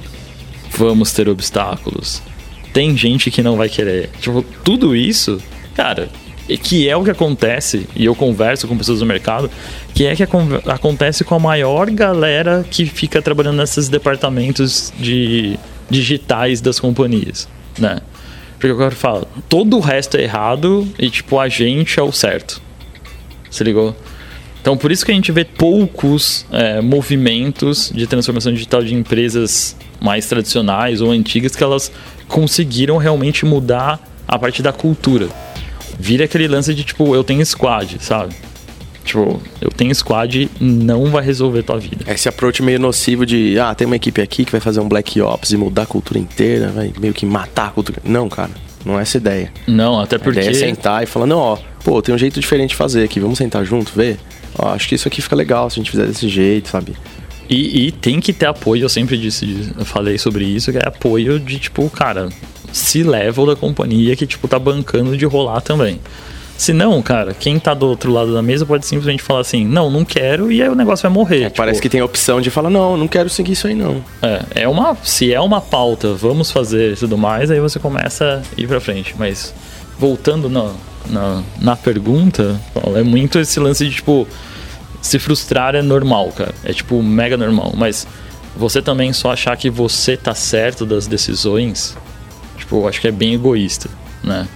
vamos 0.76 1.10
ter 1.12 1.30
obstáculos, 1.30 2.20
tem 2.74 2.94
gente 2.94 3.30
que 3.30 3.42
não 3.42 3.56
vai 3.56 3.70
querer. 3.70 4.10
Tipo, 4.20 4.44
tudo 4.62 4.94
isso, 4.94 5.40
cara, 5.74 6.10
que 6.56 6.88
é 6.88 6.96
o 6.96 7.02
que 7.02 7.10
acontece, 7.10 7.88
e 7.96 8.04
eu 8.04 8.14
converso 8.14 8.68
com 8.68 8.76
pessoas 8.76 9.00
do 9.00 9.06
mercado, 9.06 9.50
que 9.94 10.04
é 10.06 10.14
que 10.14 10.22
acon- 10.22 10.60
acontece 10.66 11.24
com 11.24 11.34
a 11.34 11.38
maior 11.38 11.90
galera 11.90 12.64
que 12.70 12.84
fica 12.86 13.22
trabalhando 13.22 13.56
nesses 13.56 13.88
departamentos 13.88 14.92
de 14.98 15.58
digitais 15.88 16.60
das 16.60 16.78
companhias, 16.78 17.48
né? 17.78 18.00
Porque 18.58 18.72
eu 18.72 18.78
quero 18.78 18.94
falar, 18.94 19.24
todo 19.48 19.76
o 19.76 19.80
resto 19.80 20.16
é 20.16 20.22
errado 20.22 20.86
e, 20.98 21.10
tipo, 21.10 21.38
a 21.38 21.48
gente 21.48 21.98
é 21.98 22.02
o 22.02 22.12
certo. 22.12 22.60
Se 23.50 23.62
ligou? 23.62 23.94
Então, 24.60 24.76
por 24.76 24.90
isso 24.90 25.04
que 25.04 25.12
a 25.12 25.14
gente 25.14 25.30
vê 25.30 25.44
poucos 25.44 26.44
é, 26.50 26.80
movimentos 26.80 27.92
de 27.94 28.06
transformação 28.06 28.52
digital 28.52 28.82
de 28.82 28.94
empresas 28.94 29.76
mais 30.00 30.26
tradicionais 30.26 31.00
ou 31.00 31.10
antigas 31.10 31.54
que 31.54 31.62
elas 31.62 31.92
conseguiram 32.26 32.96
realmente 32.96 33.44
mudar 33.46 34.00
a 34.26 34.38
parte 34.38 34.62
da 34.62 34.72
cultura. 34.72 35.28
Vira 35.98 36.24
aquele 36.24 36.46
lance 36.48 36.74
de 36.74 36.84
tipo, 36.84 37.14
eu 37.14 37.24
tenho 37.24 37.44
squad, 37.44 37.98
sabe? 38.00 38.34
Tipo, 39.04 39.40
eu 39.60 39.70
tenho 39.70 39.94
squad 39.94 40.50
não 40.60 41.06
vai 41.06 41.24
resolver 41.24 41.62
tua 41.62 41.78
vida. 41.78 42.04
Esse 42.12 42.28
approach 42.28 42.60
meio 42.62 42.80
nocivo 42.80 43.24
de, 43.24 43.58
ah, 43.58 43.72
tem 43.74 43.86
uma 43.86 43.96
equipe 43.96 44.20
aqui 44.20 44.44
que 44.44 44.50
vai 44.50 44.60
fazer 44.60 44.80
um 44.80 44.88
Black 44.88 45.20
Ops 45.20 45.52
e 45.52 45.56
mudar 45.56 45.82
a 45.82 45.86
cultura 45.86 46.18
inteira, 46.18 46.68
vai 46.68 46.92
meio 46.98 47.14
que 47.14 47.24
matar 47.24 47.68
a 47.68 47.70
cultura. 47.70 48.00
Não, 48.04 48.28
cara, 48.28 48.50
não 48.84 48.98
é 48.98 49.02
essa 49.02 49.16
a 49.16 49.20
ideia. 49.20 49.52
Não, 49.66 50.00
até 50.00 50.16
A 50.16 50.18
porque. 50.18 50.40
ideia 50.40 50.50
é 50.50 50.54
sentar 50.54 51.02
e 51.04 51.06
falar, 51.06 51.26
não, 51.26 51.38
ó, 51.38 51.58
pô, 51.84 52.02
tem 52.02 52.12
um 52.12 52.18
jeito 52.18 52.40
diferente 52.40 52.70
de 52.70 52.76
fazer 52.76 53.04
aqui, 53.04 53.20
vamos 53.20 53.38
sentar 53.38 53.64
junto, 53.64 53.92
ver? 53.94 54.18
Ó, 54.58 54.70
acho 54.72 54.88
que 54.88 54.96
isso 54.96 55.06
aqui 55.06 55.22
fica 55.22 55.36
legal 55.36 55.70
se 55.70 55.78
a 55.78 55.82
gente 55.82 55.90
fizer 55.92 56.06
desse 56.06 56.28
jeito, 56.28 56.68
sabe? 56.68 56.94
E, 57.48 57.86
e 57.86 57.92
tem 57.92 58.18
que 58.18 58.32
ter 58.32 58.46
apoio, 58.46 58.82
eu 58.82 58.88
sempre 58.88 59.16
disse, 59.16 59.72
eu 59.78 59.84
falei 59.84 60.18
sobre 60.18 60.44
isso, 60.44 60.72
que 60.72 60.78
é 60.78 60.86
apoio 60.86 61.38
de 61.38 61.60
tipo, 61.60 61.88
cara, 61.90 62.28
se 62.76 63.02
level 63.02 63.46
da 63.46 63.56
companhia 63.56 64.14
que 64.14 64.26
tipo 64.26 64.46
tá 64.46 64.58
bancando 64.58 65.16
de 65.16 65.24
rolar 65.24 65.62
também. 65.62 65.98
Se 66.58 66.72
não, 66.72 67.02
cara, 67.02 67.34
quem 67.34 67.58
tá 67.58 67.74
do 67.74 67.86
outro 67.86 68.10
lado 68.10 68.32
da 68.32 68.42
mesa 68.42 68.64
pode 68.64 68.86
simplesmente 68.86 69.22
falar 69.22 69.40
assim, 69.40 69.64
não, 69.66 69.90
não 69.90 70.04
quero, 70.06 70.50
e 70.50 70.62
aí 70.62 70.68
o 70.68 70.74
negócio 70.74 71.02
vai 71.02 71.12
morrer. 71.12 71.44
tipo, 71.44 71.56
Parece 71.56 71.82
que 71.82 71.88
tem 71.88 72.00
a 72.00 72.04
opção 72.04 72.40
de 72.40 72.50
falar, 72.50 72.70
não, 72.70 72.96
não 72.96 73.06
quero 73.06 73.28
seguir 73.28 73.52
isso 73.52 73.66
aí 73.66 73.74
não. 73.74 74.02
É, 74.22 74.62
é 74.62 74.68
uma, 74.68 74.96
se 75.02 75.32
é 75.32 75.40
uma 75.40 75.60
pauta, 75.60 76.14
vamos 76.14 76.50
fazer 76.50 76.92
e 76.92 76.96
tudo 76.96 77.18
mais, 77.18 77.50
aí 77.50 77.60
você 77.60 77.78
começa 77.78 78.42
a 78.42 78.60
ir 78.60 78.66
pra 78.66 78.80
frente. 78.80 79.14
Mas 79.18 79.54
voltando 79.98 80.48
na, 80.48 80.72
na, 81.10 81.42
na 81.60 81.76
pergunta, 81.76 82.58
é 82.94 83.02
muito 83.02 83.38
esse 83.38 83.60
lance 83.60 83.86
de 83.86 83.94
tipo, 83.94 84.26
se 85.02 85.18
frustrar 85.18 85.74
é 85.74 85.82
normal, 85.82 86.32
cara. 86.32 86.54
É 86.64 86.72
tipo, 86.72 87.02
mega 87.02 87.36
normal. 87.36 87.72
Mas 87.76 88.06
você 88.56 88.80
também 88.80 89.12
só 89.12 89.32
achar 89.32 89.54
que 89.56 89.68
você 89.68 90.16
tá 90.16 90.34
certo 90.34 90.86
das 90.86 91.06
decisões, 91.06 91.96
tipo, 92.56 92.86
acho 92.86 93.00
que 93.00 93.08
é 93.08 93.12
bem 93.12 93.34
egoísta, 93.34 93.88
né? 94.22 94.46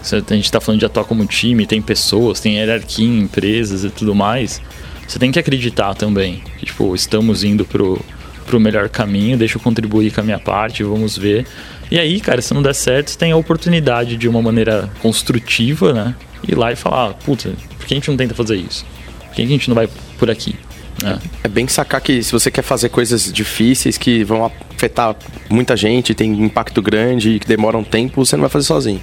A 0.00 0.34
gente 0.34 0.52
tá 0.52 0.60
falando 0.60 0.78
de 0.78 0.86
atuar 0.86 1.04
como 1.04 1.26
time, 1.26 1.66
tem 1.66 1.82
pessoas, 1.82 2.38
tem 2.38 2.56
hierarquia 2.56 3.04
em 3.04 3.20
empresas 3.20 3.82
e 3.82 3.90
tudo 3.90 4.14
mais. 4.14 4.60
Você 5.06 5.18
tem 5.18 5.32
que 5.32 5.38
acreditar 5.38 5.94
também. 5.94 6.42
Que, 6.58 6.66
tipo, 6.66 6.94
estamos 6.94 7.42
indo 7.42 7.64
pro, 7.64 8.00
pro 8.46 8.60
melhor 8.60 8.88
caminho, 8.88 9.36
deixa 9.36 9.56
eu 9.56 9.60
contribuir 9.60 10.12
com 10.12 10.20
a 10.20 10.24
minha 10.24 10.38
parte, 10.38 10.84
vamos 10.84 11.18
ver. 11.18 11.46
E 11.90 11.98
aí, 11.98 12.20
cara, 12.20 12.40
se 12.40 12.54
não 12.54 12.62
der 12.62 12.74
certo, 12.74 13.10
você 13.10 13.18
tem 13.18 13.32
a 13.32 13.36
oportunidade 13.36 14.16
de 14.16 14.28
uma 14.28 14.40
maneira 14.40 14.88
construtiva, 15.00 15.92
né? 15.92 16.14
Ir 16.46 16.56
lá 16.56 16.72
e 16.72 16.76
falar, 16.76 17.10
ah, 17.10 17.14
puta, 17.14 17.52
por 17.76 17.86
que 17.86 17.94
a 17.94 17.96
gente 17.96 18.08
não 18.08 18.16
tenta 18.16 18.34
fazer 18.34 18.56
isso? 18.56 18.84
Por 19.26 19.34
que 19.34 19.42
a 19.42 19.46
gente 19.46 19.68
não 19.68 19.74
vai 19.74 19.88
por 20.18 20.30
aqui? 20.30 20.56
Né? 21.02 21.18
É 21.44 21.48
bem 21.48 21.68
sacar 21.68 22.00
que 22.00 22.22
se 22.22 22.32
você 22.32 22.50
quer 22.50 22.62
fazer 22.62 22.88
coisas 22.88 23.32
difíceis 23.32 23.98
que 23.98 24.24
vão 24.24 24.44
afetar 24.44 25.14
muita 25.48 25.76
gente, 25.76 26.14
tem 26.14 26.32
impacto 26.42 26.80
grande 26.80 27.30
e 27.32 27.38
que 27.38 27.46
demoram 27.46 27.84
tempo, 27.84 28.24
você 28.24 28.36
não 28.36 28.42
vai 28.42 28.50
fazer 28.50 28.66
sozinho. 28.66 29.00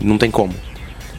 Não 0.00 0.18
tem 0.18 0.30
como. 0.30 0.54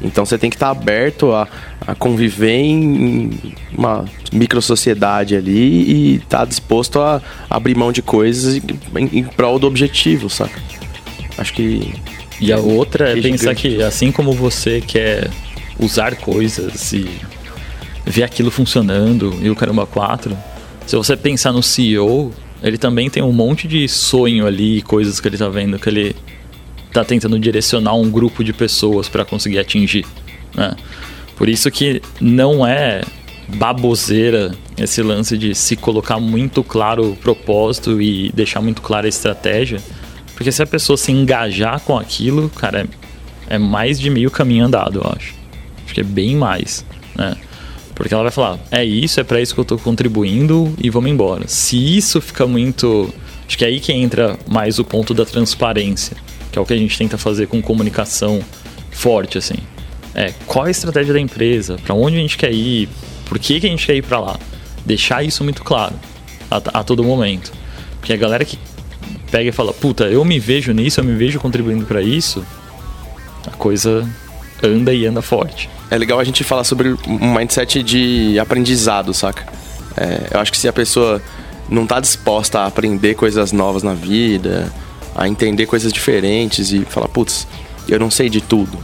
Então 0.01 0.25
você 0.25 0.37
tem 0.37 0.49
que 0.49 0.55
estar 0.55 0.69
aberto 0.69 1.31
a, 1.33 1.47
a 1.85 1.95
conviver 1.95 2.51
em 2.51 3.55
uma 3.75 4.05
micro 4.31 4.61
sociedade 4.61 5.35
ali 5.35 5.57
e 5.57 6.15
estar 6.17 6.45
disposto 6.45 6.99
a 6.99 7.21
abrir 7.49 7.75
mão 7.75 7.91
de 7.91 8.01
coisas 8.03 8.57
em, 8.95 9.19
em 9.19 9.23
prol 9.23 9.57
do 9.57 9.65
objetivo, 9.65 10.29
saca? 10.29 10.61
Acho 11.37 11.51
que 11.53 11.93
E 12.39 12.53
a 12.53 12.59
outra 12.59 13.09
é 13.09 13.15
Que 13.15 13.21
pensar 13.23 13.55
gigante. 13.55 13.77
que 13.77 13.83
assim 13.83 14.11
como 14.11 14.33
você 14.33 14.81
quer 14.81 15.29
usar 15.79 16.15
coisas 16.15 16.93
e 16.93 17.09
ver 18.07 18.23
aquilo 18.23 18.49
funcionando 18.49 19.37
e 19.41 19.49
o 19.49 19.55
caramba 19.55 19.85
4, 19.85 20.35
se 20.85 20.95
você 20.95 21.17
pensar 21.17 21.51
no 21.51 21.61
CEO, 21.61 22.33
ele 22.63 22.77
também 22.77 23.09
tem 23.09 23.21
um 23.21 23.33
monte 23.33 23.67
de 23.67 23.87
sonho 23.87 24.47
ali, 24.47 24.81
coisas 24.81 25.19
que 25.19 25.27
ele 25.27 25.37
tá 25.37 25.49
vendo 25.49 25.77
que 25.77 25.89
ele 25.89 26.15
tá 26.93 27.03
tentando 27.03 27.37
direcionar 27.37 27.93
um 27.93 28.09
grupo 28.09 28.43
de 28.43 28.53
pessoas 28.53 29.09
para 29.09 29.25
conseguir 29.25 29.59
atingir, 29.59 30.05
né? 30.55 30.75
Por 31.35 31.49
isso 31.49 31.69
que 31.69 32.01
não 32.19 32.65
é 32.65 33.01
baboseira 33.47 34.55
esse 34.77 35.01
lance 35.03 35.37
de 35.37 35.53
se 35.53 35.75
colocar 35.75 36.19
muito 36.19 36.63
claro 36.63 37.11
o 37.11 37.15
propósito 37.15 38.01
e 38.01 38.31
deixar 38.31 38.61
muito 38.61 38.81
clara 38.81 39.05
a 39.05 39.09
estratégia, 39.09 39.79
porque 40.33 40.51
se 40.51 40.63
a 40.63 40.65
pessoa 40.65 40.97
se 40.97 41.11
engajar 41.11 41.79
com 41.81 41.97
aquilo, 41.97 42.49
cara, 42.49 42.87
é, 43.49 43.55
é 43.55 43.57
mais 43.57 43.99
de 43.99 44.09
meio 44.09 44.31
caminho 44.31 44.65
andado, 44.65 44.99
eu 44.99 45.11
acho. 45.15 45.35
Acho 45.85 45.93
que 45.93 46.01
é 46.01 46.03
bem 46.03 46.35
mais, 46.35 46.85
né? 47.15 47.35
Porque 47.97 48.13
ela 48.13 48.21
vai 48.21 48.31
falar, 48.31 48.59
é 48.69 48.85
isso, 48.85 49.19
é 49.19 49.23
para 49.23 49.41
isso 49.41 49.55
que 49.55 49.59
eu 49.59 49.65
tô 49.65 49.75
contribuindo 49.75 50.71
e 50.79 50.87
vamos 50.87 51.09
embora. 51.09 51.47
Se 51.47 51.97
isso 51.97 52.21
fica 52.21 52.45
muito. 52.45 53.11
Acho 53.47 53.57
que 53.57 53.65
é 53.65 53.69
aí 53.69 53.79
que 53.79 53.91
entra 53.91 54.37
mais 54.47 54.77
o 54.77 54.85
ponto 54.85 55.15
da 55.15 55.25
transparência, 55.25 56.15
que 56.51 56.59
é 56.59 56.61
o 56.61 56.65
que 56.65 56.73
a 56.73 56.77
gente 56.77 56.95
tenta 56.95 57.17
fazer 57.17 57.47
com 57.47 57.59
comunicação 57.59 58.39
forte, 58.91 59.39
assim. 59.39 59.55
É, 60.13 60.31
qual 60.45 60.65
a 60.65 60.69
estratégia 60.69 61.11
da 61.11 61.19
empresa? 61.19 61.77
Para 61.83 61.95
onde 61.95 62.17
a 62.17 62.19
gente 62.19 62.37
quer 62.37 62.53
ir? 62.53 62.87
Por 63.25 63.39
que, 63.39 63.59
que 63.59 63.65
a 63.65 63.69
gente 63.69 63.87
quer 63.87 63.95
ir 63.95 64.03
para 64.03 64.19
lá? 64.19 64.39
Deixar 64.85 65.23
isso 65.23 65.43
muito 65.43 65.63
claro 65.63 65.95
a, 66.51 66.57
a 66.79 66.83
todo 66.83 67.03
momento. 67.03 67.51
Porque 67.99 68.13
a 68.13 68.17
galera 68.17 68.45
que 68.45 68.59
pega 69.31 69.49
e 69.49 69.51
fala, 69.51 69.73
puta, 69.73 70.03
eu 70.03 70.23
me 70.23 70.39
vejo 70.39 70.71
nisso, 70.71 70.99
eu 70.99 71.03
me 71.03 71.15
vejo 71.15 71.39
contribuindo 71.39 71.85
para 71.85 72.01
isso, 72.01 72.45
a 73.47 73.51
coisa 73.51 74.07
anda 74.61 74.93
e 74.93 75.03
anda 75.07 75.21
forte. 75.21 75.67
É 75.89 75.97
legal 75.97 76.19
a 76.19 76.23
gente 76.23 76.43
falar 76.43 76.63
sobre 76.63 76.89
um 77.07 77.33
mindset 77.33 77.81
de 77.81 78.37
aprendizado, 78.39 79.13
saca? 79.13 79.45
É, 79.95 80.35
eu 80.35 80.39
acho 80.39 80.51
que 80.51 80.57
se 80.57 80.67
a 80.67 80.73
pessoa 80.73 81.21
não 81.69 81.85
tá 81.85 81.99
disposta 81.99 82.59
a 82.59 82.65
aprender 82.67 83.15
coisas 83.15 83.51
novas 83.51 83.83
na 83.83 83.93
vida, 83.93 84.71
a 85.15 85.27
entender 85.27 85.65
coisas 85.65 85.91
diferentes 85.91 86.71
e 86.71 86.85
falar, 86.85 87.07
putz, 87.07 87.47
eu 87.87 87.99
não 87.99 88.11
sei 88.11 88.29
de 88.29 88.41
tudo. 88.41 88.77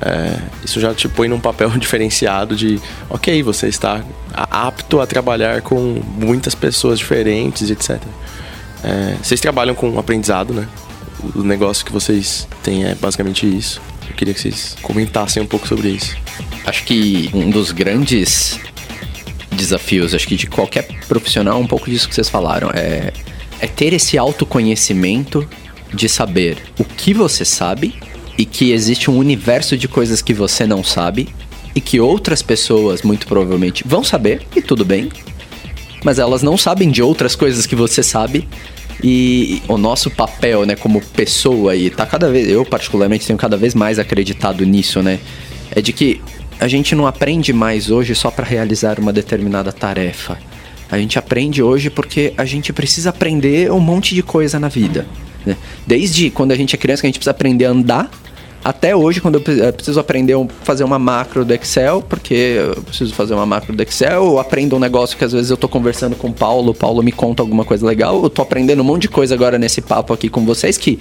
É, 0.00 0.38
isso 0.62 0.78
já 0.78 0.94
te 0.94 1.08
põe 1.08 1.26
num 1.26 1.40
papel 1.40 1.70
diferenciado 1.78 2.54
de, 2.54 2.80
ok, 3.08 3.42
você 3.42 3.68
está 3.68 4.02
apto 4.32 5.00
a 5.00 5.06
trabalhar 5.06 5.62
com 5.62 6.00
muitas 6.16 6.54
pessoas 6.54 6.98
diferentes, 6.98 7.70
etc. 7.70 8.00
É, 8.84 9.16
vocês 9.22 9.40
trabalham 9.40 9.74
com 9.74 9.98
aprendizado, 9.98 10.52
né? 10.52 10.68
O 11.34 11.42
negócio 11.42 11.84
que 11.84 11.92
vocês 11.92 12.46
têm 12.62 12.84
é 12.84 12.94
basicamente 12.94 13.46
isso. 13.46 13.80
Eu 14.08 14.14
queria 14.16 14.34
que 14.34 14.40
vocês 14.40 14.76
comentassem 14.82 15.42
um 15.42 15.46
pouco 15.46 15.66
sobre 15.66 15.88
isso. 15.88 16.16
Acho 16.64 16.84
que 16.84 17.30
um 17.32 17.50
dos 17.50 17.72
grandes 17.72 18.58
desafios, 19.50 20.14
acho 20.14 20.26
que 20.26 20.36
de 20.36 20.46
qualquer 20.46 20.86
profissional, 21.08 21.58
um 21.58 21.66
pouco 21.66 21.90
disso 21.90 22.08
que 22.08 22.14
vocês 22.14 22.28
falaram, 22.28 22.70
é, 22.72 23.12
é 23.60 23.66
ter 23.66 23.92
esse 23.92 24.18
autoconhecimento 24.18 25.48
de 25.92 26.08
saber 26.08 26.58
o 26.78 26.84
que 26.84 27.14
você 27.14 27.44
sabe 27.44 27.94
e 28.36 28.44
que 28.44 28.72
existe 28.72 29.10
um 29.10 29.16
universo 29.16 29.76
de 29.76 29.88
coisas 29.88 30.20
que 30.20 30.34
você 30.34 30.66
não 30.66 30.84
sabe 30.84 31.28
e 31.74 31.80
que 31.80 32.00
outras 32.00 32.42
pessoas 32.42 33.02
muito 33.02 33.26
provavelmente 33.26 33.84
vão 33.86 34.02
saber 34.02 34.46
e 34.54 34.62
tudo 34.62 34.84
bem, 34.84 35.10
mas 36.04 36.18
elas 36.18 36.42
não 36.42 36.56
sabem 36.56 36.90
de 36.90 37.02
outras 37.02 37.34
coisas 37.34 37.66
que 37.66 37.74
você 37.74 38.02
sabe. 38.02 38.48
E 39.02 39.62
o 39.68 39.76
nosso 39.76 40.10
papel, 40.10 40.64
né, 40.64 40.74
como 40.74 41.00
pessoa 41.00 41.76
e 41.76 41.90
tá 41.90 42.06
cada 42.06 42.30
vez, 42.30 42.48
eu 42.48 42.64
particularmente 42.64 43.26
tenho 43.26 43.38
cada 43.38 43.56
vez 43.56 43.74
mais 43.74 43.98
acreditado 43.98 44.64
nisso, 44.64 45.02
né? 45.02 45.20
É 45.70 45.82
de 45.82 45.92
que 45.92 46.20
a 46.58 46.66
gente 46.68 46.94
não 46.94 47.06
aprende 47.06 47.52
mais 47.52 47.90
hoje 47.90 48.14
só 48.14 48.30
para 48.30 48.44
realizar 48.44 48.98
uma 48.98 49.12
determinada 49.12 49.72
tarefa. 49.72 50.38
A 50.90 50.98
gente 50.98 51.18
aprende 51.18 51.62
hoje 51.62 51.90
porque 51.90 52.32
a 52.36 52.44
gente 52.44 52.72
precisa 52.72 53.10
aprender 53.10 53.70
um 53.70 53.80
monte 53.80 54.14
de 54.14 54.22
coisa 54.22 54.58
na 54.58 54.68
vida. 54.68 55.06
Né? 55.44 55.56
Desde 55.86 56.30
quando 56.30 56.52
a 56.52 56.56
gente 56.56 56.74
é 56.74 56.78
criança, 56.78 57.02
que 57.02 57.06
a 57.06 57.08
gente 57.08 57.18
precisa 57.18 57.32
aprender 57.32 57.66
a 57.66 57.70
andar, 57.70 58.10
até 58.64 58.96
hoje, 58.96 59.20
quando 59.20 59.36
eu 59.36 59.72
preciso 59.72 60.00
aprender 60.00 60.34
a 60.34 60.46
fazer 60.64 60.84
uma 60.84 60.98
macro 60.98 61.44
do 61.44 61.54
Excel, 61.54 62.02
porque 62.02 62.34
eu 62.34 62.82
preciso 62.82 63.14
fazer 63.14 63.34
uma 63.34 63.46
macro 63.46 63.74
do 63.74 63.82
Excel, 63.82 64.24
eu 64.24 64.38
aprendo 64.38 64.76
um 64.76 64.78
negócio 64.78 65.16
que 65.16 65.24
às 65.24 65.32
vezes 65.32 65.50
eu 65.50 65.56
tô 65.56 65.68
conversando 65.68 66.16
com 66.16 66.28
o 66.28 66.32
Paulo, 66.32 66.72
o 66.72 66.74
Paulo 66.74 67.02
me 67.02 67.12
conta 67.12 67.42
alguma 67.42 67.64
coisa 67.64 67.86
legal, 67.86 68.22
eu 68.22 68.30
tô 68.30 68.42
aprendendo 68.42 68.80
um 68.80 68.84
monte 68.84 69.02
de 69.02 69.08
coisa 69.08 69.34
agora 69.34 69.58
nesse 69.58 69.80
papo 69.80 70.12
aqui 70.12 70.28
com 70.28 70.44
vocês 70.44 70.76
que 70.76 70.98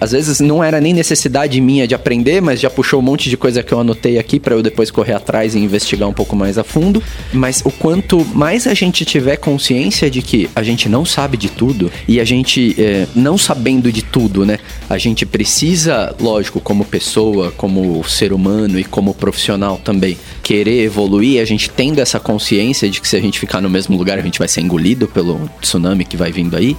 às 0.00 0.12
vezes 0.12 0.40
não 0.40 0.62
era 0.62 0.80
nem 0.80 0.92
necessidade 0.92 1.60
minha 1.60 1.86
de 1.86 1.94
aprender, 1.94 2.40
mas 2.40 2.60
já 2.60 2.70
puxou 2.70 3.00
um 3.00 3.02
monte 3.02 3.28
de 3.28 3.36
coisa 3.36 3.62
que 3.62 3.72
eu 3.72 3.80
anotei 3.80 4.18
aqui 4.18 4.38
para 4.38 4.54
eu 4.54 4.62
depois 4.62 4.90
correr 4.90 5.14
atrás 5.14 5.54
e 5.54 5.58
investigar 5.58 6.08
um 6.08 6.12
pouco 6.12 6.36
mais 6.36 6.58
a 6.58 6.64
fundo. 6.64 7.02
Mas 7.32 7.62
o 7.64 7.70
quanto 7.70 8.24
mais 8.34 8.66
a 8.66 8.74
gente 8.74 9.04
tiver 9.04 9.36
consciência 9.36 10.10
de 10.10 10.22
que 10.22 10.48
a 10.54 10.62
gente 10.62 10.88
não 10.88 11.04
sabe 11.04 11.36
de 11.36 11.48
tudo 11.48 11.90
e 12.06 12.20
a 12.20 12.24
gente 12.24 12.74
é, 12.78 13.06
não 13.14 13.36
sabendo 13.36 13.90
de 13.90 14.02
tudo, 14.02 14.46
né? 14.46 14.58
A 14.88 14.98
gente 14.98 15.26
precisa, 15.26 16.14
lógico, 16.20 16.60
como 16.60 16.84
pessoa, 16.84 17.52
como 17.56 18.02
ser 18.04 18.32
humano 18.32 18.78
e 18.78 18.84
como 18.84 19.14
profissional 19.14 19.80
também, 19.82 20.16
querer 20.42 20.84
evoluir, 20.84 21.42
a 21.42 21.44
gente 21.44 21.68
tendo 21.70 22.00
essa 22.00 22.20
consciência 22.20 22.88
de 22.88 23.00
que 23.00 23.08
se 23.08 23.16
a 23.16 23.20
gente 23.20 23.38
ficar 23.38 23.60
no 23.60 23.68
mesmo 23.68 23.96
lugar 23.96 24.18
a 24.18 24.22
gente 24.22 24.38
vai 24.38 24.48
ser 24.48 24.60
engolido 24.60 25.06
pelo 25.08 25.48
tsunami 25.60 26.04
que 26.04 26.16
vai 26.16 26.32
vindo 26.32 26.56
aí. 26.56 26.76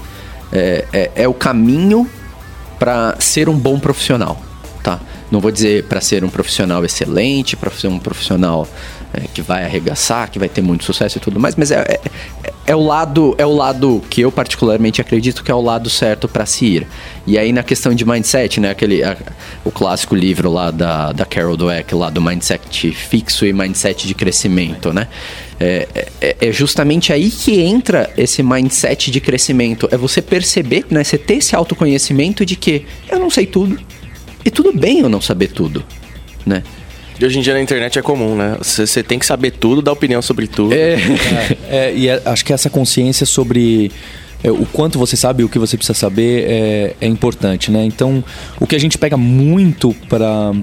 É, 0.52 0.86
é, 0.92 1.12
é 1.16 1.28
o 1.28 1.34
caminho 1.34 2.10
para 2.80 3.16
ser 3.20 3.50
um 3.50 3.58
bom 3.58 3.78
profissional, 3.78 4.42
tá? 4.82 5.00
Não 5.30 5.40
vou 5.40 5.52
dizer 5.52 5.84
para 5.84 6.02
ser 6.02 6.24
um 6.24 6.30
profissional 6.30 6.84
excelente, 6.84 7.56
para 7.56 7.70
ser 7.70 7.88
um 7.88 8.00
profissional 8.00 8.68
é, 9.14 9.22
que 9.34 9.42
vai 9.42 9.64
arregaçar, 9.64 10.32
que 10.32 10.40
vai 10.40 10.50
ter 10.50 10.62
muito 10.62 10.84
sucesso 10.86 11.18
e 11.18 11.22
tudo 11.22 11.40
mais, 11.40 11.56
mas 11.56 11.72
é, 11.72 12.00
é, 12.44 12.49
é, 12.70 12.76
o 12.76 12.86
lado 12.86 13.34
é 13.40 13.46
o 13.48 13.52
lado 13.52 14.00
que 14.12 14.22
eu 14.22 14.32
particularmente 14.32 15.02
acredito 15.02 15.44
que 15.44 15.50
é 15.50 15.56
o 15.56 15.60
lado 15.60 15.90
certo 15.90 16.28
para 16.28 16.46
se 16.46 16.66
ir. 16.68 16.88
E 17.26 17.36
aí 17.36 17.52
na 17.52 17.64
questão 17.64 17.96
de 17.96 18.06
mindset, 18.06 18.60
né, 18.60 18.70
aquele 18.70 19.04
a, 19.04 19.18
o 19.66 19.72
clássico 19.72 20.14
livro 20.14 20.52
lá 20.52 20.70
da, 20.70 21.12
da 21.12 21.26
Carol 21.26 21.58
Dweck 21.58 21.96
lá 21.96 22.12
do 22.12 22.22
mindset 22.22 22.92
fixo 22.92 23.44
e 23.44 23.52
mindset 23.52 24.08
de 24.08 24.14
crescimento, 24.14 24.94
né? 24.94 25.08
É, 25.60 25.88
é, 26.22 26.38
é, 26.40 26.52
justamente 26.52 27.12
aí 27.12 27.32
que 27.32 27.60
entra 27.60 28.08
esse 28.16 28.44
mindset 28.44 29.10
de 29.10 29.20
crescimento. 29.20 29.90
É 29.92 29.98
você 29.98 30.22
perceber, 30.22 30.86
né? 30.92 31.04
Você 31.04 31.18
ter 31.18 31.38
esse 31.38 31.56
autoconhecimento 31.56 32.46
de 32.46 32.56
que 32.56 32.86
eu 33.10 33.18
não 33.18 33.32
sei 33.32 33.48
tudo. 33.48 33.80
E 34.46 34.52
tudo 34.52 34.72
bem 34.72 35.00
eu 35.00 35.10
não 35.10 35.20
saber 35.20 35.48
tudo, 35.48 35.84
né? 36.46 36.62
E 37.20 37.26
hoje 37.26 37.38
em 37.38 37.42
dia 37.42 37.54
na 37.54 37.62
internet 37.62 38.00
é 38.00 38.02
comum, 38.02 38.36
né? 38.36 38.58
Você, 38.62 39.04
tem 39.04 39.20
que 39.20 39.26
saber 39.26 39.52
tudo, 39.52 39.82
dar 39.82 39.92
opinião 39.92 40.22
sobre 40.22 40.48
tudo. 40.48 40.74
É, 40.74 40.94
é, 40.94 41.58
é 41.70 41.94
e 41.94 42.08
é, 42.08 42.22
acho 42.26 42.46
que 42.46 42.54
essa 42.54 42.70
consciência 42.70 43.26
sobre 43.26 43.92
é, 44.42 44.50
o 44.50 44.66
quanto 44.66 44.98
você 44.98 45.18
sabe 45.18 45.42
e 45.42 45.46
o 45.46 45.50
que 45.50 45.60
você 45.60 45.76
precisa 45.76 45.98
saber 45.98 46.46
é, 46.50 46.96
é 47.02 47.08
importante, 47.08 47.72
né? 47.72 47.84
Então, 47.84 48.24
o 48.60 48.66
que 48.66 48.76
a 48.76 48.80
gente 48.80 48.98
pega 48.98 49.18
muito 49.18 49.94
para 50.08 50.54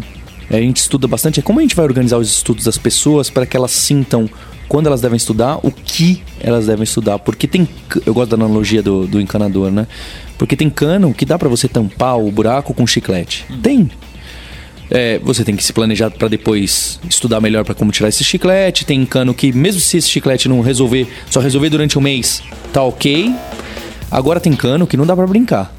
a 0.50 0.57
gente 0.57 0.78
estuda 0.78 1.07
bastante 1.07 1.40
é 1.40 1.42
como 1.42 1.59
a 1.59 1.62
gente 1.62 1.74
vai 1.74 1.84
organizar 1.84 2.16
os 2.16 2.28
estudos 2.28 2.64
das 2.64 2.78
pessoas 2.78 3.28
para 3.28 3.44
que 3.44 3.57
elas 3.57 3.72
sintam 3.72 4.30
quando 4.68 4.86
elas 4.86 5.00
devem 5.00 5.16
estudar, 5.16 5.59
o 5.62 5.70
que 5.70 6.22
elas 6.40 6.66
devem 6.66 6.84
estudar. 6.84 7.18
Porque 7.18 7.46
tem. 7.46 7.68
Eu 8.04 8.14
gosto 8.14 8.36
da 8.36 8.42
analogia 8.42 8.82
do, 8.82 9.07
do 9.07 9.20
encanador, 9.20 9.70
né? 9.70 9.86
Porque 10.38 10.57
tem 10.57 10.70
cano 10.70 11.12
que 11.12 11.24
dá 11.24 11.38
para 11.38 11.48
você 11.48 11.68
tampar 11.68 12.18
o 12.18 12.30
buraco 12.30 12.72
com 12.72 12.86
chiclete. 12.86 13.44
Tem. 13.62 13.90
É, 14.91 15.18
você 15.18 15.45
tem 15.45 15.57
que 15.57 15.64
se 15.64 15.72
planejar 15.72 16.11
para 16.11 16.28
depois 16.28 17.01
estudar 17.09 17.41
melhor 17.41 17.64
para 17.64 17.74
como 17.74 17.91
tirar 17.91 18.09
esse 18.09 18.22
chiclete. 18.22 18.84
Tem 18.84 19.05
cano 19.05 19.34
que, 19.34 19.53
mesmo 19.53 19.80
se 19.80 19.97
esse 19.97 20.09
chiclete 20.09 20.49
não 20.49 20.61
resolver, 20.61 21.09
só 21.30 21.41
resolver 21.41 21.70
durante 21.70 21.99
um 21.99 22.03
mês, 22.03 22.43
tá 22.72 22.82
ok. 22.82 23.34
Agora 24.11 24.39
tem 24.39 24.53
cano 24.55 24.87
que 24.87 24.97
não 24.97 25.05
dá 25.07 25.16
para 25.16 25.26
brincar. 25.26 25.74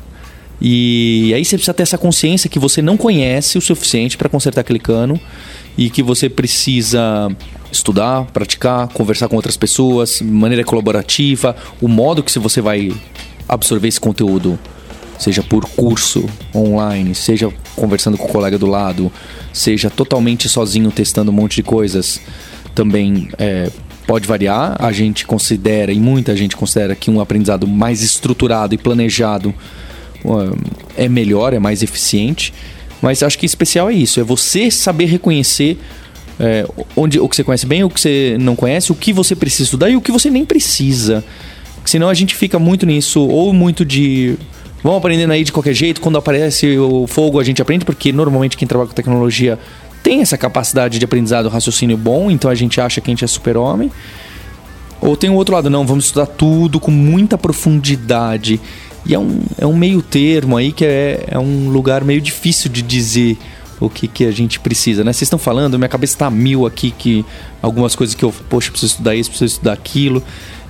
E 0.59 1.31
aí 1.35 1.45
você 1.45 1.55
precisa 1.55 1.73
ter 1.73 1.83
essa 1.83 1.97
consciência 1.97 2.49
que 2.49 2.57
você 2.57 2.81
não 2.81 2.97
conhece 2.97 3.57
o 3.57 3.61
suficiente 3.61 4.17
para 4.17 4.27
consertar 4.27 4.61
aquele 4.61 4.79
cano 4.79 5.19
e 5.77 5.89
que 5.89 6.01
você 6.01 6.27
precisa 6.27 7.29
estudar, 7.71 8.25
praticar, 8.25 8.87
conversar 8.87 9.27
com 9.27 9.35
outras 9.35 9.55
pessoas, 9.55 10.17
de 10.17 10.23
maneira 10.23 10.63
colaborativa, 10.63 11.55
o 11.79 11.87
modo 11.87 12.23
que 12.23 12.37
você 12.39 12.59
vai 12.59 12.91
absorver 13.47 13.87
esse 13.87 13.99
conteúdo, 13.99 14.57
seja 15.17 15.43
por 15.43 15.67
curso 15.69 16.25
online, 16.53 17.15
seja 17.15 17.51
conversando 17.75 18.17
com 18.17 18.25
o 18.25 18.31
colega 18.31 18.57
do 18.57 18.67
lado, 18.67 19.11
seja 19.53 19.89
totalmente 19.89 20.47
sozinho 20.47 20.91
testando 20.91 21.31
um 21.31 21.33
monte 21.33 21.55
de 21.55 21.63
coisas, 21.63 22.19
também 22.75 23.29
é, 23.37 23.69
pode 24.05 24.27
variar. 24.27 24.75
A 24.79 24.91
gente 24.91 25.25
considera, 25.25 25.91
e 25.91 25.99
muita 25.99 26.35
gente 26.35 26.55
considera, 26.55 26.95
que 26.95 27.09
um 27.09 27.19
aprendizado 27.19 27.67
mais 27.67 28.01
estruturado 28.01 28.75
e 28.75 28.77
planejado 28.77 29.53
é 30.95 31.07
melhor, 31.07 31.53
é 31.53 31.59
mais 31.59 31.81
eficiente. 31.81 32.53
Mas 33.01 33.21
acho 33.21 33.37
que 33.37 33.45
especial 33.45 33.89
é 33.89 33.93
isso, 33.93 34.19
é 34.19 34.23
você 34.23 34.71
saber 34.71 35.05
reconhecer 35.05 35.77
é, 36.39 36.67
onde, 36.95 37.19
o 37.19 37.27
que 37.27 37.35
você 37.35 37.43
conhece 37.43 37.65
bem, 37.65 37.83
o 37.83 37.89
que 37.89 37.99
você 37.99 38.37
não 38.39 38.55
conhece, 38.55 38.91
o 38.91 38.95
que 38.95 39.11
você 39.11 39.35
precisa 39.35 39.63
estudar 39.63 39.89
e 39.89 39.95
o 39.95 40.01
que 40.01 40.11
você 40.11 40.29
nem 40.29 40.45
precisa. 40.45 41.23
Senão 41.85 42.09
a 42.09 42.13
gente 42.13 42.35
fica 42.35 42.59
muito 42.59 42.85
nisso, 42.85 43.21
ou 43.21 43.53
muito 43.53 43.85
de. 43.85 44.35
Vamos 44.83 44.99
aprendendo 44.99 45.31
aí 45.31 45.43
de 45.43 45.51
qualquer 45.51 45.73
jeito, 45.73 45.99
quando 45.99 46.17
aparece 46.17 46.77
o 46.77 47.07
fogo 47.07 47.39
a 47.39 47.43
gente 47.43 47.61
aprende, 47.61 47.83
porque 47.83 48.11
normalmente 48.11 48.55
quem 48.55 48.67
trabalha 48.67 48.89
com 48.89 48.95
tecnologia 48.95 49.57
tem 50.03 50.21
essa 50.21 50.37
capacidade 50.37 50.99
de 50.99 51.05
aprendizado, 51.05 51.49
raciocínio 51.49 51.97
bom, 51.97 52.31
então 52.31 52.49
a 52.49 52.55
gente 52.55 52.79
acha 52.79 53.01
que 53.01 53.09
a 53.09 53.11
gente 53.11 53.23
é 53.23 53.27
super-homem. 53.27 53.91
Ou 55.01 55.15
tem 55.15 55.29
o 55.29 55.33
outro 55.33 55.53
lado, 55.55 55.69
não, 55.69 55.85
vamos 55.85 56.05
estudar 56.05 56.25
tudo 56.25 56.79
com 56.79 56.91
muita 56.91 57.37
profundidade. 57.37 58.59
E 59.05 59.13
é 59.13 59.19
um, 59.19 59.41
é 59.57 59.65
um 59.65 59.75
meio 59.75 60.01
termo 60.01 60.57
aí 60.57 60.71
que 60.71 60.85
é, 60.85 61.25
é 61.27 61.39
um 61.39 61.69
lugar 61.69 62.03
meio 62.03 62.21
difícil 62.21 62.69
de 62.69 62.81
dizer 62.81 63.37
o 63.79 63.89
que, 63.89 64.07
que 64.07 64.25
a 64.25 64.31
gente 64.31 64.59
precisa, 64.59 65.03
né? 65.03 65.13
Vocês 65.13 65.23
estão 65.23 65.37
falando, 65.37 65.77
minha 65.77 65.87
cabeça 65.87 66.13
está 66.13 66.31
mil 66.31 66.65
aqui, 66.65 66.91
que 66.91 67.23
algumas 67.61 67.95
coisas 67.95 68.15
que 68.15 68.25
eu, 68.25 68.33
poxa, 68.49 68.71
preciso 68.71 68.93
estudar 68.93 69.15
isso, 69.15 69.29
preciso 69.29 69.53
estudar 69.53 69.73
aquilo. 69.73 70.23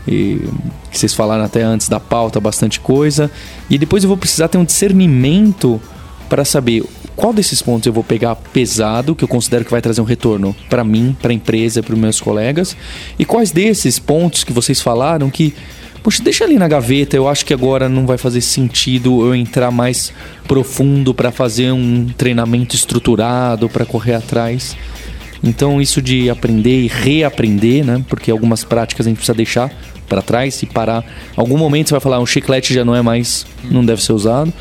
E, 0.08 0.48
que 0.90 0.98
vocês 0.98 1.14
falaram 1.14 1.44
até 1.44 1.62
antes 1.62 1.90
da 1.90 2.00
pauta, 2.00 2.40
bastante 2.40 2.80
coisa. 2.80 3.30
E 3.70 3.78
depois 3.78 4.04
eu 4.04 4.08
vou 4.08 4.18
precisar 4.18 4.48
ter 4.48 4.58
um 4.58 4.66
discernimento 4.66 5.82
para 6.30 6.44
saber 6.46 6.84
qual 7.16 7.34
desses 7.34 7.62
pontos 7.62 7.88
eu 7.88 7.94
vou 7.94 8.04
pegar 8.04 8.36
pesado, 8.36 9.16
que 9.16 9.24
eu 9.24 9.28
considero 9.28 9.66
que 9.66 9.72
vai 9.72 9.82
trazer 9.82 10.02
um 10.02 10.06
retorno 10.06 10.56
para 10.70 10.84
mim, 10.84 11.16
para 11.20 11.32
a 11.32 11.34
empresa, 11.34 11.82
para 11.82 11.94
os 11.94 12.00
meus 12.00 12.22
colegas, 12.22 12.78
e 13.18 13.26
quais 13.26 13.52
desses 13.52 13.98
pontos 13.98 14.44
que 14.44 14.54
vocês 14.54 14.82
falaram 14.82 15.30
que 15.30 15.54
Poxa, 16.04 16.24
deixa 16.24 16.46
ali 16.46 16.58
na 16.58 16.70
gaveta, 16.70 17.18
eu 17.18 17.28
acho 17.28 17.46
que 17.46 17.54
agora 17.54 17.90
não 17.90 18.06
vai 18.06 18.18
fazer 18.18 18.40
sentido 18.40 19.26
eu 19.26 19.36
entrar 19.36 19.72
mais 19.72 20.14
profundo 20.48 21.14
para 21.14 21.32
fazer 21.34 21.74
um 21.74 22.08
treinamento 22.18 22.76
estruturado, 22.76 23.68
para 23.68 23.86
correr 23.86 24.14
atrás. 24.14 24.78
Então, 25.44 25.82
isso 25.82 26.02
de 26.02 26.30
aprender 26.30 26.82
e 26.82 26.88
reaprender, 26.88 27.86
né? 27.86 28.04
Porque 28.08 28.32
algumas 28.32 28.64
práticas 28.64 29.06
a 29.06 29.10
gente 29.10 29.18
precisa 29.18 29.36
deixar 29.36 29.72
para 30.08 30.22
trás 30.22 30.62
e 30.64 30.66
parar. 30.66 31.04
Algum 31.36 31.58
momento 31.58 31.90
você 31.90 31.94
vai 31.94 32.02
falar, 32.02 32.20
um 32.20 32.26
chiclete 32.26 32.74
já 32.74 32.84
não 32.84 32.96
é 32.96 33.02
mais, 33.02 33.46
não 33.70 33.86
deve 33.86 34.04
ser 34.04 34.14
usado. 34.14 34.54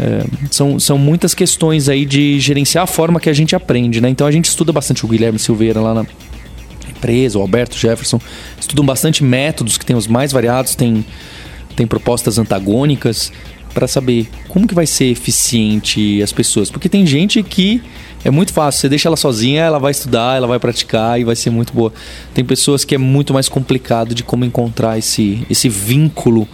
É, 0.00 0.24
são, 0.50 0.80
são 0.80 0.98
muitas 0.98 1.34
questões 1.34 1.88
aí 1.88 2.04
de 2.04 2.40
gerenciar 2.40 2.84
a 2.84 2.86
forma 2.86 3.20
que 3.20 3.28
a 3.28 3.32
gente 3.32 3.54
aprende, 3.54 4.00
né? 4.00 4.08
Então 4.08 4.26
a 4.26 4.30
gente 4.30 4.46
estuda 4.46 4.72
bastante 4.72 5.04
o 5.04 5.08
Guilherme 5.08 5.38
Silveira 5.38 5.80
lá 5.80 5.94
na, 5.94 6.06
empresa, 7.02 7.38
o 7.38 7.42
Alberto 7.42 7.76
Jefferson, 7.76 8.20
estudam 8.60 8.84
bastante 8.84 9.24
métodos 9.24 9.76
que 9.76 9.84
tem 9.84 9.96
os 9.96 10.06
mais 10.06 10.30
variados, 10.30 10.76
tem, 10.76 11.04
tem 11.74 11.86
propostas 11.86 12.38
antagônicas 12.38 13.32
para 13.72 13.86
saber 13.86 14.28
como 14.48 14.66
que 14.66 14.74
vai 14.74 14.86
ser 14.86 15.06
eficiente 15.06 16.22
as 16.22 16.32
pessoas. 16.32 16.70
Porque 16.70 16.88
tem 16.88 17.06
gente 17.06 17.42
que 17.42 17.82
é 18.24 18.30
muito 18.30 18.52
fácil, 18.52 18.80
você 18.82 18.88
deixa 18.88 19.08
ela 19.08 19.16
sozinha, 19.16 19.62
ela 19.62 19.78
vai 19.78 19.90
estudar, 19.90 20.36
ela 20.36 20.46
vai 20.46 20.58
praticar 20.58 21.20
e 21.20 21.24
vai 21.24 21.34
ser 21.34 21.50
muito 21.50 21.72
boa. 21.72 21.92
Tem 22.32 22.44
pessoas 22.44 22.84
que 22.84 22.94
é 22.94 22.98
muito 22.98 23.34
mais 23.34 23.48
complicado 23.48 24.14
de 24.14 24.22
como 24.22 24.44
encontrar 24.44 24.98
esse, 24.98 25.44
esse 25.50 25.68
vínculo 25.68 26.46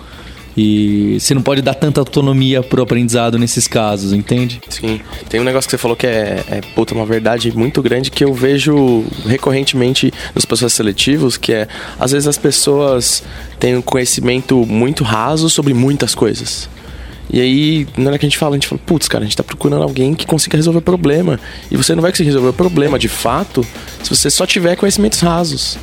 e 0.60 1.20
você 1.20 1.34
não 1.34 1.42
pode 1.42 1.62
dar 1.62 1.74
tanta 1.74 2.00
autonomia 2.00 2.64
pro 2.64 2.82
aprendizado 2.82 3.38
nesses 3.38 3.68
casos, 3.68 4.12
entende? 4.12 4.60
Sim. 4.68 5.00
Tem 5.28 5.40
um 5.40 5.44
negócio 5.44 5.68
que 5.68 5.70
você 5.70 5.78
falou 5.78 5.96
que 5.96 6.04
é, 6.04 6.42
é 6.48 6.60
puta, 6.74 6.94
uma 6.94 7.06
verdade 7.06 7.56
muito 7.56 7.80
grande 7.80 8.10
que 8.10 8.24
eu 8.24 8.34
vejo 8.34 9.04
recorrentemente 9.24 10.12
nos 10.34 10.44
processos 10.44 10.72
seletivos, 10.72 11.36
que 11.36 11.52
é 11.52 11.68
às 11.96 12.10
vezes 12.10 12.26
as 12.26 12.36
pessoas 12.36 13.22
têm 13.60 13.76
um 13.76 13.82
conhecimento 13.82 14.66
muito 14.66 15.04
raso 15.04 15.48
sobre 15.48 15.72
muitas 15.72 16.12
coisas. 16.12 16.68
E 17.30 17.40
aí, 17.40 17.86
na 17.96 18.10
hora 18.10 18.18
que 18.18 18.24
a 18.24 18.28
gente 18.28 18.38
fala, 18.38 18.54
a 18.54 18.56
gente 18.56 18.68
fala, 18.68 18.80
putz, 18.84 19.06
cara, 19.06 19.22
a 19.22 19.26
gente 19.26 19.36
tá 19.36 19.42
procurando 19.42 19.82
alguém 19.82 20.14
que 20.14 20.26
consiga 20.26 20.56
resolver 20.56 20.78
o 20.78 20.82
problema. 20.82 21.38
E 21.70 21.76
você 21.76 21.94
não 21.94 22.02
vai 22.02 22.10
conseguir 22.10 22.28
resolver 22.28 22.48
o 22.48 22.52
problema, 22.52 22.98
de 22.98 23.08
fato, 23.08 23.66
se 24.02 24.08
você 24.08 24.30
só 24.30 24.46
tiver 24.46 24.76
conhecimentos 24.76 25.20
rasos. 25.20 25.78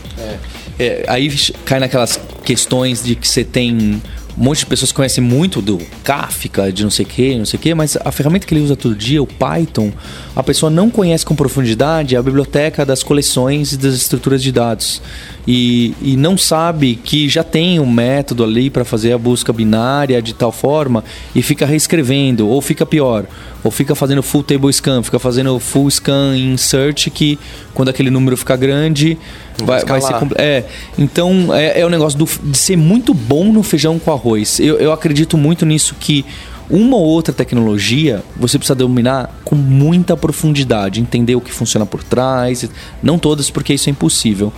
É, 0.80 1.06
aí 1.08 1.34
cai 1.64 1.80
naquelas 1.80 2.20
questões 2.43 3.04
de 3.04 3.16
que 3.16 3.28
você 3.28 3.43
tem 3.43 4.02
um 4.38 4.44
monte 4.44 4.60
de 4.60 4.66
pessoas 4.66 4.92
conhecem 4.92 5.24
muito 5.24 5.62
do 5.62 5.80
Kafka, 6.04 6.72
de 6.72 6.84
não 6.84 6.90
sei 6.92 7.06
o 7.06 7.08
que, 7.08 7.38
não 7.38 7.46
sei 7.46 7.58
o 7.58 7.62
que, 7.62 7.74
mas 7.74 7.98
a 8.04 8.12
ferramenta 8.12 8.46
que 8.46 8.54
ele 8.54 8.64
usa 8.64 8.76
todo 8.76 8.94
dia, 8.94 9.24
o 9.24 9.28
Python, 9.28 9.92
a 10.36 10.44
pessoa 10.44 10.70
não 10.70 10.90
conhece 10.90 11.26
com 11.26 11.36
profundidade 11.36 12.18
a 12.18 12.22
biblioteca 12.22 12.86
das 12.86 13.02
coleções 13.02 13.72
e 13.72 13.78
das 13.78 13.96
estruturas 13.96 14.44
de 14.44 14.52
dados. 14.52 15.02
E, 15.48 15.94
e 16.02 16.18
não 16.18 16.38
sabe 16.38 16.96
que 16.96 17.30
já 17.30 17.44
tem 17.44 17.80
um 17.80 17.90
método 17.90 18.44
ali 18.44 18.70
para 18.70 18.84
fazer 18.84 19.14
a 19.14 19.18
busca 19.18 19.54
binária 19.54 20.22
de 20.22 20.34
tal 20.34 20.52
forma 20.52 21.04
e 21.34 21.42
fica 21.42 21.66
reescrevendo, 21.66 22.48
ou 22.48 22.62
fica 22.62 22.86
pior, 22.86 23.26
ou 23.64 23.72
fica 23.72 23.96
fazendo 23.96 24.22
full 24.22 24.44
table 24.44 24.74
scan, 24.74 25.02
fica 25.02 25.20
fazendo 25.20 25.58
full 25.60 25.90
scan 25.90 26.36
em 26.36 26.58
search 26.58 27.10
que 27.10 27.40
quando 27.74 27.90
aquele 27.90 28.10
número 28.10 28.36
ficar 28.36 28.58
grande 28.58 29.18
vai, 29.64 29.84
vai, 29.84 30.01
ser. 30.01 30.14
É, 30.38 30.64
então 30.97 31.53
é, 31.53 31.82
é 31.82 31.86
o 31.86 31.89
negócio 31.89 32.18
do, 32.18 32.26
de 32.26 32.58
ser 32.58 32.76
muito 32.76 33.14
bom 33.14 33.51
no 33.51 33.64
feijão 33.64 33.97
com 33.99 34.12
arroz. 34.12 34.60
Eu, 34.60 34.78
eu 34.78 34.91
acredito 34.91 35.38
muito 35.38 35.66
nisso 35.66 35.95
que 35.99 36.26
uma 36.70 36.97
ou 36.97 37.03
outra 37.03 37.34
tecnologia 37.34 38.24
você 38.36 38.58
precisa 38.58 38.76
dominar 38.76 39.30
com 39.43 39.56
muita 39.56 40.18
profundidade, 40.18 40.99
entender 40.99 41.36
o 41.36 41.41
que 41.41 41.51
funciona 41.51 41.86
por 41.86 42.03
trás, 42.03 42.68
não 43.01 43.20
todas 43.20 43.49
porque 43.49 43.74
isso 43.74 43.89
é 43.89 43.91
impossível. 43.91 44.51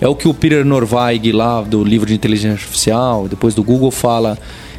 É 0.00 0.08
o 0.08 0.14
que 0.14 0.26
o 0.26 0.32
Peter 0.32 0.64
Norvig 0.64 1.30
lá 1.30 1.60
do 1.60 1.84
livro 1.84 2.06
de 2.06 2.14
inteligência 2.14 2.54
artificial, 2.54 3.28
depois 3.28 3.54
do 3.54 3.62
Google 3.62 3.90
fala, 3.90 4.38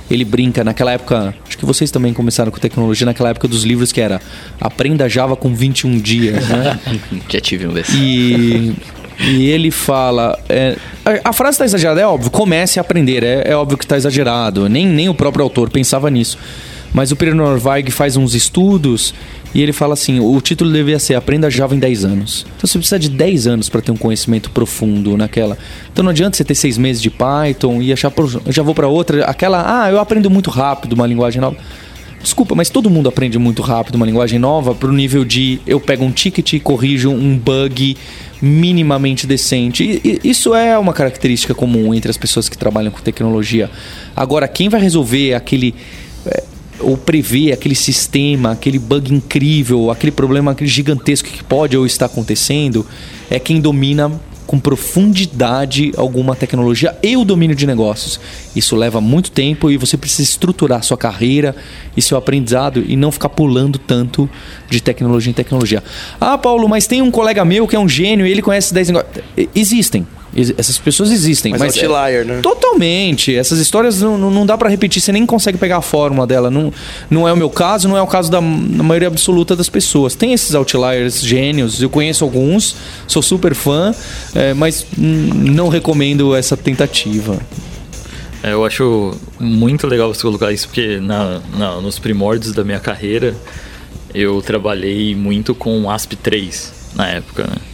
ele 0.09 0.25
brinca 0.25 0.63
naquela 0.63 0.91
época, 0.91 1.35
acho 1.47 1.57
que 1.57 1.65
vocês 1.65 1.91
também 1.91 2.11
começaram 2.13 2.51
com 2.51 2.57
tecnologia 2.57 3.05
naquela 3.05 3.29
época 3.29 3.47
dos 3.47 3.63
livros 3.63 3.91
que 3.91 4.01
era 4.01 4.19
Aprenda 4.59 5.07
Java 5.07 5.35
com 5.35 5.53
21 5.53 5.99
dias, 5.99 6.49
né? 6.49 6.79
Já 7.29 7.39
tive 7.39 7.67
um 7.67 7.73
desses. 7.73 7.93
E 7.95 8.75
e 9.19 9.49
ele 9.49 9.71
fala. 9.71 10.37
É, 10.49 10.77
a, 11.23 11.33
frase 11.33 11.55
está 11.55 11.65
exagerada, 11.65 12.01
é 12.01 12.05
óbvio, 12.05 12.29
comece 12.29 12.79
a 12.79 12.81
aprender, 12.81 13.23
é, 13.23 13.51
é 13.51 13.55
óbvio 13.55 13.77
que 13.77 13.85
está 13.85 13.97
exagerado. 13.97 14.67
Nem, 14.69 14.85
nem 14.85 15.09
o 15.09 15.13
próprio 15.13 15.43
autor 15.43 15.69
pensava 15.69 16.09
nisso. 16.09 16.37
Mas 16.93 17.11
o 17.11 17.15
Peter 17.15 17.33
Norvig 17.33 17.89
faz 17.89 18.17
uns 18.17 18.35
estudos 18.35 19.13
e 19.53 19.61
ele 19.61 19.71
fala 19.71 19.93
assim: 19.93 20.19
o 20.19 20.39
título 20.41 20.71
devia 20.71 20.99
ser 20.99 21.15
Aprenda 21.15 21.49
Java 21.49 21.75
em 21.75 21.79
10 21.79 22.05
anos. 22.05 22.45
Então 22.57 22.67
você 22.67 22.77
precisa 22.77 22.99
de 22.99 23.09
10 23.09 23.47
anos 23.47 23.69
para 23.69 23.81
ter 23.81 23.91
um 23.91 23.97
conhecimento 23.97 24.49
profundo 24.51 25.15
naquela. 25.17 25.57
Então 25.91 26.03
não 26.03 26.11
adianta 26.11 26.35
você 26.35 26.43
ter 26.43 26.55
6 26.55 26.77
meses 26.77 27.01
de 27.01 27.09
Python 27.09 27.81
e 27.81 27.93
achar, 27.93 28.11
eu 28.17 28.51
já 28.51 28.63
vou 28.63 28.75
para 28.75 28.87
outra, 28.87 29.25
aquela, 29.25 29.83
ah, 29.83 29.89
eu 29.89 29.99
aprendo 29.99 30.29
muito 30.29 30.49
rápido 30.49 30.93
uma 30.93 31.07
linguagem 31.07 31.39
nova. 31.39 31.57
Desculpa, 32.21 32.53
mas 32.53 32.69
todo 32.69 32.89
mundo 32.89 33.09
aprende 33.09 33.37
muito 33.39 33.61
rápido 33.61 33.95
uma 33.95 34.05
linguagem 34.05 34.37
nova 34.37 34.75
pro 34.75 34.91
nível 34.91 35.25
de 35.25 35.59
eu 35.65 35.79
pego 35.79 36.03
um 36.03 36.11
ticket 36.11 36.53
e 36.53 36.59
corrijo 36.59 37.09
um 37.09 37.37
bug 37.37 37.97
minimamente 38.41 39.25
decente. 39.25 39.83
E, 39.83 40.19
e, 40.23 40.29
isso 40.29 40.53
é 40.53 40.77
uma 40.77 40.93
característica 40.93 41.53
comum 41.55 41.93
entre 41.93 42.11
as 42.11 42.17
pessoas 42.17 42.47
que 42.47 42.57
trabalham 42.57 42.91
com 42.91 42.99
tecnologia. 42.99 43.69
Agora, 44.15 44.47
quem 44.47 44.69
vai 44.69 44.79
resolver 44.79 45.33
aquele. 45.33 45.73
É, 46.25 46.43
ou 46.79 46.97
prever 46.97 47.53
aquele 47.53 47.75
sistema, 47.75 48.53
aquele 48.53 48.79
bug 48.79 49.13
incrível, 49.13 49.91
aquele 49.91 50.11
problema 50.11 50.55
gigantesco 50.61 51.29
que 51.29 51.43
pode 51.43 51.77
ou 51.77 51.85
está 51.85 52.07
acontecendo, 52.07 52.83
é 53.29 53.37
quem 53.37 53.61
domina 53.61 54.19
com 54.51 54.59
profundidade 54.59 55.93
alguma 55.95 56.35
tecnologia 56.35 56.93
e 57.01 57.15
o 57.15 57.23
domínio 57.23 57.55
de 57.55 57.65
negócios. 57.65 58.19
Isso 58.53 58.75
leva 58.75 58.99
muito 58.99 59.31
tempo 59.31 59.71
e 59.71 59.77
você 59.77 59.95
precisa 59.95 60.23
estruturar 60.23 60.83
sua 60.83 60.97
carreira 60.97 61.55
e 61.95 62.01
seu 62.01 62.17
aprendizado 62.17 62.83
e 62.85 62.97
não 62.97 63.13
ficar 63.13 63.29
pulando 63.29 63.79
tanto 63.79 64.29
de 64.69 64.81
tecnologia 64.83 65.31
em 65.31 65.33
tecnologia. 65.33 65.81
Ah, 66.19 66.37
Paulo, 66.37 66.67
mas 66.67 66.85
tem 66.85 67.01
um 67.01 67.09
colega 67.09 67.45
meu 67.45 67.65
que 67.65 67.77
é 67.77 67.79
um 67.79 67.87
gênio 67.87 68.25
ele 68.25 68.41
conhece 68.41 68.73
10 68.73 68.89
negócios. 68.89 69.23
Existem. 69.55 70.05
Essas 70.35 70.77
pessoas 70.77 71.11
existem. 71.11 71.51
Mas, 71.51 71.61
mas 71.61 71.77
é 71.77 71.85
outlier, 71.85 72.25
né? 72.25 72.39
Totalmente. 72.41 73.35
Essas 73.35 73.59
histórias 73.59 74.01
não, 74.01 74.17
não 74.17 74.45
dá 74.45 74.57
para 74.57 74.69
repetir, 74.69 75.01
você 75.01 75.11
nem 75.11 75.25
consegue 75.25 75.57
pegar 75.57 75.77
a 75.77 75.81
fórmula 75.81 76.25
dela. 76.25 76.49
Não, 76.49 76.73
não 77.09 77.27
é 77.27 77.33
o 77.33 77.37
meu 77.37 77.49
caso, 77.49 77.89
não 77.89 77.97
é 77.97 78.01
o 78.01 78.07
caso 78.07 78.31
da, 78.31 78.39
da 78.39 78.83
maioria 78.83 79.09
absoluta 79.09 79.55
das 79.55 79.67
pessoas. 79.67 80.15
Tem 80.15 80.31
esses 80.31 80.55
outliers 80.55 81.21
gênios, 81.21 81.81
eu 81.81 81.89
conheço 81.89 82.23
alguns, 82.23 82.75
sou 83.07 83.21
super 83.21 83.53
fã, 83.53 83.93
é, 84.33 84.53
mas 84.53 84.85
não 84.97 85.67
recomendo 85.67 86.33
essa 86.33 86.55
tentativa. 86.55 87.37
É, 88.41 88.53
eu 88.53 88.65
acho 88.65 89.13
muito 89.37 89.85
legal 89.85 90.13
você 90.13 90.21
colocar 90.21 90.51
isso, 90.51 90.67
porque 90.67 90.97
na, 90.99 91.41
na, 91.57 91.81
nos 91.81 91.99
primórdios 91.99 92.53
da 92.53 92.63
minha 92.63 92.79
carreira 92.79 93.35
eu 94.13 94.41
trabalhei 94.41 95.13
muito 95.13 95.53
com 95.53 95.83
ASP3 95.83 96.69
na 96.95 97.07
época, 97.07 97.43
né? 97.43 97.70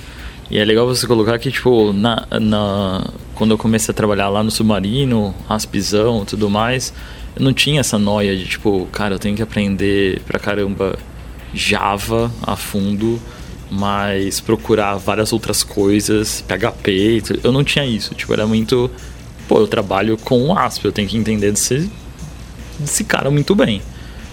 E 0.49 0.57
é 0.57 0.63
legal 0.63 0.87
você 0.87 1.05
colocar 1.05 1.37
que, 1.39 1.51
tipo, 1.51 1.91
na, 1.91 2.25
na, 2.39 3.05
quando 3.35 3.51
eu 3.51 3.57
comecei 3.57 3.91
a 3.91 3.95
trabalhar 3.95 4.29
lá 4.29 4.41
no 4.41 4.49
submarino, 4.49 5.35
aspizão 5.49 6.23
tudo 6.23 6.49
mais, 6.49 6.93
eu 7.35 7.43
não 7.43 7.51
tinha 7.51 7.81
essa 7.81 7.99
noia 7.99 8.35
de, 8.35 8.45
tipo, 8.45 8.87
cara, 8.91 9.15
eu 9.15 9.19
tenho 9.19 9.35
que 9.35 9.41
aprender 9.41 10.21
pra 10.25 10.39
caramba 10.39 10.97
Java 11.53 12.31
a 12.41 12.55
fundo, 12.55 13.19
mas 13.69 14.39
procurar 14.39 14.95
várias 14.95 15.33
outras 15.33 15.63
coisas, 15.63 16.41
PHP, 16.47 17.23
eu 17.43 17.51
não 17.51 17.63
tinha 17.63 17.85
isso. 17.85 18.15
Tipo, 18.15 18.31
era 18.31 18.47
muito, 18.47 18.89
pô, 19.49 19.59
eu 19.59 19.67
trabalho 19.67 20.17
com 20.17 20.47
o 20.47 20.57
ASP, 20.57 20.85
eu 20.85 20.91
tenho 20.93 21.09
que 21.09 21.17
entender 21.17 21.51
desse, 21.51 21.91
desse 22.79 23.03
cara 23.03 23.29
muito 23.29 23.53
bem. 23.53 23.81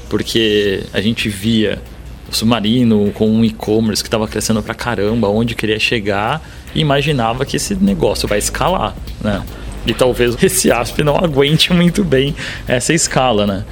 Porque 0.09 0.85
a 0.93 1.01
gente 1.01 1.29
via 1.29 1.83
submarino, 2.31 3.11
com 3.13 3.31
um 3.31 3.45
e-commerce 3.45 4.03
que 4.03 4.09
estava 4.09 4.27
crescendo 4.27 4.63
pra 4.63 4.75
caramba, 4.75 5.29
onde 5.29 5.55
queria 5.55 5.79
chegar, 5.79 6.43
e 6.75 6.81
imaginava 6.81 7.45
que 7.45 7.57
esse 7.57 7.75
negócio 7.75 8.29
vai 8.29 8.39
escalar, 8.39 8.95
né? 9.21 9.43
E 9.87 9.93
talvez 9.93 10.37
esse 10.43 10.71
ASP 10.73 11.03
não 11.03 11.17
aguente 11.17 11.73
muito 11.73 12.03
bem 12.03 12.35
essa 12.67 12.93
escala, 12.93 13.47
né? 13.47 13.65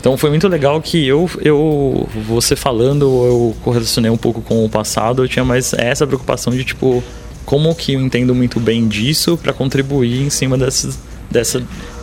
Então 0.00 0.16
foi 0.16 0.30
muito 0.30 0.46
legal 0.46 0.80
que 0.80 1.06
eu, 1.06 1.28
eu 1.40 2.08
você 2.26 2.54
falando, 2.54 3.04
eu 3.04 3.56
correlacionei 3.62 4.10
um 4.10 4.16
pouco 4.16 4.40
com 4.40 4.64
o 4.64 4.68
passado, 4.68 5.24
eu 5.24 5.28
tinha 5.28 5.44
mais 5.44 5.72
essa 5.72 6.06
preocupação 6.06 6.52
de 6.52 6.64
tipo, 6.64 7.02
como 7.44 7.74
que 7.74 7.94
eu 7.94 8.00
entendo 8.00 8.34
muito 8.34 8.60
bem 8.60 8.86
disso 8.86 9.36
para 9.36 9.52
contribuir 9.52 10.22
em 10.22 10.30
cima 10.30 10.56
dessa. 10.56 10.96
dessa 11.30 11.62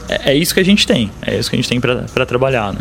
é, 0.09 0.31
é, 0.31 0.35
isso 0.35 0.53
que 0.53 0.59
a 0.59 0.65
gente 0.65 0.85
tem, 0.85 1.09
é 1.21 1.37
isso 1.37 1.49
que 1.49 1.55
a 1.55 1.59
gente 1.59 1.69
tem 1.69 1.79
para 1.79 2.25
trabalhar, 2.25 2.73
né? 2.73 2.79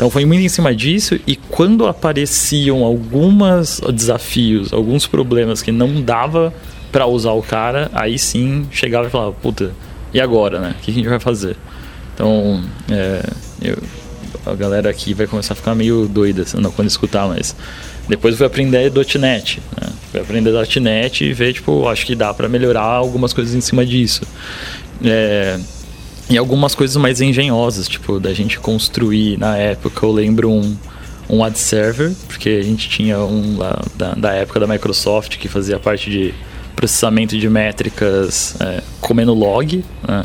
Então 0.00 0.08
foi 0.08 0.24
muito 0.24 0.42
em 0.42 0.48
cima 0.48 0.74
disso 0.74 1.20
e 1.26 1.36
quando 1.36 1.86
apareciam 1.86 2.84
alguns 2.84 3.82
desafios, 3.92 4.72
alguns 4.72 5.06
problemas 5.06 5.60
que 5.60 5.70
não 5.70 6.00
dava 6.00 6.54
para 6.90 7.06
usar 7.06 7.32
o 7.32 7.42
cara, 7.42 7.90
aí 7.92 8.18
sim 8.18 8.66
chegava 8.70 9.08
e 9.08 9.10
falava, 9.10 9.32
puta, 9.32 9.72
e 10.14 10.18
agora, 10.18 10.58
né? 10.58 10.74
O 10.78 10.82
que 10.82 10.90
a 10.90 10.94
gente 10.94 11.06
vai 11.06 11.20
fazer? 11.20 11.54
Então, 12.14 12.64
é, 12.90 13.22
eu, 13.60 13.76
a 14.46 14.54
galera 14.54 14.88
aqui 14.88 15.12
vai 15.12 15.26
começar 15.26 15.52
a 15.52 15.56
ficar 15.56 15.74
meio 15.74 16.08
doida 16.08 16.46
não, 16.54 16.70
quando 16.70 16.88
escutar, 16.88 17.28
mas 17.28 17.54
depois 18.08 18.32
eu 18.32 18.38
fui 18.38 18.46
aprender 18.46 18.90
.NET, 19.18 19.60
né? 19.78 19.88
Fui 20.10 20.18
aprender 20.18 20.50
.NET 20.80 21.26
e 21.26 21.34
ver, 21.34 21.52
tipo, 21.52 21.86
acho 21.86 22.06
que 22.06 22.14
dá 22.14 22.32
para 22.32 22.48
melhorar 22.48 22.84
algumas 22.84 23.34
coisas 23.34 23.54
em 23.54 23.60
cima 23.60 23.84
disso. 23.84 24.22
É, 25.04 25.60
e 26.30 26.38
algumas 26.38 26.76
coisas 26.76 26.96
mais 26.96 27.20
engenhosas, 27.20 27.88
tipo, 27.88 28.20
da 28.20 28.32
gente 28.32 28.58
construir 28.60 29.36
na 29.36 29.56
época, 29.56 30.06
eu 30.06 30.12
lembro 30.12 30.50
um, 30.50 30.76
um 31.28 31.42
ad 31.42 31.58
server, 31.58 32.12
porque 32.28 32.50
a 32.50 32.62
gente 32.62 32.88
tinha 32.88 33.18
um 33.18 33.58
lá 33.58 33.82
da, 33.96 34.14
da 34.14 34.32
época 34.32 34.60
da 34.60 34.66
Microsoft 34.66 35.38
que 35.38 35.48
fazia 35.48 35.78
parte 35.78 36.08
de 36.08 36.32
processamento 36.76 37.36
de 37.36 37.50
métricas 37.50 38.56
é, 38.60 38.80
comendo 39.00 39.34
log, 39.34 39.84
né? 40.06 40.24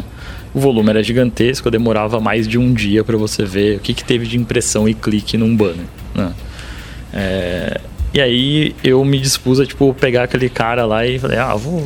O 0.54 0.60
volume 0.60 0.92
era 0.92 1.04
gigantesco, 1.04 1.70
demorava 1.70 2.22
mais 2.22 2.48
de 2.48 2.58
um 2.58 2.74
dia 2.74 3.04
para 3.04 3.18
você 3.18 3.44
ver 3.44 3.76
o 3.76 3.80
que, 3.82 3.94
que 3.94 4.06
teve 4.06 4.26
de 4.26 4.38
impressão 4.38 4.88
e 4.88 4.94
clique 4.94 5.36
num 5.36 5.54
banner. 5.54 5.86
Né? 6.14 6.34
É, 7.14 7.82
e 8.14 8.22
aí 8.22 8.76
eu 8.82 9.04
me 9.04 9.20
dispus 9.20 9.60
a 9.60 9.66
tipo, 9.66 9.94
pegar 9.94 10.24
aquele 10.24 10.48
cara 10.48 10.86
lá 10.86 11.06
e 11.06 11.20
falei, 11.20 11.38
ah, 11.38 11.56
vou, 11.56 11.86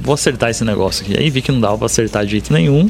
vou 0.00 0.14
acertar 0.14 0.48
esse 0.48 0.64
negócio 0.64 1.04
aqui. 1.04 1.14
Aí 1.18 1.28
vi 1.28 1.42
que 1.42 1.52
não 1.52 1.60
dava 1.60 1.76
para 1.76 1.84
acertar 1.84 2.24
de 2.24 2.30
jeito 2.30 2.54
nenhum. 2.54 2.88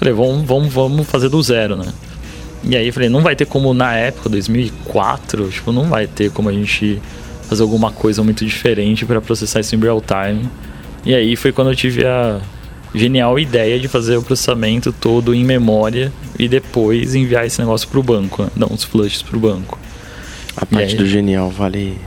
Falei, 0.00 0.14
vamos, 0.14 0.46
vamos, 0.46 0.72
vamos 0.72 1.06
fazer 1.06 1.28
do 1.28 1.42
zero, 1.42 1.76
né? 1.76 1.92
E 2.64 2.74
aí 2.74 2.90
falei, 2.90 3.10
não 3.10 3.20
vai 3.20 3.36
ter 3.36 3.44
como 3.44 3.74
na 3.74 3.94
época, 3.94 4.30
2004, 4.30 5.50
tipo, 5.50 5.72
não 5.72 5.84
vai 5.84 6.06
ter 6.06 6.30
como 6.30 6.48
a 6.48 6.52
gente 6.52 7.00
fazer 7.42 7.62
alguma 7.62 7.92
coisa 7.92 8.24
muito 8.24 8.42
diferente 8.42 9.04
para 9.04 9.20
processar 9.20 9.60
isso 9.60 9.76
em 9.76 9.78
real 9.78 10.00
time. 10.02 10.48
E 11.04 11.14
aí 11.14 11.36
foi 11.36 11.52
quando 11.52 11.70
eu 11.70 11.76
tive 11.76 12.06
a 12.06 12.40
genial 12.94 13.38
ideia 13.38 13.78
de 13.78 13.88
fazer 13.88 14.16
o 14.16 14.22
processamento 14.22 14.90
todo 14.90 15.34
em 15.34 15.44
memória 15.44 16.10
e 16.38 16.48
depois 16.48 17.14
enviar 17.14 17.44
esse 17.44 17.60
negócio 17.60 17.86
para 17.86 18.00
o 18.00 18.02
banco, 18.02 18.42
né? 18.42 18.50
dar 18.56 18.72
uns 18.72 18.84
flushes 18.84 19.20
para 19.20 19.36
o 19.36 19.40
banco. 19.40 19.78
A 20.56 20.64
parte 20.64 20.92
aí... 20.92 20.96
do 20.96 21.06
genial 21.06 21.50
vale 21.50 21.98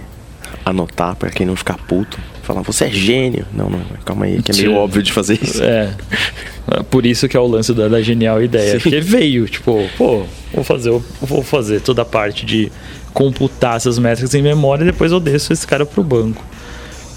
anotar 0.66 1.16
para 1.16 1.30
quem 1.30 1.46
não 1.46 1.56
ficar 1.56 1.78
puto. 1.78 2.20
Falar, 2.44 2.62
você 2.62 2.86
é 2.86 2.90
gênio. 2.92 3.46
Não, 3.54 3.70
não, 3.70 3.80
calma 4.04 4.26
aí, 4.26 4.42
que 4.42 4.52
é 4.52 4.56
meio 4.56 4.76
óbvio 4.76 5.02
de 5.02 5.14
fazer 5.14 5.40
isso. 5.42 5.64
É. 5.64 5.96
Por 6.92 7.06
isso 7.06 7.28
que 7.28 7.38
é 7.38 7.40
o 7.40 7.48
lance 7.48 7.74
da, 7.74 7.88
da 7.88 8.02
genial 8.02 8.44
ideia. 8.44 8.74
Sim. 8.74 8.80
Porque 8.80 9.00
veio, 9.00 9.48
tipo, 9.48 9.90
pô, 9.98 10.24
vou 10.54 10.64
fazer, 10.64 10.92
vou 11.22 11.42
fazer 11.42 11.80
toda 11.80 12.02
a 12.02 12.06
parte 12.06 12.46
de 12.46 12.70
computar 13.14 13.78
essas 13.78 13.98
métricas 13.98 14.34
em 14.34 14.42
memória 14.42 14.84
e 14.84 14.88
depois 14.88 15.14
eu 15.14 15.22
desço 15.22 15.54
esse 15.54 15.66
cara 15.66 15.86
pro 15.86 16.04
banco. 16.04 16.44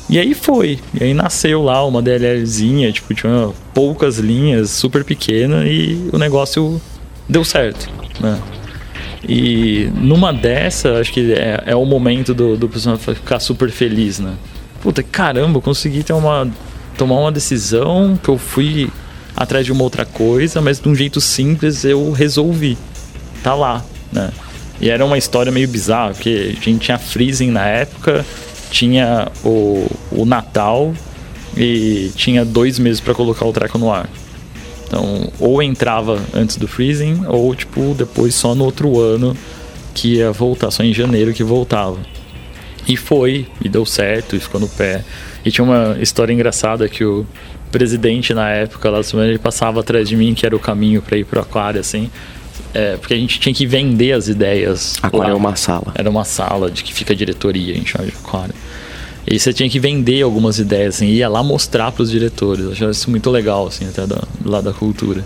E 0.09 0.19
aí 0.19 0.33
foi. 0.33 0.79
E 0.95 1.03
aí 1.03 1.13
nasceu 1.13 1.61
lá 1.63 1.85
uma 1.85 2.01
DLLzinha, 2.01 2.93
tipo, 2.93 3.13
tinha 3.13 3.51
poucas 3.75 4.19
linhas, 4.19 4.71
super 4.71 5.05
pequena, 5.05 5.67
e 5.67 6.09
o 6.13 6.19
negócio 6.19 6.81
deu 7.29 7.45
certo, 7.45 7.91
né? 8.21 8.41
E 9.29 9.91
numa 9.97 10.33
dessa, 10.33 11.01
acho 11.01 11.13
que 11.13 11.33
é, 11.33 11.65
é 11.67 11.75
o 11.75 11.85
momento 11.85 12.33
do, 12.33 12.57
do 12.57 12.69
pessoal 12.69 12.97
ficar 12.97 13.41
super 13.41 13.71
feliz, 13.71 14.21
né? 14.21 14.35
Puta, 14.87 15.03
caramba, 15.03 15.61
consegui 15.61 16.05
ter 16.05 16.13
uma, 16.13 16.49
tomar 16.97 17.17
uma 17.17 17.33
decisão 17.33 18.17
que 18.23 18.29
eu 18.29 18.39
fui 18.39 18.89
atrás 19.37 19.67
de 19.67 19.73
uma 19.73 19.83
outra 19.83 20.07
coisa, 20.07 20.61
mas 20.61 20.79
de 20.79 20.89
um 20.89 20.95
jeito 20.95 21.21
simples 21.21 21.85
eu 21.85 22.13
resolvi. 22.13 22.79
Tá 23.43 23.53
lá, 23.53 23.85
né? 24.13 24.31
E 24.81 24.89
era 24.89 25.05
uma 25.05 25.19
história 25.19 25.51
meio 25.51 25.67
bizarra, 25.67 26.13
porque 26.13 26.57
a 26.57 26.63
gente 26.63 26.79
tinha 26.79 26.99
freezing 26.99 27.51
na 27.51 27.67
época, 27.67 28.25
tinha 28.71 29.27
o, 29.45 29.91
o 30.13 30.25
Natal 30.25 30.95
e 31.57 32.13
tinha 32.15 32.45
dois 32.45 32.79
meses 32.79 33.01
para 33.01 33.13
colocar 33.13 33.45
o 33.45 33.53
treco 33.53 33.79
no 33.79 33.93
ar. 33.93 34.09
Então, 34.87 35.33
ou 35.41 35.61
entrava 35.61 36.23
antes 36.33 36.55
do 36.55 36.69
freezing, 36.69 37.25
ou 37.27 37.53
tipo, 37.57 37.93
depois 37.99 38.37
só 38.37 38.55
no 38.55 38.65
outro 38.65 39.01
ano 39.01 39.37
que 39.93 40.19
ia 40.19 40.31
voltar, 40.31 40.71
só 40.71 40.85
em 40.85 40.95
janeiro 40.95 41.35
que 41.35 41.43
voltava. 41.43 41.99
E 42.87 42.97
foi, 42.97 43.47
e 43.63 43.69
deu 43.69 43.85
certo, 43.85 44.37
e 44.37 44.41
ficou 44.41 44.61
no 44.61 44.69
pé. 44.69 45.05
E 45.45 45.51
tinha 45.51 45.65
uma 45.65 45.97
história 46.01 46.33
engraçada 46.33 46.89
que 46.89 47.05
o 47.05 47.27
presidente 47.71 48.33
na 48.33 48.49
época 48.51 48.89
lá 48.89 49.01
do 49.01 49.23
ele 49.23 49.39
passava 49.39 49.81
atrás 49.81 50.09
de 50.09 50.17
mim, 50.17 50.35
que 50.35 50.47
era 50.47 50.55
o 50.55 50.59
caminho 50.59 51.03
para 51.03 51.17
ir 51.17 51.25
pro 51.25 51.41
aquário, 51.41 51.81
assim. 51.81 52.11
É, 52.73 52.97
porque 52.97 53.15
a 53.15 53.17
gente 53.17 53.41
tinha 53.41 53.55
que 53.55 53.67
vender 53.67 54.13
as 54.13 54.29
ideias. 54.29 54.97
Agora 55.03 55.29
lá. 55.29 55.33
é 55.33 55.35
uma 55.35 55.57
sala. 55.57 55.93
Era 55.95 56.09
uma 56.09 56.25
sala 56.25 56.71
de 56.71 56.85
que 56.85 56.93
fica 56.93 57.13
a 57.13 57.17
diretoria, 57.17 57.73
a 57.73 57.77
gente 57.77 57.91
chama 57.91 58.05
de 58.05 58.13
aquário. 58.13 58.55
E 59.27 59.39
você 59.39 59.53
tinha 59.53 59.69
que 59.69 59.81
vender 59.81 60.23
algumas 60.23 60.59
ideias, 60.59 60.97
assim, 60.97 61.07
ia 61.07 61.29
lá 61.29 61.43
mostrar 61.43 61.91
para 61.91 62.03
os 62.03 62.11
diretores. 62.11 62.65
Eu 62.65 62.73
achava 62.73 62.91
isso 62.93 63.11
muito 63.11 63.29
legal, 63.29 63.67
assim, 63.67 63.89
até 63.89 64.07
da, 64.07 64.23
lá 64.45 64.61
da 64.61 64.73
cultura. 64.73 65.25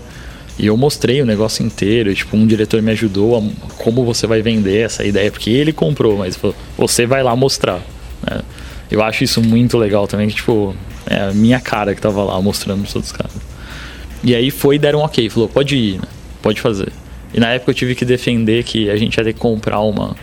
E 0.59 0.67
eu 0.67 0.77
mostrei 0.77 1.21
o 1.21 1.25
negócio 1.25 1.65
inteiro, 1.65 2.11
e, 2.11 2.15
tipo, 2.15 2.35
um 2.35 2.45
diretor 2.45 2.81
me 2.81 2.91
ajudou 2.91 3.37
a 3.37 3.41
como 3.77 4.03
você 4.05 4.27
vai 4.27 4.41
vender 4.41 4.85
essa 4.85 5.03
ideia, 5.03 5.31
porque 5.31 5.49
ele 5.49 5.73
comprou, 5.73 6.17
mas 6.17 6.35
falou, 6.35 6.55
você 6.77 7.05
vai 7.05 7.23
lá 7.23 7.35
mostrar. 7.35 7.81
né? 8.29 8.41
Eu 8.89 9.01
acho 9.01 9.23
isso 9.23 9.41
muito 9.41 9.77
legal 9.77 10.07
também, 10.07 10.27
que, 10.27 10.35
tipo, 10.35 10.75
é 11.09 11.21
a 11.21 11.31
minha 11.31 11.59
cara 11.59 11.95
que 11.95 12.01
tava 12.01 12.23
lá 12.23 12.39
mostrando 12.41 12.83
para 12.83 12.97
outros 12.97 13.11
caras. 13.11 13.31
E 14.23 14.35
aí 14.35 14.51
foi 14.51 14.75
e 14.75 14.79
deram 14.79 14.99
um 14.99 15.03
ok, 15.03 15.29
falou, 15.29 15.49
pode 15.49 15.75
ir, 15.75 15.95
né? 15.95 16.07
pode 16.41 16.59
fazer. 16.61 16.91
E 17.33 17.39
na 17.39 17.49
época 17.49 17.71
eu 17.71 17.75
tive 17.75 17.95
que 17.95 18.03
defender 18.03 18.63
que 18.63 18.89
a 18.89 18.97
gente 18.97 19.17
ia 19.17 19.23
ter 19.23 19.33
que 19.33 19.39
comprar 19.39 19.79
uma, 19.79 20.15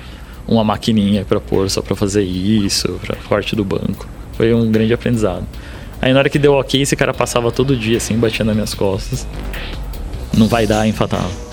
uma 0.46 0.62
maquininha 0.62 1.24
para 1.24 1.40
pôr 1.40 1.68
só 1.70 1.80
para 1.80 1.96
fazer 1.96 2.22
isso, 2.22 3.00
para 3.04 3.16
parte 3.28 3.56
do 3.56 3.64
banco. 3.64 4.08
Foi 4.34 4.52
um 4.52 4.70
grande 4.70 4.92
aprendizado. 4.92 5.46
Aí 6.00 6.12
na 6.12 6.20
hora 6.20 6.30
que 6.30 6.38
deu 6.38 6.52
ok, 6.52 6.82
esse 6.82 6.94
cara 6.94 7.12
passava 7.12 7.50
todo 7.50 7.76
dia 7.76 7.96
assim, 7.96 8.16
batia 8.16 8.44
nas 8.44 8.54
minhas 8.54 8.74
costas. 8.74 9.26
Não 10.38 10.46
vai 10.46 10.66
dar, 10.66 10.86
hein, 10.86 10.92
Fatal. 10.92 11.30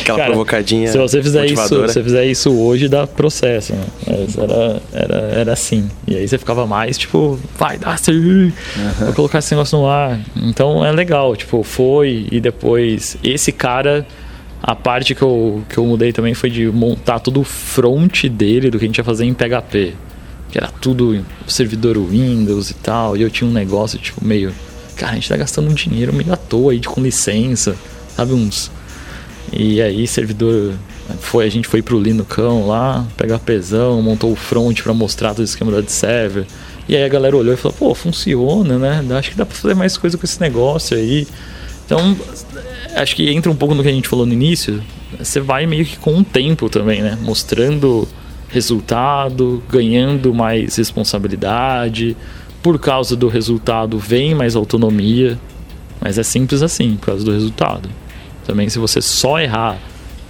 Aquela 0.00 0.18
Cara, 0.18 0.30
provocadinha. 0.30 0.90
Se 0.90 0.98
você 0.98 1.22
fizer 1.22 1.46
isso, 1.46 1.66
se 1.66 1.74
você 1.74 2.02
fizer 2.02 2.26
isso 2.26 2.52
hoje, 2.52 2.88
dá 2.88 3.06
processo, 3.06 3.72
né? 3.72 3.84
Era, 4.36 4.82
era, 4.92 5.16
era 5.40 5.52
assim. 5.52 5.88
E 6.06 6.16
aí 6.16 6.26
você 6.26 6.38
ficava 6.38 6.66
mais, 6.66 6.98
tipo, 6.98 7.38
vai, 7.58 7.78
dá 7.78 7.96
sim, 7.96 8.52
vou 9.00 9.12
colocar 9.14 9.38
esse 9.38 9.52
negócio 9.54 9.78
no 9.78 9.86
ar. 9.86 10.20
Então 10.36 10.84
é 10.84 10.92
legal, 10.92 11.34
tipo, 11.36 11.62
foi 11.62 12.26
e 12.30 12.40
depois 12.40 13.16
esse 13.22 13.52
cara. 13.52 14.06
A 14.66 14.74
parte 14.74 15.14
que 15.14 15.20
eu, 15.20 15.62
que 15.68 15.76
eu 15.76 15.84
mudei 15.84 16.10
também 16.10 16.32
foi 16.32 16.48
de 16.48 16.66
montar 16.68 17.18
todo 17.18 17.38
o 17.38 17.44
front 17.44 18.24
dele 18.28 18.70
do 18.70 18.78
que 18.78 18.86
a 18.86 18.88
gente 18.88 18.96
ia 18.96 19.04
fazer 19.04 19.26
em 19.26 19.34
PHP. 19.34 19.92
Que 20.50 20.56
era 20.56 20.68
tudo 20.80 21.22
servidor 21.46 21.98
Windows 21.98 22.70
e 22.70 22.74
tal. 22.74 23.14
E 23.14 23.20
eu 23.20 23.28
tinha 23.28 23.46
um 23.46 23.52
negócio, 23.52 23.98
tipo, 23.98 24.24
meio. 24.24 24.54
Cara, 24.96 25.12
a 25.12 25.14
gente 25.16 25.28
tá 25.28 25.36
gastando 25.36 25.68
um 25.70 25.74
dinheiro 25.74 26.12
meio 26.12 26.32
à 26.32 26.36
toa 26.36 26.72
aí, 26.72 26.78
de- 26.78 26.88
com 26.88 27.00
licença. 27.00 27.74
Sabe, 28.16 28.32
uns 28.32 28.70
e 29.52 29.80
aí, 29.80 30.06
servidor. 30.06 30.72
Foi, 31.20 31.44
a 31.44 31.48
gente 31.50 31.68
foi 31.68 31.82
pro 31.82 32.00
Linuxão 32.00 32.66
lá, 32.66 33.06
pegar 33.16 33.38
pesão, 33.38 34.00
montou 34.00 34.32
o 34.32 34.36
front 34.36 34.80
para 34.82 34.94
mostrar 34.94 35.30
todo 35.30 35.40
o 35.40 35.44
esquema 35.44 35.76
ad 35.76 35.90
server. 35.92 36.46
E 36.88 36.96
aí 36.96 37.04
a 37.04 37.08
galera 37.08 37.36
olhou 37.36 37.52
e 37.52 37.56
falou: 37.56 37.76
pô, 37.78 37.94
funciona, 37.94 38.78
né? 38.78 39.04
Acho 39.16 39.30
que 39.30 39.36
dá 39.36 39.44
pra 39.44 39.54
fazer 39.54 39.74
mais 39.74 39.96
coisa 39.96 40.16
com 40.16 40.24
esse 40.24 40.40
negócio 40.40 40.96
aí. 40.96 41.26
Então, 41.84 42.16
acho 42.96 43.14
que 43.14 43.30
entra 43.30 43.50
um 43.52 43.54
pouco 43.56 43.74
no 43.74 43.82
que 43.82 43.88
a 43.88 43.92
gente 43.92 44.08
falou 44.08 44.24
no 44.24 44.32
início. 44.32 44.82
Você 45.18 45.40
vai 45.40 45.66
meio 45.66 45.84
que 45.84 45.98
com 45.98 46.18
o 46.18 46.24
tempo 46.24 46.68
também, 46.70 47.02
né? 47.02 47.18
Mostrando 47.20 48.08
resultado, 48.48 49.62
ganhando 49.70 50.32
mais 50.32 50.76
responsabilidade. 50.76 52.16
Por 52.64 52.80
causa 52.80 53.14
do 53.14 53.28
resultado, 53.28 53.98
vem 53.98 54.34
mais 54.34 54.56
autonomia. 54.56 55.38
Mas 56.00 56.18
é 56.18 56.22
simples 56.22 56.62
assim, 56.62 56.96
por 56.96 57.06
causa 57.06 57.24
do 57.24 57.30
resultado. 57.30 57.88
Também, 58.46 58.68
se 58.68 58.78
você 58.78 59.00
só 59.00 59.38
errar, 59.38 59.78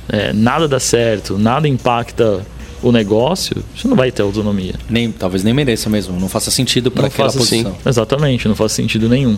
é, 0.08 0.32
nada 0.32 0.68
dá 0.68 0.80
certo, 0.80 1.38
nada 1.38 1.66
impacta 1.66 2.44
o 2.82 2.92
negócio, 2.92 3.64
você 3.74 3.88
não 3.88 3.96
vai 3.96 4.12
ter 4.12 4.22
autonomia. 4.22 4.74
Nem, 4.90 5.10
talvez 5.10 5.42
nem 5.42 5.54
mereça 5.54 5.88
mesmo, 5.88 6.18
não 6.20 6.28
faça 6.28 6.50
sentido 6.50 6.90
para 6.90 7.06
aquela 7.06 7.32
posição. 7.32 7.74
Exatamente, 7.86 8.46
não 8.46 8.54
faz 8.54 8.72
sentido 8.72 9.08
nenhum. 9.08 9.36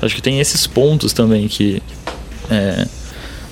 Acho 0.00 0.14
que 0.14 0.22
tem 0.22 0.40
esses 0.40 0.66
pontos 0.66 1.12
também 1.12 1.48
que 1.48 1.82
é, 2.48 2.86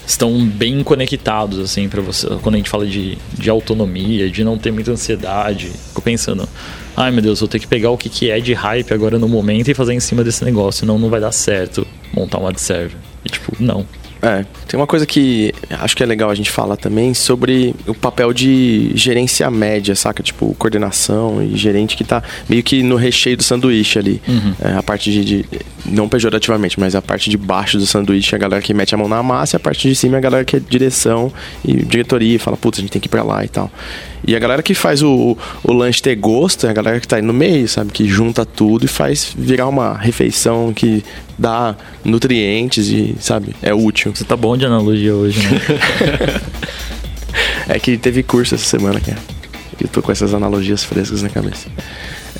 estão 0.06 0.44
bem 0.46 0.82
conectados, 0.82 1.58
assim, 1.58 1.88
para 1.88 2.00
você. 2.02 2.26
Quando 2.42 2.54
a 2.54 2.58
gente 2.58 2.70
fala 2.70 2.86
de, 2.86 3.18
de 3.32 3.50
autonomia, 3.50 4.30
de 4.30 4.44
não 4.44 4.58
ter 4.58 4.70
muita 4.70 4.92
ansiedade. 4.92 5.70
Fico 5.88 6.02
pensando, 6.02 6.48
ai 6.96 7.10
meu 7.10 7.22
Deus, 7.22 7.40
vou 7.40 7.48
ter 7.48 7.58
que 7.58 7.66
pegar 7.66 7.90
o 7.90 7.98
que, 7.98 8.08
que 8.08 8.30
é 8.30 8.40
de 8.40 8.52
hype 8.52 8.92
agora 8.92 9.18
no 9.18 9.28
momento 9.28 9.70
e 9.70 9.74
fazer 9.74 9.94
em 9.94 10.00
cima 10.00 10.22
desse 10.22 10.44
negócio, 10.44 10.80
senão 10.80 10.98
não 10.98 11.08
vai 11.08 11.20
dar 11.20 11.32
certo 11.32 11.86
montar 12.12 12.38
um 12.38 12.46
ad 12.46 12.60
server. 12.60 12.98
E 13.24 13.28
tipo, 13.28 13.56
não. 13.58 13.86
É, 14.22 14.44
tem 14.74 14.80
uma 14.80 14.88
coisa 14.88 15.06
que 15.06 15.54
acho 15.70 15.96
que 15.96 16.02
é 16.02 16.06
legal 16.06 16.30
a 16.30 16.34
gente 16.34 16.50
falar 16.50 16.76
também 16.76 17.14
sobre 17.14 17.76
o 17.86 17.94
papel 17.94 18.32
de 18.32 18.90
gerência 18.96 19.48
média, 19.48 19.94
saca? 19.94 20.20
Tipo, 20.20 20.52
coordenação 20.58 21.40
e 21.40 21.56
gerente 21.56 21.96
que 21.96 22.02
tá 22.02 22.20
meio 22.48 22.60
que 22.60 22.82
no 22.82 22.96
recheio 22.96 23.36
do 23.36 23.42
sanduíche 23.44 24.00
ali. 24.00 24.20
É, 24.60 24.72
a 24.72 24.82
parte 24.82 25.12
de, 25.12 25.24
de- 25.24 25.44
Não 25.86 26.08
pejorativamente, 26.08 26.80
mas 26.80 26.96
a 26.96 27.00
parte 27.02 27.30
de 27.30 27.36
baixo 27.36 27.78
do 27.78 27.86
sanduíche 27.86 28.34
é 28.34 28.36
a 28.36 28.40
galera 28.40 28.60
que 28.60 28.74
mete 28.74 28.92
a 28.96 28.98
mão 28.98 29.06
na 29.06 29.22
massa 29.22 29.54
e 29.54 29.58
a 29.58 29.60
parte 29.60 29.86
de 29.88 29.94
cima 29.94 30.16
é 30.16 30.18
a 30.18 30.20
galera 30.20 30.44
que 30.44 30.56
é 30.56 30.58
direção 30.60 31.32
e 31.64 31.72
diretoria 31.74 32.34
e 32.34 32.38
fala, 32.40 32.56
putz, 32.56 32.80
a 32.80 32.82
gente 32.82 32.90
tem 32.90 33.00
que 33.00 33.06
ir 33.06 33.10
pra 33.10 33.22
lá 33.22 33.44
e 33.44 33.48
tal. 33.48 33.70
E 34.26 34.34
a 34.34 34.38
galera 34.38 34.62
que 34.62 34.74
faz 34.74 35.02
o, 35.02 35.36
o 35.62 35.72
lanche 35.72 36.00
ter 36.02 36.16
gosto 36.16 36.66
é 36.66 36.70
a 36.70 36.72
galera 36.72 36.98
que 36.98 37.06
tá 37.06 37.16
aí 37.16 37.22
no 37.22 37.32
meio, 37.34 37.68
sabe? 37.68 37.92
Que 37.92 38.08
junta 38.08 38.44
tudo 38.44 38.86
e 38.86 38.88
faz 38.88 39.32
virar 39.38 39.68
uma 39.68 39.94
refeição 39.98 40.72
que 40.74 41.04
dá 41.38 41.76
nutrientes 42.02 42.88
e, 42.88 43.14
sabe, 43.20 43.54
é 43.60 43.74
útil. 43.74 44.12
Você 44.14 44.24
tá 44.24 44.34
bom 44.34 44.56
de 44.56 44.63
analogia 44.66 45.14
hoje, 45.14 45.40
né? 45.40 45.60
É 47.68 47.78
que 47.78 47.96
teve 47.96 48.22
curso 48.22 48.54
essa 48.54 48.64
semana, 48.64 49.00
cara. 49.00 49.18
Eu 49.80 49.88
tô 49.88 50.02
com 50.02 50.12
essas 50.12 50.34
analogias 50.34 50.84
frescas 50.84 51.22
na 51.22 51.28
cabeça. 51.28 51.68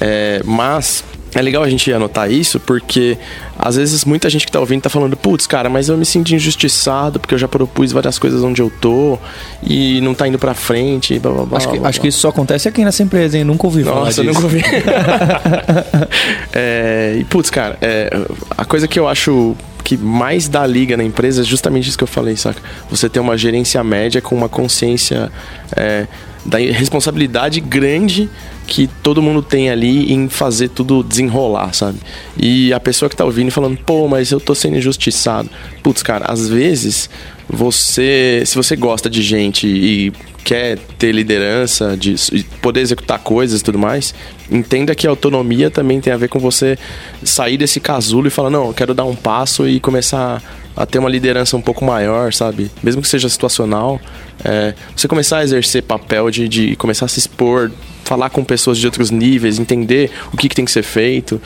É, 0.00 0.40
mas 0.44 1.02
é 1.34 1.42
legal 1.42 1.62
a 1.62 1.68
gente 1.68 1.92
anotar 1.92 2.30
isso 2.30 2.60
porque 2.60 3.18
às 3.58 3.76
vezes 3.76 4.04
muita 4.04 4.30
gente 4.30 4.46
que 4.46 4.52
tá 4.52 4.60
ouvindo 4.60 4.82
tá 4.82 4.90
falando, 4.90 5.16
putz, 5.16 5.46
cara, 5.46 5.68
mas 5.68 5.88
eu 5.88 5.96
me 5.96 6.04
sinto 6.04 6.32
injustiçado 6.34 7.18
porque 7.18 7.34
eu 7.34 7.38
já 7.38 7.48
propus 7.48 7.90
várias 7.90 8.18
coisas 8.18 8.42
onde 8.42 8.62
eu 8.62 8.70
tô 8.80 9.18
e 9.62 10.00
não 10.00 10.14
tá 10.14 10.28
indo 10.28 10.38
pra 10.38 10.54
frente. 10.54 11.18
Blá, 11.18 11.32
blá, 11.32 11.44
blá, 11.44 11.58
Acho 11.58 11.68
que, 11.68 11.78
blá, 11.78 11.88
acho 11.88 12.00
que 12.00 12.08
isso 12.08 12.20
só 12.20 12.28
acontece 12.28 12.68
aqui 12.68 12.84
nessa 12.84 13.02
empresa, 13.02 13.36
hein? 13.36 13.44
Nunca 13.44 13.66
ouvi 13.66 13.82
falar 13.82 14.04
Nossa, 14.04 14.22
disso. 14.22 14.30
eu 14.30 14.34
nunca 14.34 14.46
ouvi. 14.46 14.62
É, 16.56 17.16
e 17.18 17.24
putz, 17.24 17.50
cara, 17.50 17.76
é, 17.82 18.10
a 18.56 18.64
coisa 18.64 18.86
que 18.86 18.98
eu 18.98 19.08
acho 19.08 19.56
que 19.84 19.98
mais 19.98 20.48
dá 20.48 20.66
liga 20.66 20.96
na 20.96 21.04
empresa 21.04 21.42
é 21.42 21.44
justamente 21.44 21.88
isso 21.88 21.98
que 21.98 22.04
eu 22.04 22.08
falei, 22.08 22.36
saca? 22.36 22.60
Você 22.90 23.08
ter 23.08 23.20
uma 23.20 23.36
gerência 23.36 23.84
média 23.84 24.20
com 24.22 24.34
uma 24.34 24.48
consciência 24.48 25.30
é, 25.76 26.06
da 26.44 26.56
responsabilidade 26.58 27.60
grande 27.60 28.30
que 28.66 28.86
todo 29.02 29.20
mundo 29.20 29.42
tem 29.42 29.70
ali 29.70 30.10
em 30.10 30.26
fazer 30.28 30.68
tudo 30.68 31.02
desenrolar, 31.02 31.74
sabe? 31.74 31.98
E 32.36 32.72
a 32.72 32.80
pessoa 32.80 33.10
que 33.10 33.16
tá 33.16 33.26
ouvindo 33.26 33.50
falando, 33.50 33.76
pô, 33.76 34.08
mas 34.08 34.30
eu 34.30 34.40
tô 34.40 34.54
sendo 34.54 34.78
injustiçado. 34.78 35.50
Putz, 35.82 36.02
cara, 36.02 36.24
às 36.26 36.48
vezes 36.48 37.10
você, 37.54 38.42
se 38.44 38.56
você 38.56 38.76
gosta 38.76 39.08
de 39.08 39.22
gente 39.22 39.66
e 39.66 40.12
quer 40.44 40.78
ter 40.98 41.12
liderança, 41.12 41.96
de 41.96 42.14
poder 42.60 42.80
executar 42.80 43.18
coisas 43.18 43.60
e 43.60 43.64
tudo 43.64 43.78
mais, 43.78 44.14
entenda 44.50 44.94
que 44.94 45.06
a 45.06 45.10
autonomia 45.10 45.70
também 45.70 46.00
tem 46.00 46.12
a 46.12 46.16
ver 46.16 46.28
com 46.28 46.38
você 46.38 46.76
sair 47.22 47.56
desse 47.56 47.80
casulo 47.80 48.26
e 48.26 48.30
falar, 48.30 48.50
não, 48.50 48.66
eu 48.66 48.74
quero 48.74 48.92
dar 48.92 49.04
um 49.04 49.16
passo 49.16 49.66
e 49.66 49.80
começar 49.80 50.42
a 50.76 50.84
ter 50.84 50.98
uma 50.98 51.08
liderança 51.08 51.56
um 51.56 51.62
pouco 51.62 51.84
maior, 51.84 52.32
sabe? 52.32 52.70
Mesmo 52.82 53.00
que 53.00 53.08
seja 53.08 53.28
situacional, 53.28 54.00
é, 54.44 54.74
você 54.94 55.08
começar 55.08 55.38
a 55.38 55.44
exercer 55.44 55.82
papel 55.82 56.30
de, 56.30 56.48
de 56.48 56.76
começar 56.76 57.06
a 57.06 57.08
se 57.08 57.20
expor, 57.20 57.70
falar 58.04 58.28
com 58.28 58.44
pessoas 58.44 58.76
de 58.76 58.84
outros 58.84 59.10
níveis, 59.10 59.58
entender 59.58 60.10
o 60.32 60.36
que, 60.36 60.48
que 60.48 60.54
tem 60.54 60.64
que 60.64 60.72
ser 60.72 60.82
feito 60.82 61.40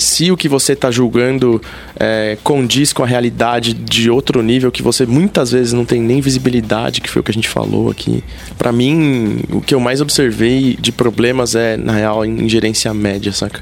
se 0.00 0.30
o 0.30 0.36
que 0.36 0.48
você 0.48 0.72
está 0.72 0.90
julgando 0.90 1.60
é, 1.98 2.38
condiz 2.42 2.92
com 2.92 3.02
a 3.02 3.06
realidade 3.06 3.74
de 3.74 4.10
outro 4.10 4.42
nível 4.42 4.72
que 4.72 4.82
você 4.82 5.04
muitas 5.04 5.52
vezes 5.52 5.72
não 5.72 5.84
tem 5.84 6.00
nem 6.00 6.20
visibilidade, 6.20 7.00
que 7.00 7.10
foi 7.10 7.20
o 7.20 7.22
que 7.22 7.30
a 7.30 7.34
gente 7.34 7.48
falou 7.48 7.90
aqui. 7.90 8.24
Para 8.56 8.72
mim, 8.72 9.40
o 9.50 9.60
que 9.60 9.74
eu 9.74 9.80
mais 9.80 10.00
observei 10.00 10.76
de 10.80 10.90
problemas 10.90 11.54
é, 11.54 11.76
na 11.76 11.92
real, 11.92 12.24
em 12.24 12.48
gerência 12.48 12.92
média, 12.94 13.30
saca? 13.32 13.60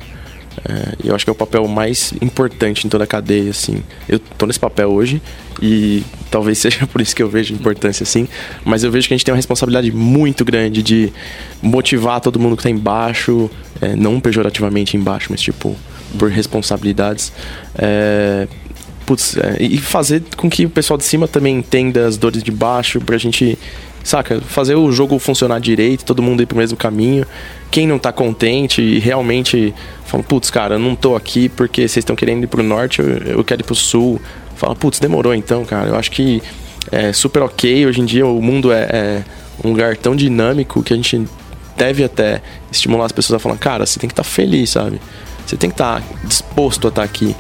É, 0.64 1.09
eu 1.09 1.14
acho 1.14 1.24
que 1.24 1.30
é 1.30 1.32
o 1.32 1.36
papel 1.36 1.66
mais 1.66 2.12
importante 2.20 2.86
em 2.86 2.91
toda 2.91 3.05
a 3.05 3.07
cadeia, 3.07 3.51
assim. 3.51 3.82
Eu 4.09 4.18
tô 4.18 4.47
nesse 4.47 4.61
papel 4.61 4.91
hoje 4.91 5.20
e 5.61 6.05
talvez 6.30 6.59
seja 6.59 6.86
por 6.86 7.01
isso 7.01 7.14
que 7.14 7.22
eu 7.22 7.28
vejo 7.28 7.53
importância, 7.55 8.05
assim. 8.05 8.28
Mas 8.64 8.84
eu 8.84 8.91
vejo 8.91 9.09
que 9.09 9.14
a 9.14 9.16
gente 9.16 9.24
tem 9.24 9.32
uma 9.32 9.36
responsabilidade 9.39 9.91
muito 9.93 10.45
grande 10.45 10.82
de 10.82 11.12
motivar 11.61 12.20
todo 12.20 12.39
mundo 12.39 12.57
que 12.57 12.62
tá 12.62 12.70
embaixo, 12.70 13.51
é, 13.80 13.95
não 13.95 14.20
pejorativamente 14.20 14.97
embaixo, 14.97 15.28
mas 15.30 15.41
tipo, 15.41 15.76
por 16.17 16.31
responsabilidades. 16.31 17.33
É, 17.77 18.47
putz, 19.07 19.37
é, 19.37 19.57
e 19.61 19.79
fazer 19.79 20.23
com 20.37 20.51
que 20.51 20.67
o 20.67 20.71
pessoal 20.71 20.99
de 20.99 21.05
cima 21.05 21.27
também 21.27 21.57
entenda 21.57 22.07
as 22.07 22.17
dores 22.17 22.43
de 22.43 22.51
baixo, 22.51 23.01
pra 23.01 23.17
gente, 23.17 23.59
saca, 24.05 24.41
fazer 24.41 24.75
o 24.75 24.93
jogo 24.93 25.19
funcionar 25.19 25.61
direito, 25.61 26.05
todo 26.05 26.23
mundo 26.23 26.43
ir 26.43 26.47
pro 26.47 26.59
mesmo 26.59 26.77
caminho. 26.77 27.27
Quem 27.71 27.87
não 27.87 27.99
tá 27.99 28.13
contente 28.13 28.83
e 28.83 28.99
realmente 28.99 29.75
fala, 30.05 30.23
putz, 30.23 30.51
cara, 30.51 30.75
eu 30.77 30.79
não 30.79 30.95
tô 30.95 31.17
aqui 31.17 31.49
porque 31.49 31.83
vocês 31.83 31.99
estão 31.99 32.15
querendo 32.15 32.45
ir 32.45 32.47
pro 32.47 32.63
norte, 32.63 33.01
eu, 33.01 33.09
eu 33.09 33.45
quero 33.45 33.63
ir 33.63 33.65
pro 33.65 33.75
sul. 33.75 34.21
Fala, 34.57 34.75
putz, 34.75 34.99
demorou 34.99 35.35
então, 35.35 35.65
cara. 35.65 35.89
Eu 35.89 35.97
acho 35.97 36.11
que 36.11 36.43
é 36.91 37.13
super 37.13 37.43
ok. 37.43 37.87
Hoje 37.87 38.01
em 38.01 38.05
dia 38.05 38.27
o 38.27 38.43
mundo 38.43 38.73
é, 38.73 38.89
é 38.93 39.25
um 39.65 39.71
lugar 39.71 39.97
tão 39.97 40.15
dinâmico 40.15 40.83
que 40.83 40.93
a 40.93 40.97
gente 40.97 41.25
deve 41.77 42.03
até 42.05 42.43
estimular 42.71 43.07
as 43.07 43.13
pessoas 43.13 43.37
a 43.37 43.39
falar, 43.39 43.57
cara, 43.57 43.87
você 43.87 43.99
tem 44.01 44.09
que 44.09 44.13
estar 44.13 44.25
tá 44.25 44.29
feliz, 44.29 44.71
sabe? 44.71 45.01
Você 45.49 45.57
tem 45.57 45.70
que 45.70 45.74
estar 45.74 46.01
tá 46.03 46.07
disposto 46.24 46.86
a 46.86 46.90
estar 46.90 47.01
tá 47.01 47.05
aqui. 47.05 47.34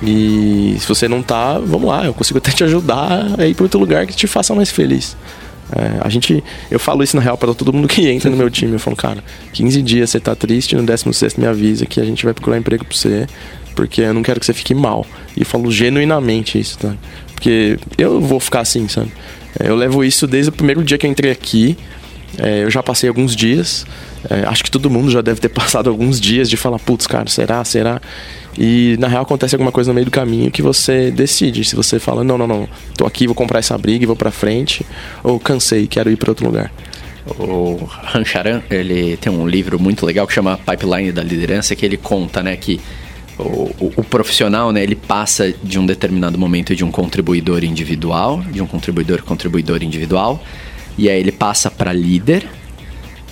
E 0.00 0.76
se 0.78 0.86
você 0.86 1.08
não 1.08 1.20
tá, 1.22 1.58
vamos 1.58 1.88
lá, 1.88 2.06
eu 2.06 2.14
consigo 2.14 2.38
até 2.38 2.52
te 2.52 2.62
ajudar 2.62 3.34
a 3.38 3.46
ir 3.46 3.54
para 3.54 3.64
outro 3.64 3.80
lugar 3.80 4.06
que 4.06 4.14
te 4.14 4.26
faça 4.28 4.54
mais 4.54 4.70
feliz. 4.70 5.16
É, 5.72 6.00
a 6.00 6.08
gente, 6.08 6.42
eu 6.70 6.78
falo 6.78 7.02
isso 7.02 7.16
na 7.16 7.22
real 7.22 7.36
para 7.36 7.52
todo 7.52 7.72
mundo 7.72 7.88
que 7.88 8.08
entra 8.08 8.30
no 8.30 8.36
meu 8.36 8.48
time. 8.48 8.72
Eu 8.72 8.78
falo, 8.78 8.96
cara, 8.96 9.22
15 9.52 9.82
dias 9.82 10.10
você 10.10 10.20
tá 10.20 10.34
triste, 10.36 10.76
no 10.76 10.84
16 10.84 11.34
me 11.34 11.46
avisa 11.46 11.86
que 11.86 12.00
a 12.00 12.04
gente 12.04 12.24
vai 12.24 12.32
procurar 12.32 12.56
emprego 12.56 12.84
para 12.84 12.96
você, 12.96 13.26
porque 13.74 14.00
eu 14.00 14.14
não 14.14 14.22
quero 14.22 14.38
que 14.38 14.46
você 14.46 14.54
fique 14.54 14.74
mal. 14.74 15.04
E 15.36 15.44
falo 15.44 15.70
genuinamente 15.72 16.58
isso, 16.58 16.78
tá? 16.78 16.94
Porque 17.34 17.78
eu 17.98 18.20
vou 18.20 18.38
ficar 18.38 18.60
assim, 18.60 18.86
sabe? 18.86 19.12
É, 19.58 19.68
eu 19.68 19.74
levo 19.74 20.04
isso 20.04 20.26
desde 20.26 20.50
o 20.50 20.52
primeiro 20.52 20.84
dia 20.84 20.96
que 20.96 21.04
eu 21.04 21.10
entrei 21.10 21.32
aqui. 21.32 21.76
É, 22.42 22.64
eu 22.64 22.70
já 22.70 22.82
passei 22.82 23.08
alguns 23.08 23.36
dias. 23.36 23.86
É, 24.28 24.46
acho 24.46 24.64
que 24.64 24.70
todo 24.70 24.88
mundo 24.88 25.10
já 25.10 25.20
deve 25.20 25.40
ter 25.40 25.48
passado 25.50 25.90
alguns 25.90 26.20
dias 26.20 26.48
de 26.48 26.56
falar, 26.56 26.78
putz, 26.78 27.06
cara, 27.06 27.28
será, 27.28 27.62
será? 27.64 28.00
E 28.58 28.96
na 28.98 29.08
real 29.08 29.22
acontece 29.22 29.54
alguma 29.54 29.70
coisa 29.70 29.90
no 29.90 29.94
meio 29.94 30.06
do 30.06 30.10
caminho 30.10 30.50
que 30.50 30.62
você 30.62 31.10
decide. 31.10 31.64
Se 31.64 31.76
você 31.76 31.98
fala, 31.98 32.24
não, 32.24 32.38
não, 32.38 32.46
não, 32.46 32.68
tô 32.96 33.06
aqui, 33.06 33.26
vou 33.26 33.34
comprar 33.34 33.58
essa 33.58 33.76
briga 33.76 34.04
e 34.04 34.06
vou 34.06 34.16
pra 34.16 34.30
frente, 34.30 34.84
ou 35.22 35.38
cansei, 35.38 35.86
quero 35.86 36.10
ir 36.10 36.16
para 36.16 36.30
outro 36.30 36.46
lugar. 36.46 36.72
O 37.38 37.86
Rancharan, 37.86 38.62
ele 38.70 39.16
tem 39.18 39.30
um 39.30 39.46
livro 39.46 39.78
muito 39.78 40.04
legal 40.06 40.26
que 40.26 40.32
chama 40.32 40.58
Pipeline 40.58 41.12
da 41.12 41.22
Liderança, 41.22 41.76
que 41.76 41.84
ele 41.84 41.96
conta, 41.96 42.42
né, 42.42 42.56
que 42.56 42.80
o, 43.38 43.70
o, 43.78 43.92
o, 43.96 44.04
profissional, 44.04 44.72
né, 44.72 44.82
ele 44.82 44.96
passa 44.96 45.54
de 45.62 45.78
um 45.78 45.86
determinado 45.86 46.38
momento 46.38 46.74
de 46.74 46.84
um 46.84 46.90
contribuidor 46.90 47.62
individual, 47.62 48.42
de 48.50 48.60
um 48.60 48.66
contribuidor 48.66 49.22
contribuidor 49.22 49.82
individual, 49.82 50.42
e 51.00 51.08
aí 51.08 51.18
ele 51.18 51.32
passa 51.32 51.70
para 51.70 51.94
líder, 51.94 52.46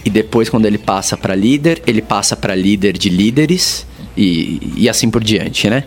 e 0.02 0.08
depois 0.08 0.48
quando 0.48 0.64
ele 0.64 0.78
passa 0.78 1.18
para 1.18 1.34
líder, 1.34 1.82
ele 1.86 2.00
passa 2.00 2.34
para 2.34 2.54
líder 2.54 2.96
de 2.96 3.10
líderes 3.10 3.86
e, 4.16 4.72
e 4.74 4.88
assim 4.88 5.10
por 5.10 5.22
diante, 5.22 5.68
né? 5.68 5.84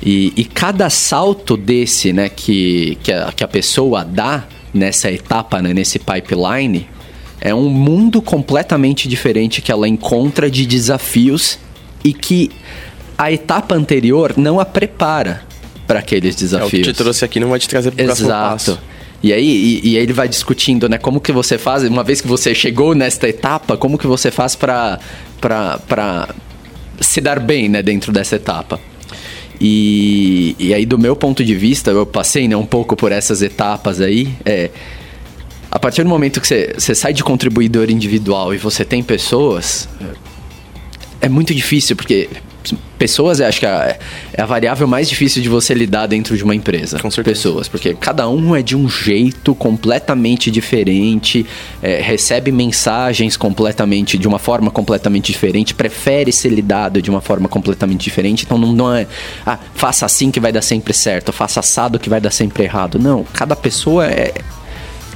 E, 0.00 0.32
e, 0.36 0.44
cada 0.44 0.88
salto 0.88 1.56
desse, 1.56 2.12
né, 2.12 2.28
que, 2.28 2.96
que, 3.02 3.10
a, 3.10 3.32
que 3.32 3.42
a 3.42 3.48
pessoa 3.48 4.04
dá 4.04 4.44
nessa 4.72 5.10
etapa, 5.10 5.60
né, 5.60 5.74
nesse 5.74 5.98
pipeline, 5.98 6.86
é 7.40 7.52
um 7.52 7.70
mundo 7.70 8.22
completamente 8.22 9.08
diferente 9.08 9.60
que 9.60 9.72
ela 9.72 9.88
encontra 9.88 10.48
de 10.48 10.64
desafios 10.64 11.58
e 12.04 12.12
que 12.12 12.52
a 13.18 13.32
etapa 13.32 13.74
anterior 13.74 14.34
não 14.36 14.60
a 14.60 14.64
prepara 14.64 15.42
para 15.88 15.98
aqueles 15.98 16.36
desafios. 16.36 16.72
É, 16.72 16.76
o 16.76 16.84
que 16.84 16.92
te 16.92 16.96
trouxe 16.96 17.24
aqui 17.24 17.40
não 17.40 17.48
vai 17.48 17.58
te 17.58 17.68
trazer 17.68 17.90
para 17.90 18.02
o 18.02 18.06
próximo 18.06 18.28
passo. 18.28 18.78
E 19.26 19.32
aí, 19.32 19.80
e, 19.82 19.90
e, 19.90 19.96
aí 19.96 20.04
ele 20.04 20.12
vai 20.12 20.28
discutindo, 20.28 20.88
né? 20.88 20.98
Como 20.98 21.20
que 21.20 21.32
você 21.32 21.58
faz, 21.58 21.82
uma 21.82 22.04
vez 22.04 22.20
que 22.20 22.28
você 22.28 22.54
chegou 22.54 22.94
nesta 22.94 23.28
etapa, 23.28 23.76
como 23.76 23.98
que 23.98 24.06
você 24.06 24.30
faz 24.30 24.54
para 24.54 25.00
se 27.00 27.20
dar 27.20 27.40
bem, 27.40 27.68
né, 27.68 27.82
dentro 27.82 28.12
dessa 28.12 28.36
etapa. 28.36 28.78
E, 29.60 30.54
e 30.60 30.72
aí, 30.72 30.86
do 30.86 30.96
meu 30.96 31.16
ponto 31.16 31.44
de 31.44 31.56
vista, 31.56 31.90
eu 31.90 32.06
passei 32.06 32.46
né, 32.46 32.56
um 32.56 32.64
pouco 32.64 32.94
por 32.94 33.10
essas 33.10 33.42
etapas 33.42 34.00
aí. 34.00 34.32
É, 34.44 34.70
a 35.72 35.78
partir 35.80 36.04
do 36.04 36.08
momento 36.08 36.40
que 36.40 36.46
você, 36.46 36.72
você 36.78 36.94
sai 36.94 37.12
de 37.12 37.24
contribuidor 37.24 37.90
individual 37.90 38.54
e 38.54 38.58
você 38.58 38.84
tem 38.84 39.02
pessoas, 39.02 39.88
é 41.20 41.28
muito 41.28 41.52
difícil, 41.52 41.96
porque 41.96 42.28
pessoas, 42.98 43.40
acho 43.40 43.60
que 43.60 43.66
é, 43.66 43.98
a 44.36 44.46
variável 44.46 44.86
mais 44.86 45.08
difícil 45.08 45.42
de 45.42 45.48
você 45.48 45.74
lidar 45.74 46.06
dentro 46.06 46.36
de 46.36 46.42
uma 46.42 46.54
empresa. 46.54 46.98
Com 46.98 47.10
certeza. 47.10 47.36
Pessoas, 47.36 47.68
porque 47.68 47.94
cada 47.94 48.28
um 48.28 48.54
é 48.56 48.62
de 48.62 48.76
um 48.76 48.88
jeito 48.88 49.54
completamente 49.54 50.50
diferente, 50.50 51.44
é, 51.82 52.00
recebe 52.00 52.50
mensagens 52.50 53.36
completamente, 53.36 54.16
de 54.16 54.26
uma 54.26 54.38
forma 54.38 54.70
completamente 54.70 55.32
diferente, 55.32 55.74
prefere 55.74 56.32
ser 56.32 56.48
lidado 56.48 57.02
de 57.02 57.10
uma 57.10 57.20
forma 57.20 57.48
completamente 57.48 58.02
diferente. 58.02 58.44
Então 58.44 58.58
não, 58.58 58.72
não 58.72 58.94
é, 58.94 59.06
ah, 59.44 59.58
faça 59.74 60.06
assim 60.06 60.30
que 60.30 60.40
vai 60.40 60.52
dar 60.52 60.62
sempre 60.62 60.92
certo, 60.92 61.32
faça 61.32 61.60
assado 61.60 61.98
que 61.98 62.08
vai 62.08 62.20
dar 62.20 62.30
sempre 62.30 62.64
errado. 62.64 62.98
Não, 62.98 63.24
cada 63.32 63.54
pessoa 63.54 64.06
é, 64.06 64.32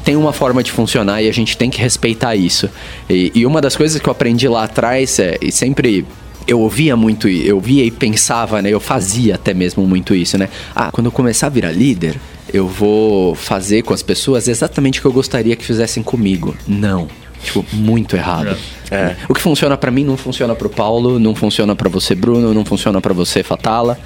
tem 0.05 0.17
uma 0.17 0.33
forma 0.33 0.63
de 0.63 0.71
funcionar 0.71 1.23
e 1.23 1.29
a 1.29 1.33
gente 1.33 1.57
tem 1.57 1.71
que 1.71 1.81
respeitar 1.81 2.35
isso. 2.35 2.69
E, 3.09 3.33
e 3.35 3.47
uma 3.47 3.61
das 3.61 3.77
coisas 3.77 4.01
que 4.01 4.09
eu 4.09 4.13
aprendi 4.13 4.49
lá 4.49 4.65
atrás, 4.65 5.19
é, 5.19 5.39
e 5.41 5.53
sempre 5.53 6.05
eu 6.47 6.61
ouvia 6.61 6.97
muito, 6.97 7.29
eu 7.29 7.61
via 7.61 7.85
e 7.85 7.91
pensava, 7.91 8.61
né? 8.61 8.71
Eu 8.71 8.81
fazia 8.81 9.35
até 9.35 9.55
mesmo 9.55 9.87
muito 9.87 10.15
isso, 10.15 10.37
né? 10.37 10.49
Ah, 10.75 10.91
quando 10.91 11.07
eu 11.07 11.13
começar 11.13 11.47
a 11.47 11.51
virar 11.51 11.73
líder, 11.73 12.17
eu 12.53 12.67
vou 12.67 13.35
fazer 13.35 13.83
com 13.83 13.95
as 13.95 14.03
pessoas 14.03 14.49
exatamente 14.49 14.99
o 14.99 15.03
que 15.03 15.07
eu 15.07 15.13
gostaria 15.13 15.55
que 15.55 15.65
fizessem 15.65 16.03
comigo. 16.03 16.57
Não. 16.67 17.09
Tipo, 17.43 17.65
muito 17.73 18.17
errado. 18.17 18.57
É. 18.91 18.95
é. 18.95 19.17
O 19.29 19.35
que 19.35 19.41
funciona 19.41 19.77
para 19.77 19.91
mim 19.91 20.05
não 20.05 20.17
funciona 20.17 20.55
pro 20.55 20.69
Paulo, 20.69 21.19
não 21.19 21.35
funciona 21.35 21.75
para 21.75 21.89
você, 21.89 22.15
Bruno, 22.15 22.53
não 22.53 22.65
funciona 22.65 23.01
para 23.01 23.15
você, 23.15 23.43
Fatala. 23.43 23.99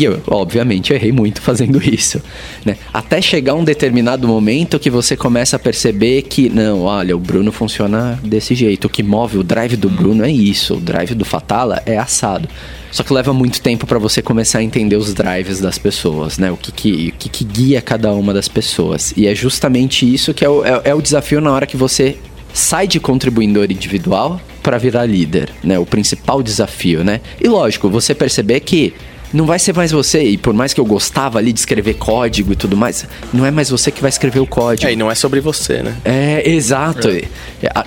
E 0.00 0.04
eu, 0.04 0.18
obviamente, 0.28 0.94
errei 0.94 1.12
muito 1.12 1.42
fazendo 1.42 1.78
isso. 1.86 2.22
Né? 2.64 2.78
Até 2.90 3.20
chegar 3.20 3.52
um 3.52 3.62
determinado 3.62 4.26
momento 4.26 4.78
que 4.78 4.88
você 4.88 5.14
começa 5.14 5.56
a 5.56 5.58
perceber 5.58 6.22
que, 6.22 6.48
não, 6.48 6.84
olha, 6.84 7.14
o 7.14 7.20
Bruno 7.20 7.52
funciona 7.52 8.18
desse 8.24 8.54
jeito. 8.54 8.86
O 8.86 8.88
que 8.88 9.02
move 9.02 9.36
o 9.36 9.42
drive 9.42 9.76
do 9.76 9.90
Bruno 9.90 10.24
é 10.24 10.30
isso. 10.30 10.76
O 10.76 10.80
drive 10.80 11.14
do 11.14 11.26
Fatala 11.26 11.82
é 11.84 11.98
assado. 11.98 12.48
Só 12.90 13.02
que 13.02 13.12
leva 13.12 13.34
muito 13.34 13.60
tempo 13.60 13.86
para 13.86 13.98
você 13.98 14.22
começar 14.22 14.60
a 14.60 14.62
entender 14.62 14.96
os 14.96 15.12
drives 15.12 15.60
das 15.60 15.76
pessoas, 15.76 16.38
né? 16.38 16.50
O 16.50 16.56
que, 16.56 16.72
que, 16.72 17.08
o 17.08 17.18
que, 17.18 17.28
que 17.28 17.44
guia 17.44 17.82
cada 17.82 18.10
uma 18.14 18.32
das 18.32 18.48
pessoas. 18.48 19.12
E 19.18 19.26
é 19.26 19.34
justamente 19.34 20.10
isso 20.10 20.32
que 20.32 20.46
é 20.46 20.48
o, 20.48 20.64
é, 20.64 20.80
é 20.84 20.94
o 20.94 21.02
desafio 21.02 21.42
na 21.42 21.52
hora 21.52 21.66
que 21.66 21.76
você 21.76 22.16
sai 22.54 22.88
de 22.88 22.98
contribuidor 22.98 23.70
individual 23.70 24.40
para 24.62 24.78
virar 24.78 25.04
líder, 25.04 25.50
né? 25.62 25.78
O 25.78 25.84
principal 25.84 26.42
desafio, 26.42 27.04
né? 27.04 27.20
E 27.38 27.46
lógico, 27.46 27.90
você 27.90 28.14
perceber 28.14 28.60
que 28.60 28.94
não 29.32 29.46
vai 29.46 29.58
ser 29.58 29.74
mais 29.74 29.90
você. 29.90 30.22
E 30.22 30.36
por 30.36 30.52
mais 30.52 30.72
que 30.72 30.80
eu 30.80 30.84
gostava 30.84 31.38
ali 31.38 31.52
de 31.52 31.60
escrever 31.60 31.94
código 31.94 32.52
e 32.52 32.56
tudo 32.56 32.76
mais, 32.76 33.06
não 33.32 33.44
é 33.44 33.50
mais 33.50 33.70
você 33.70 33.90
que 33.90 34.00
vai 34.00 34.08
escrever 34.08 34.40
o 34.40 34.46
código. 34.46 34.88
É, 34.88 34.92
e 34.92 34.96
não 34.96 35.10
é 35.10 35.14
sobre 35.14 35.40
você, 35.40 35.82
né? 35.82 35.96
É, 36.04 36.48
exato. 36.50 37.08
É. 37.08 37.22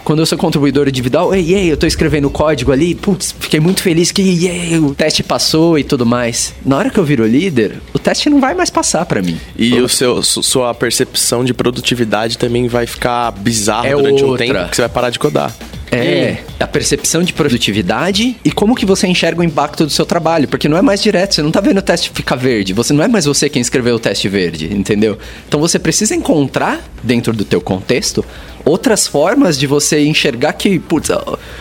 Quando 0.03 0.19
eu 0.19 0.25
sou 0.25 0.37
contribuidor 0.37 0.87
individual, 0.87 1.33
ei, 1.33 1.53
ei, 1.53 1.71
eu 1.71 1.77
tô 1.77 1.85
escrevendo 1.85 2.29
código 2.29 2.71
ali, 2.71 2.95
putz, 2.95 3.35
fiquei 3.39 3.59
muito 3.59 3.81
feliz 3.81 4.11
que 4.11 4.21
ei, 4.47 4.77
o 4.77 4.93
teste 4.93 5.23
passou 5.23 5.77
e 5.77 5.83
tudo 5.83 6.05
mais. 6.05 6.53
Na 6.65 6.77
hora 6.77 6.89
que 6.89 6.97
eu 6.97 7.03
viro 7.03 7.25
líder, 7.25 7.79
o 7.93 7.99
teste 7.99 8.29
não 8.29 8.39
vai 8.39 8.53
mais 8.53 8.69
passar 8.69 9.05
para 9.05 9.21
mim. 9.21 9.39
E 9.57 9.79
o 9.79 9.89
seu, 9.89 10.21
sua 10.23 10.73
percepção 10.73 11.43
de 11.43 11.53
produtividade 11.53 12.37
também 12.37 12.67
vai 12.67 12.87
ficar 12.87 13.31
bizarra 13.31 13.87
é 13.87 13.95
durante 13.95 14.23
outra. 14.23 14.45
um 14.45 14.47
tempo 14.47 14.69
que 14.69 14.75
você 14.75 14.81
vai 14.81 14.89
parar 14.89 15.09
de 15.09 15.19
codar. 15.19 15.53
É, 15.91 16.37
a 16.59 16.65
percepção 16.65 17.21
de 17.21 17.33
produtividade 17.33 18.35
e 18.43 18.51
como 18.51 18.73
que 18.73 18.85
você 18.85 19.05
enxerga 19.05 19.41
o 19.41 19.43
impacto 19.43 19.85
do 19.85 19.91
seu 19.91 20.05
trabalho, 20.05 20.47
porque 20.47 20.67
não 20.67 20.77
é 20.77 20.81
mais 20.81 21.03
direto, 21.03 21.35
você 21.35 21.43
não 21.43 21.51
tá 21.51 21.61
vendo 21.61 21.77
o 21.77 21.81
teste 21.81 22.09
ficar 22.09 22.35
verde, 22.35 22.73
você 22.73 22.93
não 22.93 23.03
é 23.03 23.07
mais 23.07 23.25
você 23.25 23.47
quem 23.47 23.61
escreveu 23.61 23.95
o 23.95 23.99
teste 23.99 24.27
verde, 24.27 24.73
entendeu? 24.73 25.17
Então 25.47 25.59
você 25.59 25.77
precisa 25.77 26.15
encontrar 26.15 26.81
dentro 27.03 27.31
do 27.31 27.45
teu 27.45 27.61
contexto 27.61 28.25
outras 28.65 29.05
formas 29.05 29.57
de 29.57 29.67
você 29.67 30.03
enxergar 30.03 30.53
que, 30.53 30.79
putz, 30.79 31.09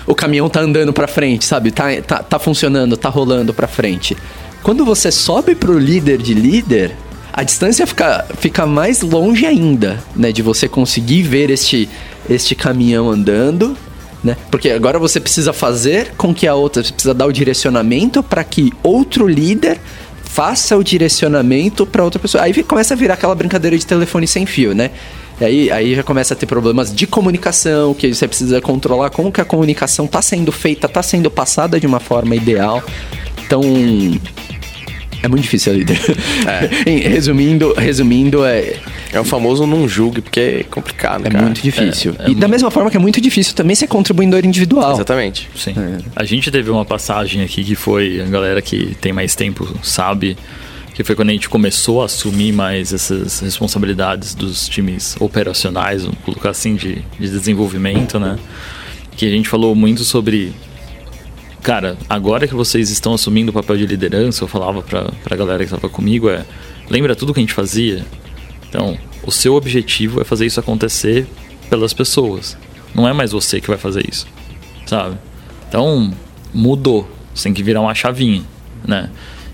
o 0.07 0.15
caminhão 0.15 0.49
tá 0.49 0.61
andando 0.61 0.93
para 0.93 1.09
frente, 1.09 1.45
sabe? 1.45 1.71
Tá, 1.71 2.01
tá, 2.01 2.23
tá 2.23 2.39
funcionando, 2.39 2.97
tá 2.97 3.09
rolando 3.09 3.53
para 3.53 3.67
frente. 3.67 4.17
Quando 4.63 4.85
você 4.85 5.11
sobe 5.11 5.55
pro 5.55 5.79
líder 5.79 6.19
de 6.19 6.35
líder, 6.35 6.97
a 7.33 7.43
distância 7.43 7.87
fica, 7.87 8.25
fica 8.39 8.67
mais 8.67 9.01
longe 9.01 9.45
ainda, 9.47 10.03
né? 10.15 10.31
De 10.31 10.43
você 10.43 10.69
conseguir 10.69 11.23
ver 11.23 11.51
este, 11.51 11.89
este 12.29 12.55
caminhão 12.55 13.11
andando, 13.11 13.77
né? 14.23 14.37
Porque 14.51 14.71
agora 14.71 14.99
você 14.99 15.19
precisa 15.21 15.53
fazer 15.53 16.13
com 16.17 16.35
que 16.35 16.47
a 16.47 16.55
outra, 16.55 16.83
você 16.83 16.93
precisa 16.93 17.15
dar 17.15 17.27
o 17.27 17.33
direcionamento 17.33 18.23
para 18.23 18.45
que 18.45 18.73
outro 18.83 19.27
líder 19.27 19.79
faça 20.25 20.77
o 20.77 20.83
direcionamento 20.83 21.85
para 21.85 22.03
outra 22.03 22.19
pessoa. 22.19 22.43
Aí 22.45 22.63
começa 22.63 22.95
a 22.95 22.97
virar 22.97 23.15
aquela 23.15 23.35
brincadeira 23.35 23.77
de 23.77 23.87
telefone 23.87 24.27
sem 24.27 24.47
fio, 24.47 24.75
né? 24.75 24.91
Aí, 25.41 25.71
aí 25.71 25.95
já 25.95 26.03
começa 26.03 26.35
a 26.35 26.37
ter 26.37 26.47
problemas 26.47 26.95
de 26.95 27.07
comunicação, 27.07 27.93
que 27.93 28.15
você 28.15 28.29
precisa 28.29 28.61
controlar 28.61 29.11
como 29.11 29.33
que 29.33 29.41
a 29.41 29.45
comunicação 29.45 30.05
está 30.05 30.23
sendo 30.23 30.53
feita, 30.53 30.87
está 30.87 31.03
sendo 31.03 31.31
passada 31.31 31.81
de 31.81 31.87
uma 31.87 32.01
forma 32.01 32.37
ideal. 32.37 32.83
Então, 33.45 33.61
é 35.23 35.29
muito 35.29 35.43
difícil 35.43 35.73
a 35.73 35.77
líder. 35.77 35.99
É. 36.47 36.91
resumindo, 37.09 37.73
resumindo, 37.75 38.45
é. 38.45 38.75
É 39.13 39.21
o 39.21 39.25
famoso 39.25 39.67
não 39.67 39.89
julgue, 39.89 40.21
porque 40.21 40.41
é 40.41 40.63
complicado, 40.65 41.27
é 41.27 41.31
cara. 41.31 41.45
muito 41.45 41.63
difícil. 41.63 42.15
É, 42.19 42.23
é 42.23 42.25
e 42.25 42.27
muito... 42.29 42.41
da 42.41 42.49
mesma 42.49 42.71
forma 42.71 42.91
que 42.91 42.97
é 42.97 43.01
muito 43.01 43.21
difícil 43.21 43.55
também 43.55 43.77
ser 43.77 43.87
contribuidor 43.87 44.45
individual. 44.45 44.93
Exatamente. 44.93 45.49
Sim. 45.55 45.75
É. 45.77 45.99
A 46.17 46.25
gente 46.25 46.51
teve 46.51 46.71
uma 46.71 46.85
passagem 46.85 47.43
aqui 47.43 47.63
que 47.63 47.75
foi, 47.75 48.21
a 48.21 48.27
galera 48.27 48.61
que 48.61 48.97
tem 49.01 49.13
mais 49.13 49.35
tempo 49.35 49.69
sabe, 49.83 50.37
que 50.95 51.05
foi 51.05 51.15
quando 51.15 51.31
a 51.31 51.33
gente 51.33 51.49
começou 51.49 52.03
a 52.03 52.07
assumir 52.07 52.53
mais 52.53 52.93
essas 52.93 53.41
responsabilidades 53.41 54.35
dos 54.35 54.69
times 54.69 55.17
operacionais, 55.21 56.03
vamos 56.03 56.19
colocar 56.25 56.51
assim, 56.51 56.75
de, 56.75 56.97
de 57.19 57.29
desenvolvimento, 57.29 58.19
né? 58.19 58.39
Que 59.17 59.27
a 59.27 59.31
gente 59.31 59.49
falou 59.49 59.75
muito 59.75 60.05
sobre 60.05 60.53
cara, 61.63 61.97
agora 62.09 62.49
que 62.49 62.55
vocês 62.55 62.91
estão 62.91 63.15
assumindo 63.15 63.51
o 63.51 63.55
papel 63.55 63.77
de 63.77 63.87
liderança, 63.87 64.43
eu 64.43 64.49
falava 64.49 64.83
pra, 64.83 65.11
pra 65.23 65.37
galera 65.37 65.59
que 65.59 65.73
estava 65.73 65.89
comigo, 65.89 66.29
é, 66.29 66.45
lembra 66.91 67.15
tudo 67.15 67.33
que 67.33 67.41
a 67.41 67.43
gente 67.43 67.55
fazia? 67.55 68.05
Então, 68.69 68.99
o 69.23 69.31
seu 69.31 69.55
objetivo 69.55 70.21
é 70.21 70.25
fazer 70.25 70.45
isso 70.45 70.59
acontecer 70.59 71.27
pelas 71.71 71.93
pessoas. 71.93 72.57
Não 72.95 73.09
é 73.09 73.13
mais 73.13 73.33
você 73.33 73.61
que 73.61 73.69
vai 73.69 73.79
fazer 73.79 74.05
isso, 74.11 74.27
sabe? 74.87 75.17
Então, 75.69 76.13
mudou. 76.53 77.09
Você 77.35 77.45
tem 77.45 77.55
que 77.55 77.63
virar 77.63 77.81
uma 77.81 77.95
chavinha, 77.95 78.43
né? 78.87 79.09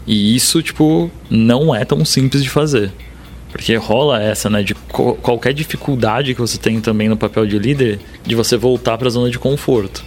E 0.07 0.35
isso, 0.35 0.63
tipo, 0.63 1.11
não 1.31 1.75
é 1.75 1.85
tão 1.85 2.05
simples 2.05 2.43
de 2.43 2.49
fazer. 2.49 2.91
Porque 3.53 3.77
rola 3.77 4.21
essa, 4.23 4.51
né, 4.51 4.63
de 4.63 4.75
qualquer 4.75 5.55
dificuldade 5.55 6.35
que 6.35 6.41
você 6.41 6.59
tem 6.59 6.81
também 6.81 7.09
no 7.09 7.17
papel 7.17 7.47
de 7.47 7.59
líder, 7.59 7.99
de 8.25 8.35
você 8.35 8.57
voltar 8.57 8.99
para 8.99 9.07
a 9.09 9.11
zona 9.11 9.31
de 9.31 9.39
conforto. 9.39 10.05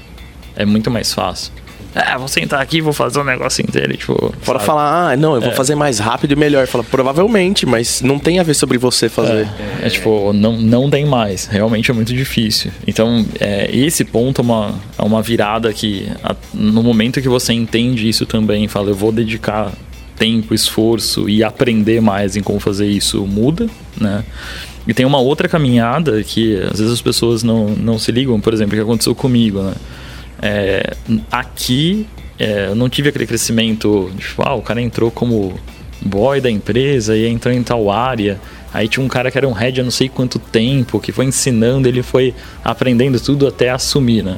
É 0.56 0.66
muito 0.66 0.92
mais 0.92 1.14
fácil 1.14 1.52
é, 1.94 2.18
vou 2.18 2.28
sentar 2.28 2.62
aqui 2.62 2.78
e 2.78 2.82
vou 2.82 2.94
fazer 2.94 3.20
um 3.20 3.24
negócio 3.24 3.62
inteiro, 3.62 3.96
tipo... 3.98 4.34
Fora 4.42 4.60
sabe? 4.60 4.66
falar, 4.66 5.12
ah, 5.12 5.18
não, 5.18 5.36
eu 5.36 5.42
vou 5.42 5.52
é. 5.52 5.56
fazer 5.56 5.76
mais 5.76 6.00
rápido 6.00 6.32
e 6.32 6.36
melhor. 6.36 6.66
Fala, 6.68 6.84
provavelmente, 6.84 7.66
mas 7.66 8.02
não 8.02 8.18
tem 8.18 8.40
a 8.40 8.44
ver 8.44 8.54
sobre 8.54 8.78
você 8.78 9.10
fazer. 9.10 9.48
É, 9.82 9.88
é 9.88 9.90
tipo, 9.90 10.32
não, 10.32 10.58
não 10.58 10.90
tem 10.90 11.06
mais. 11.06 11.48
Realmente 11.48 11.92
é 11.92 11.94
muito 11.94 12.14
difícil. 12.14 12.72
Então, 12.88 13.26
é, 13.40 13.70
esse 13.76 14.06
ponto 14.06 14.42
é 14.42 14.44
uma, 14.44 14.76
é 14.98 15.02
uma 15.02 15.22
virada 15.22 15.74
que, 15.74 16.10
a, 16.24 16.34
no 16.54 16.82
momento 16.82 17.22
que 17.22 17.30
você 17.30 17.52
entende 17.52 18.08
isso 18.08 18.26
também, 18.26 18.68
fala, 18.68 18.90
eu 18.90 18.96
vou 18.96 19.12
dedicar 19.12 19.72
tempo, 20.18 20.54
esforço 20.54 21.28
e 21.28 21.44
aprender 21.44 22.00
mais 22.00 22.38
em 22.38 22.44
como 22.44 22.60
fazer 22.60 22.88
isso, 22.88 23.26
muda, 23.26 23.68
né? 24.00 24.24
E 24.88 24.94
tem 24.94 25.06
uma 25.06 25.20
outra 25.20 25.48
caminhada 25.48 26.24
que 26.24 26.58
às 26.58 26.80
vezes 26.80 26.94
as 26.94 27.02
pessoas 27.02 27.44
não, 27.44 27.70
não 27.70 28.00
se 28.00 28.12
ligam, 28.12 28.40
por 28.40 28.54
exemplo, 28.54 28.76
que 28.76 28.82
aconteceu 28.82 29.14
comigo, 29.14 29.62
né? 29.62 29.74
É, 30.42 30.96
aqui 31.32 32.08
é, 32.40 32.68
eu 32.70 32.76
não 32.76 32.90
tive 32.90 33.10
aquele 33.10 33.28
crescimento, 33.28 34.12
tipo, 34.18 34.42
ah, 34.44 34.56
o 34.56 34.62
cara 34.64 34.82
entrou 34.82 35.12
como 35.12 35.54
boy 36.02 36.42
da 36.42 36.50
empresa 36.50 37.16
e 37.16 37.28
entrou 37.28 37.54
em 37.54 37.62
tal 37.62 37.92
área. 37.92 38.40
Aí 38.74 38.88
tinha 38.88 39.06
um 39.06 39.08
cara 39.08 39.30
que 39.30 39.38
era 39.38 39.48
um 39.48 39.52
head 39.52 39.80
há 39.80 39.84
não 39.84 39.92
sei 39.92 40.10
quanto 40.10 40.40
tempo, 40.40 41.00
que 41.00 41.12
foi 41.12 41.26
ensinando, 41.26 41.88
ele 41.88 42.02
foi 42.02 42.34
aprendendo 42.64 43.20
tudo 43.20 43.46
até 43.46 43.70
assumir, 43.70 44.24
né? 44.24 44.38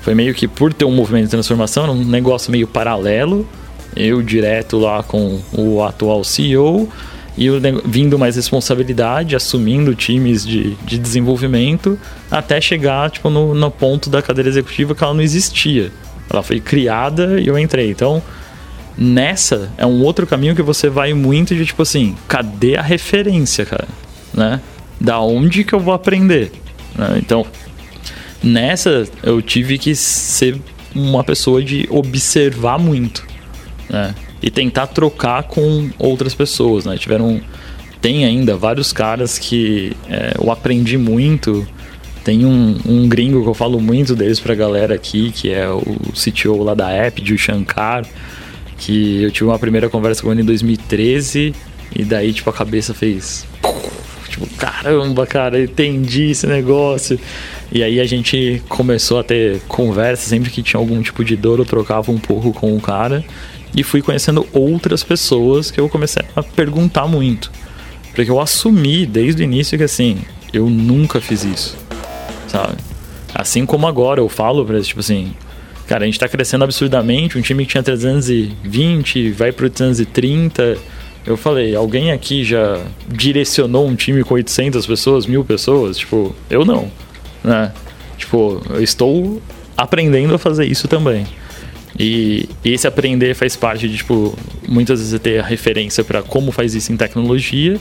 Foi 0.00 0.14
meio 0.14 0.34
que 0.34 0.48
por 0.48 0.72
ter 0.72 0.84
um 0.84 0.90
movimento 0.90 1.24
de 1.24 1.30
transformação, 1.30 1.92
um 1.92 2.04
negócio 2.04 2.50
meio 2.50 2.66
paralelo. 2.66 3.46
Eu 3.94 4.22
direto 4.22 4.78
lá 4.78 5.02
com 5.02 5.38
o 5.52 5.82
atual 5.82 6.24
CEO 6.24 6.88
e 7.36 7.48
vindo 7.84 8.18
mais 8.18 8.36
responsabilidade, 8.36 9.34
assumindo 9.34 9.94
times 9.94 10.44
de, 10.44 10.74
de 10.84 10.98
desenvolvimento, 10.98 11.98
até 12.30 12.60
chegar 12.60 13.10
tipo, 13.10 13.30
no, 13.30 13.54
no 13.54 13.70
ponto 13.70 14.10
da 14.10 14.20
cadeira 14.20 14.48
executiva 14.48 14.94
que 14.94 15.02
ela 15.02 15.14
não 15.14 15.22
existia. 15.22 15.90
Ela 16.30 16.42
foi 16.42 16.60
criada 16.60 17.40
e 17.40 17.46
eu 17.46 17.58
entrei. 17.58 17.90
Então, 17.90 18.22
nessa 18.96 19.70
é 19.78 19.86
um 19.86 20.02
outro 20.02 20.26
caminho 20.26 20.54
que 20.54 20.62
você 20.62 20.88
vai 20.88 21.14
muito 21.14 21.54
de 21.54 21.64
tipo 21.64 21.82
assim, 21.82 22.14
cadê 22.28 22.76
a 22.76 22.82
referência, 22.82 23.64
cara? 23.64 23.88
Né? 24.34 24.60
Da 25.00 25.20
onde 25.20 25.64
que 25.64 25.74
eu 25.74 25.80
vou 25.80 25.94
aprender? 25.94 26.52
Né? 26.94 27.14
Então, 27.16 27.46
nessa 28.42 29.04
eu 29.22 29.40
tive 29.40 29.78
que 29.78 29.94
ser 29.94 30.60
uma 30.94 31.24
pessoa 31.24 31.62
de 31.62 31.86
observar 31.90 32.78
muito, 32.78 33.24
né? 33.88 34.14
E 34.42 34.50
tentar 34.50 34.88
trocar 34.88 35.44
com 35.44 35.90
outras 35.98 36.34
pessoas, 36.34 36.84
né? 36.84 36.96
Tiveram 36.96 37.40
tem 38.02 38.24
ainda 38.24 38.56
vários 38.56 38.92
caras 38.92 39.38
que 39.38 39.96
é, 40.10 40.34
eu 40.36 40.50
aprendi 40.50 40.98
muito. 40.98 41.66
Tem 42.24 42.44
um, 42.44 42.78
um, 42.84 43.08
gringo 43.08 43.42
que 43.42 43.48
eu 43.48 43.54
falo 43.54 43.80
muito 43.80 44.14
deles 44.16 44.40
pra 44.40 44.54
galera 44.54 44.94
aqui, 44.94 45.30
que 45.30 45.50
é 45.50 45.68
o 45.68 45.82
CTO 46.12 46.62
lá 46.62 46.74
da 46.74 46.90
App, 46.90 47.32
o 47.32 47.38
Shankar, 47.38 48.04
que 48.76 49.22
eu 49.22 49.30
tive 49.30 49.44
uma 49.44 49.58
primeira 49.58 49.88
conversa 49.88 50.22
com 50.22 50.32
ele 50.32 50.42
em 50.42 50.44
2013 50.44 51.54
e 51.94 52.04
daí 52.04 52.32
tipo 52.32 52.50
a 52.50 52.52
cabeça 52.52 52.92
fez 52.92 53.46
tipo, 54.28 54.46
caramba, 54.56 55.26
cara, 55.26 55.62
entendi 55.62 56.30
esse 56.30 56.46
negócio. 56.46 57.18
E 57.70 57.82
aí 57.82 58.00
a 58.00 58.04
gente 58.04 58.62
começou 58.68 59.20
a 59.20 59.24
ter 59.24 59.60
conversa, 59.68 60.28
sempre 60.28 60.50
que 60.50 60.62
tinha 60.62 60.78
algum 60.80 61.00
tipo 61.02 61.24
de 61.24 61.36
dor 61.36 61.60
eu 61.60 61.64
trocava 61.64 62.10
um 62.10 62.18
pouco 62.18 62.52
com 62.52 62.76
o 62.76 62.80
cara 62.80 63.24
e 63.74 63.82
fui 63.82 64.02
conhecendo 64.02 64.46
outras 64.52 65.02
pessoas 65.02 65.70
que 65.70 65.80
eu 65.80 65.88
comecei 65.88 66.22
a 66.36 66.42
perguntar 66.42 67.06
muito. 67.06 67.50
Porque 68.14 68.30
eu 68.30 68.40
assumi 68.40 69.06
desde 69.06 69.42
o 69.42 69.44
início 69.44 69.78
que 69.78 69.84
assim, 69.84 70.18
eu 70.52 70.68
nunca 70.68 71.20
fiz 71.20 71.44
isso, 71.44 71.76
sabe? 72.46 72.76
Assim 73.34 73.64
como 73.64 73.86
agora 73.86 74.20
eu 74.20 74.28
falo 74.28 74.64
pra 74.64 74.74
eles, 74.74 74.86
tipo 74.86 75.00
assim, 75.00 75.34
cara, 75.86 76.04
a 76.04 76.06
gente 76.06 76.18
tá 76.18 76.28
crescendo 76.28 76.64
absurdamente, 76.64 77.38
um 77.38 77.40
time 77.40 77.64
que 77.64 77.72
tinha 77.72 77.82
320 77.82 79.30
vai 79.30 79.50
pro 79.52 79.70
330. 79.70 80.76
Eu 81.24 81.36
falei, 81.36 81.74
alguém 81.74 82.12
aqui 82.12 82.44
já 82.44 82.82
direcionou 83.08 83.86
um 83.86 83.94
time 83.94 84.22
com 84.24 84.34
800 84.34 84.86
pessoas, 84.86 85.24
mil 85.24 85.44
pessoas? 85.44 85.96
Tipo, 85.96 86.34
eu 86.50 86.64
não, 86.64 86.90
né? 87.42 87.72
Tipo, 88.18 88.60
eu 88.70 88.82
estou 88.82 89.40
aprendendo 89.76 90.34
a 90.34 90.38
fazer 90.38 90.66
isso 90.66 90.86
também. 90.86 91.26
E 92.04 92.48
esse 92.64 92.84
aprender 92.84 93.32
faz 93.32 93.54
parte 93.54 93.88
de, 93.88 93.98
tipo, 93.98 94.36
muitas 94.66 94.98
vezes 94.98 95.20
ter 95.20 95.38
a 95.38 95.44
referência 95.44 96.02
para 96.02 96.20
como 96.20 96.50
faz 96.50 96.74
isso 96.74 96.92
em 96.92 96.96
tecnologia 96.96 97.78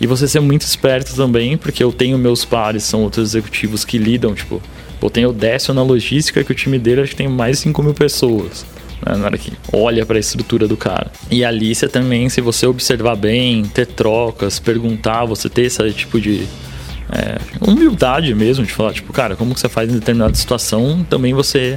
e 0.00 0.06
você 0.06 0.28
ser 0.28 0.38
muito 0.38 0.62
esperto 0.62 1.16
também, 1.16 1.56
porque 1.56 1.82
eu 1.82 1.92
tenho 1.92 2.16
meus 2.16 2.44
pares, 2.44 2.84
são 2.84 3.02
outros 3.02 3.30
executivos 3.30 3.84
que 3.84 3.98
lidam, 3.98 4.34
tipo, 4.34 4.62
eu 5.02 5.10
tenho 5.10 5.30
o 5.30 5.32
Décio 5.32 5.74
na 5.74 5.82
logística, 5.82 6.44
que 6.44 6.52
o 6.52 6.54
time 6.54 6.78
dele 6.78 7.00
acho 7.00 7.10
que 7.10 7.16
tem 7.16 7.26
mais 7.26 7.56
de 7.56 7.64
5 7.64 7.82
mil 7.82 7.92
pessoas. 7.92 8.64
Né, 9.04 9.16
na 9.16 9.26
hora 9.26 9.36
que 9.36 9.52
olha 9.72 10.06
para 10.06 10.16
a 10.16 10.20
estrutura 10.20 10.68
do 10.68 10.76
cara. 10.76 11.10
E 11.28 11.44
a 11.44 11.48
Alicia 11.48 11.88
também, 11.88 12.28
se 12.28 12.40
você 12.40 12.68
observar 12.68 13.16
bem, 13.16 13.64
ter 13.64 13.86
trocas, 13.86 14.60
perguntar, 14.60 15.24
você 15.24 15.48
ter 15.48 15.62
esse 15.62 15.90
tipo 15.90 16.20
de 16.20 16.46
é, 17.10 17.38
humildade 17.60 18.32
mesmo, 18.32 18.64
de 18.64 18.72
falar, 18.72 18.92
tipo, 18.92 19.12
cara, 19.12 19.34
como 19.34 19.54
que 19.54 19.60
você 19.60 19.68
faz 19.68 19.90
em 19.90 19.94
determinada 19.94 20.34
situação, 20.34 21.04
também 21.10 21.34
você 21.34 21.76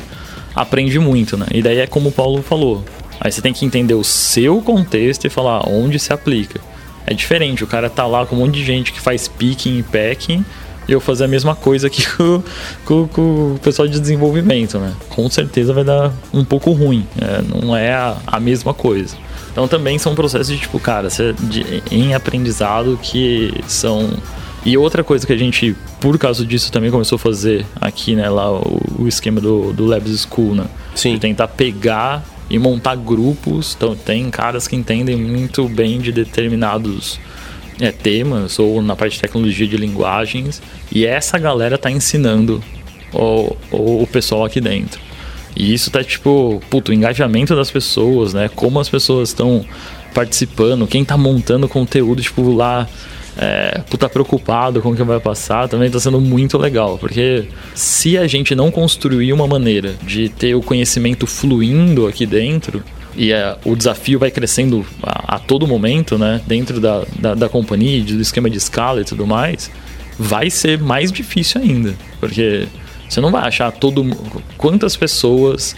aprende 0.60 1.00
muito, 1.00 1.38
né? 1.38 1.46
E 1.54 1.62
daí 1.62 1.80
é 1.80 1.88
como 1.88 2.10
o 2.10 2.12
Paulo 2.12 2.42
falou. 2.42 2.84
Aí 3.20 3.32
você 3.32 3.42
tem 3.42 3.54
que 3.54 3.66
entender 3.66 3.94
o 3.94 4.04
seu 4.04 4.62
contexto 4.62 5.26
e 5.26 5.30
falar 5.30 5.68
onde 5.68 5.98
se 5.98 6.12
aplica. 6.12 6.60
É 7.08 7.14
diferente, 7.14 7.64
o 7.64 7.68
cara 7.68 7.90
tá 7.90 8.06
lá 8.06 8.26
com 8.26 8.36
um 8.36 8.40
monte 8.40 8.56
de 8.56 8.66
gente 8.66 8.92
que 8.92 9.00
faz 9.00 9.28
picking 9.28 9.80
e 9.80 9.84
packing 9.84 10.46
e 10.86 10.92
eu 10.92 11.00
fazer 11.00 11.26
a 11.26 11.28
mesma 11.28 11.56
coisa 11.56 11.88
aqui 11.88 12.06
com, 12.18 12.44
com, 12.84 13.08
com, 13.08 13.22
o 13.56 13.60
pessoal 13.64 13.88
de 13.88 14.00
desenvolvimento, 14.00 14.78
né? 14.80 14.94
Com 15.10 15.30
certeza 15.30 15.72
vai 15.72 15.86
dar 15.86 16.12
um 16.34 16.44
pouco 16.44 16.72
ruim, 16.72 17.08
é, 17.22 17.42
não 17.42 17.76
é 17.76 17.94
a, 17.94 18.18
a, 18.28 18.40
mesma 18.40 18.74
coisa. 18.74 19.16
Então 19.52 19.66
também 19.66 19.98
são 19.98 20.14
processos 20.14 20.50
de 20.50 20.58
tipo, 20.58 20.78
cara, 20.78 21.08
de, 21.08 21.84
em 21.90 22.14
aprendizado 22.14 23.00
que 23.02 23.54
são 23.66 24.10
E 24.66 24.78
outra 24.78 25.04
coisa 25.04 25.26
que 25.26 25.32
a 25.32 25.38
gente, 25.38 25.76
por 26.02 26.18
causa 26.18 26.46
disso, 26.46 26.72
também 26.72 26.92
começou 26.92 27.16
a 27.16 27.20
fazer 27.20 27.66
aqui, 27.80 28.16
né, 28.16 28.30
lá 28.30 28.52
o, 28.52 28.82
o 29.00 29.08
esquema 29.08 29.40
do, 29.40 29.72
do 29.72 29.86
Labs 29.86 30.28
School, 30.30 30.54
né? 30.54 30.66
Sim. 30.96 31.14
De 31.14 31.20
tentar 31.20 31.48
pegar 31.48 32.24
e 32.50 32.60
montar 32.60 32.96
grupos. 32.96 33.76
Então, 33.78 33.96
tem 33.96 34.30
caras 34.30 34.68
que 34.68 34.76
entendem 34.76 35.16
muito 35.16 35.68
bem 35.70 36.00
de 36.00 36.12
determinados 36.12 37.20
é, 37.80 37.92
temas 37.92 38.60
ou 38.60 38.82
na 38.82 38.96
parte 38.96 39.14
de 39.14 39.22
tecnologia 39.22 39.68
de 39.68 39.78
linguagens. 39.78 40.62
E 40.92 41.06
essa 41.06 41.38
galera 41.38 41.78
tá 41.78 41.90
ensinando 41.90 42.62
o, 43.14 43.56
o, 43.72 44.04
o 44.04 44.08
pessoal 44.08 44.44
aqui 44.44 44.60
dentro. 44.60 45.00
E 45.56 45.74
isso 45.74 45.90
tá 45.90 46.04
tipo, 46.04 46.62
puto, 46.70 46.92
o 46.92 46.94
engajamento 46.94 47.56
das 47.56 47.72
pessoas, 47.72 48.34
né? 48.34 48.50
Como 48.54 48.80
as 48.80 48.90
pessoas 48.90 49.30
estão 49.30 49.66
participando, 50.14 50.88
quem 50.88 51.06
tá 51.06 51.18
montando 51.18 51.68
conteúdo, 51.68 52.22
tipo, 52.22 52.52
lá 52.54 52.88
é, 53.42 53.82
puta 53.90 54.10
preocupado 54.10 54.82
com 54.82 54.90
o 54.90 54.96
que 54.96 55.02
vai 55.02 55.20
passar, 55.20 55.70
também 55.70 55.90
tá 55.90 56.00
sendo 56.00 56.20
muito 56.20 56.58
legal. 56.58 56.98
Porque 56.98 57.46
se 57.74 58.18
a 58.18 58.28
gente 58.28 58.54
não 58.54 58.70
construir 58.70 59.32
uma 59.32 59.48
maneira 59.48 59.96
de 60.04 60.28
ter 60.28 60.56
o 60.56 60.62
conhecimento 60.62 61.26
fluindo 61.26 62.06
aqui 62.06 62.26
dentro, 62.26 62.84
e 63.16 63.32
é, 63.32 63.58
o 63.64 63.76
desafio 63.76 64.20
vai 64.20 64.30
crescendo 64.30 64.86
a, 65.02 65.36
a, 65.36 65.40
todo 65.40 65.66
momento, 65.66 66.18
né? 66.18 66.42
Dentro 66.46 66.82
da, 66.82 67.04
da, 67.18 67.34
da 67.34 67.50
companhia, 67.50 68.04
do 68.04 68.22
esquema 68.22 68.50
de 68.50 68.58
escala 68.58 69.02
e 69.02 69.06
tudo 69.06 69.26
mais, 69.26 69.72
vai 70.18 70.50
ser 70.50 70.78
mais 70.78 71.12
difícil 71.12 71.62
ainda. 71.62 71.96
Porque 72.20 72.68
você 73.08 73.22
não 73.22 73.32
vai 73.32 73.48
achar 73.48 73.72
todo. 73.72 74.06
Quantas 74.58 74.96
pessoas 74.98 75.76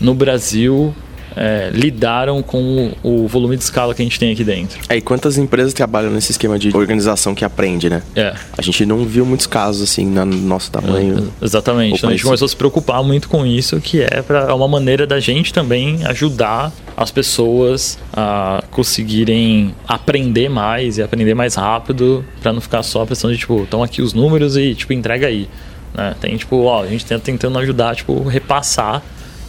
no 0.00 0.14
Brasil 0.14 0.94
é, 1.36 1.70
lidaram 1.72 2.42
com 2.42 2.92
o, 3.02 3.24
o, 3.24 3.28
volume 3.28 3.56
de 3.56 3.64
escala 3.64 3.94
que 3.94 4.02
a 4.02 4.04
gente 4.04 4.18
tem 4.18 4.32
aqui 4.32 4.44
dentro. 4.44 4.80
É, 4.88 4.96
e 4.96 5.00
quantas 5.00 5.38
empresas 5.38 5.72
trabalham 5.72 6.10
nesse 6.10 6.32
esquema 6.32 6.58
de 6.58 6.74
organização 6.76 7.34
que 7.34 7.44
aprende, 7.44 7.88
né? 7.88 8.02
É. 8.14 8.34
A 8.56 8.62
gente 8.62 8.84
não 8.86 9.04
viu 9.04 9.24
muitos 9.24 9.46
casos 9.46 9.82
assim 9.82 10.04
no 10.06 10.24
nosso 10.24 10.70
tamanho. 10.70 11.32
É, 11.40 11.44
exatamente. 11.44 11.96
Então 11.96 12.10
a 12.10 12.12
gente 12.12 12.24
começou 12.24 12.46
a 12.46 12.48
se 12.48 12.56
preocupar 12.56 13.02
muito 13.02 13.28
com 13.28 13.46
isso, 13.46 13.80
que 13.80 14.00
é, 14.00 14.22
pra, 14.22 14.40
é 14.50 14.52
uma 14.52 14.68
maneira 14.68 15.06
da 15.06 15.20
gente 15.20 15.52
também 15.52 16.04
ajudar 16.06 16.72
as 16.96 17.10
pessoas 17.10 17.98
a 18.12 18.62
conseguirem 18.70 19.74
aprender 19.88 20.48
mais 20.48 20.98
e 20.98 21.02
aprender 21.02 21.34
mais 21.34 21.54
rápido 21.54 22.24
para 22.40 22.52
não 22.52 22.60
ficar 22.60 22.82
só 22.82 23.02
a 23.02 23.06
pressão 23.06 23.30
de 23.30 23.38
tipo, 23.38 23.62
estão 23.62 23.82
aqui 23.82 24.02
os 24.02 24.12
números 24.12 24.56
e 24.56 24.74
tipo, 24.74 24.92
entrega 24.92 25.26
aí. 25.26 25.48
Né? 25.94 26.14
Tem 26.20 26.36
tipo, 26.36 26.62
ó, 26.62 26.82
a 26.82 26.86
gente 26.86 27.04
tá 27.04 27.18
tentando 27.18 27.58
ajudar, 27.58 27.94
tipo, 27.94 28.22
repassar 28.22 29.02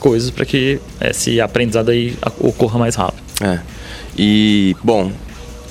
coisas 0.03 0.29
para 0.29 0.45
que 0.45 0.81
esse 0.99 1.39
aprendizado 1.39 1.89
aí 1.89 2.13
ocorra 2.37 2.77
mais 2.77 2.93
rápido. 2.95 3.23
É. 3.41 3.59
E, 4.17 4.75
bom, 4.83 5.09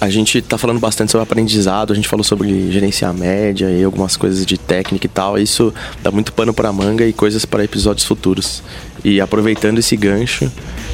a 0.01 0.09
gente 0.09 0.39
está 0.39 0.57
falando 0.57 0.81
bastante 0.81 1.13
sobre 1.13 1.25
aprendizado, 1.25 1.93
a 1.93 1.95
gente 1.95 2.09
falou 2.09 2.25
sobre 2.25 2.73
gerenciar 2.73 3.13
média 3.13 3.71
e 3.71 3.85
algumas 3.85 4.17
coisas 4.17 4.47
de 4.47 4.57
técnica 4.57 5.05
e 5.05 5.09
tal. 5.09 5.39
Isso 5.39 5.73
dá 6.03 6.11
muito 6.11 6.33
pano 6.33 6.55
para 6.55 6.73
manga 6.73 7.07
e 7.07 7.13
coisas 7.13 7.45
para 7.45 7.63
episódios 7.63 8.07
futuros. 8.07 8.63
E 9.05 9.21
aproveitando 9.21 9.79
esse 9.79 9.95
gancho, 9.97 10.51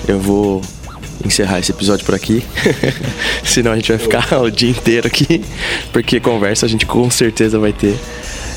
eu 0.09 0.19
vou 0.19 0.61
encerrar 1.25 1.61
esse 1.61 1.71
episódio 1.71 2.05
por 2.05 2.17
aqui. 2.17 2.43
Senão 3.45 3.71
a 3.71 3.77
gente 3.77 3.93
vai 3.93 3.99
ficar 3.99 4.43
o 4.43 4.51
dia 4.51 4.71
inteiro 4.71 5.07
aqui, 5.07 5.45
porque 5.93 6.19
conversa 6.19 6.67
a 6.67 6.69
gente 6.69 6.85
com 6.85 7.09
certeza 7.09 7.57
vai 7.57 7.73
ter. 7.73 7.97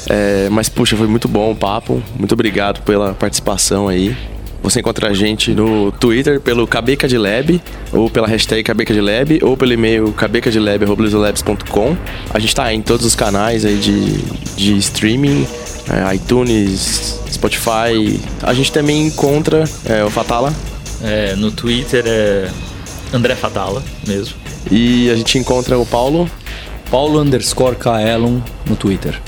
É, 0.09 0.49
mas, 0.49 0.67
puxa, 0.69 0.97
foi 0.97 1.07
muito 1.07 1.27
bom 1.27 1.51
o 1.51 1.55
papo. 1.55 2.01
Muito 2.17 2.33
obrigado 2.33 2.81
pela 2.81 3.13
participação 3.13 3.87
aí. 3.87 4.17
Você 4.61 4.79
encontra 4.79 5.09
a 5.09 5.13
gente 5.13 5.53
no 5.53 5.91
Twitter 5.91 6.39
pelo 6.39 6.67
Cabeca 6.67 7.07
de 7.07 7.17
Lab, 7.17 7.59
ou 7.91 8.09
pela 8.09 8.27
hashtag 8.27 8.63
Cabeca 8.63 8.93
de 8.93 9.01
Lab, 9.01 9.39
ou 9.43 9.57
pelo 9.57 9.73
e-mail 9.73 10.13
cabecadilab.com. 10.13 11.97
A 12.31 12.39
gente 12.39 12.49
está 12.49 12.71
em 12.71 12.81
todos 12.81 13.05
os 13.05 13.15
canais 13.15 13.65
aí 13.65 13.77
de, 13.77 14.21
de 14.55 14.77
streaming, 14.77 15.47
é, 15.89 16.15
iTunes, 16.15 17.19
Spotify. 17.31 18.19
A 18.43 18.53
gente 18.53 18.71
também 18.71 19.07
encontra 19.07 19.63
é, 19.85 20.03
o 20.03 20.09
Fatala. 20.09 20.53
É, 21.03 21.35
no 21.35 21.51
Twitter 21.51 22.03
é 22.05 22.49
André 23.11 23.35
Fatala 23.35 23.83
mesmo. 24.07 24.35
E 24.69 25.09
a 25.09 25.15
gente 25.15 25.39
encontra 25.39 25.77
o 25.79 25.85
Paulo. 25.85 26.29
Paulo 26.91 27.19
underscore 27.19 27.75
Kaelon 27.75 28.39
no 28.65 28.75
Twitter. 28.75 29.19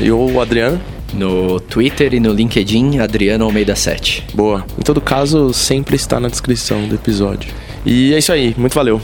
E 0.00 0.10
o 0.10 0.40
Adriano. 0.40 0.80
No 1.12 1.60
Twitter 1.60 2.14
e 2.14 2.20
no 2.20 2.32
LinkedIn, 2.32 2.98
Adriano 2.98 3.44
Almeida 3.44 3.76
7. 3.76 4.24
Boa. 4.32 4.64
Em 4.78 4.82
todo 4.82 5.00
caso, 5.00 5.52
sempre 5.52 5.96
está 5.96 6.18
na 6.18 6.28
descrição 6.28 6.88
do 6.88 6.94
episódio. 6.94 7.52
E 7.84 8.14
é 8.14 8.18
isso 8.18 8.32
aí. 8.32 8.54
Muito 8.56 8.74
valeu. 8.74 9.00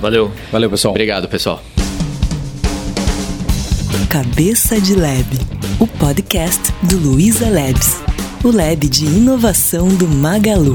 Valeu. 0.00 0.32
Valeu, 0.50 0.70
pessoal. 0.70 0.92
Obrigado, 0.92 1.28
pessoal. 1.28 1.62
Cabeça 4.08 4.80
de 4.80 4.96
Lab, 4.96 5.26
o 5.78 5.86
podcast 5.86 6.72
do 6.82 6.98
Luiza 6.98 7.48
Labs, 7.48 8.02
o 8.42 8.50
lab 8.50 8.88
de 8.88 9.04
inovação 9.04 9.86
do 9.88 10.08
Magalu. 10.08 10.74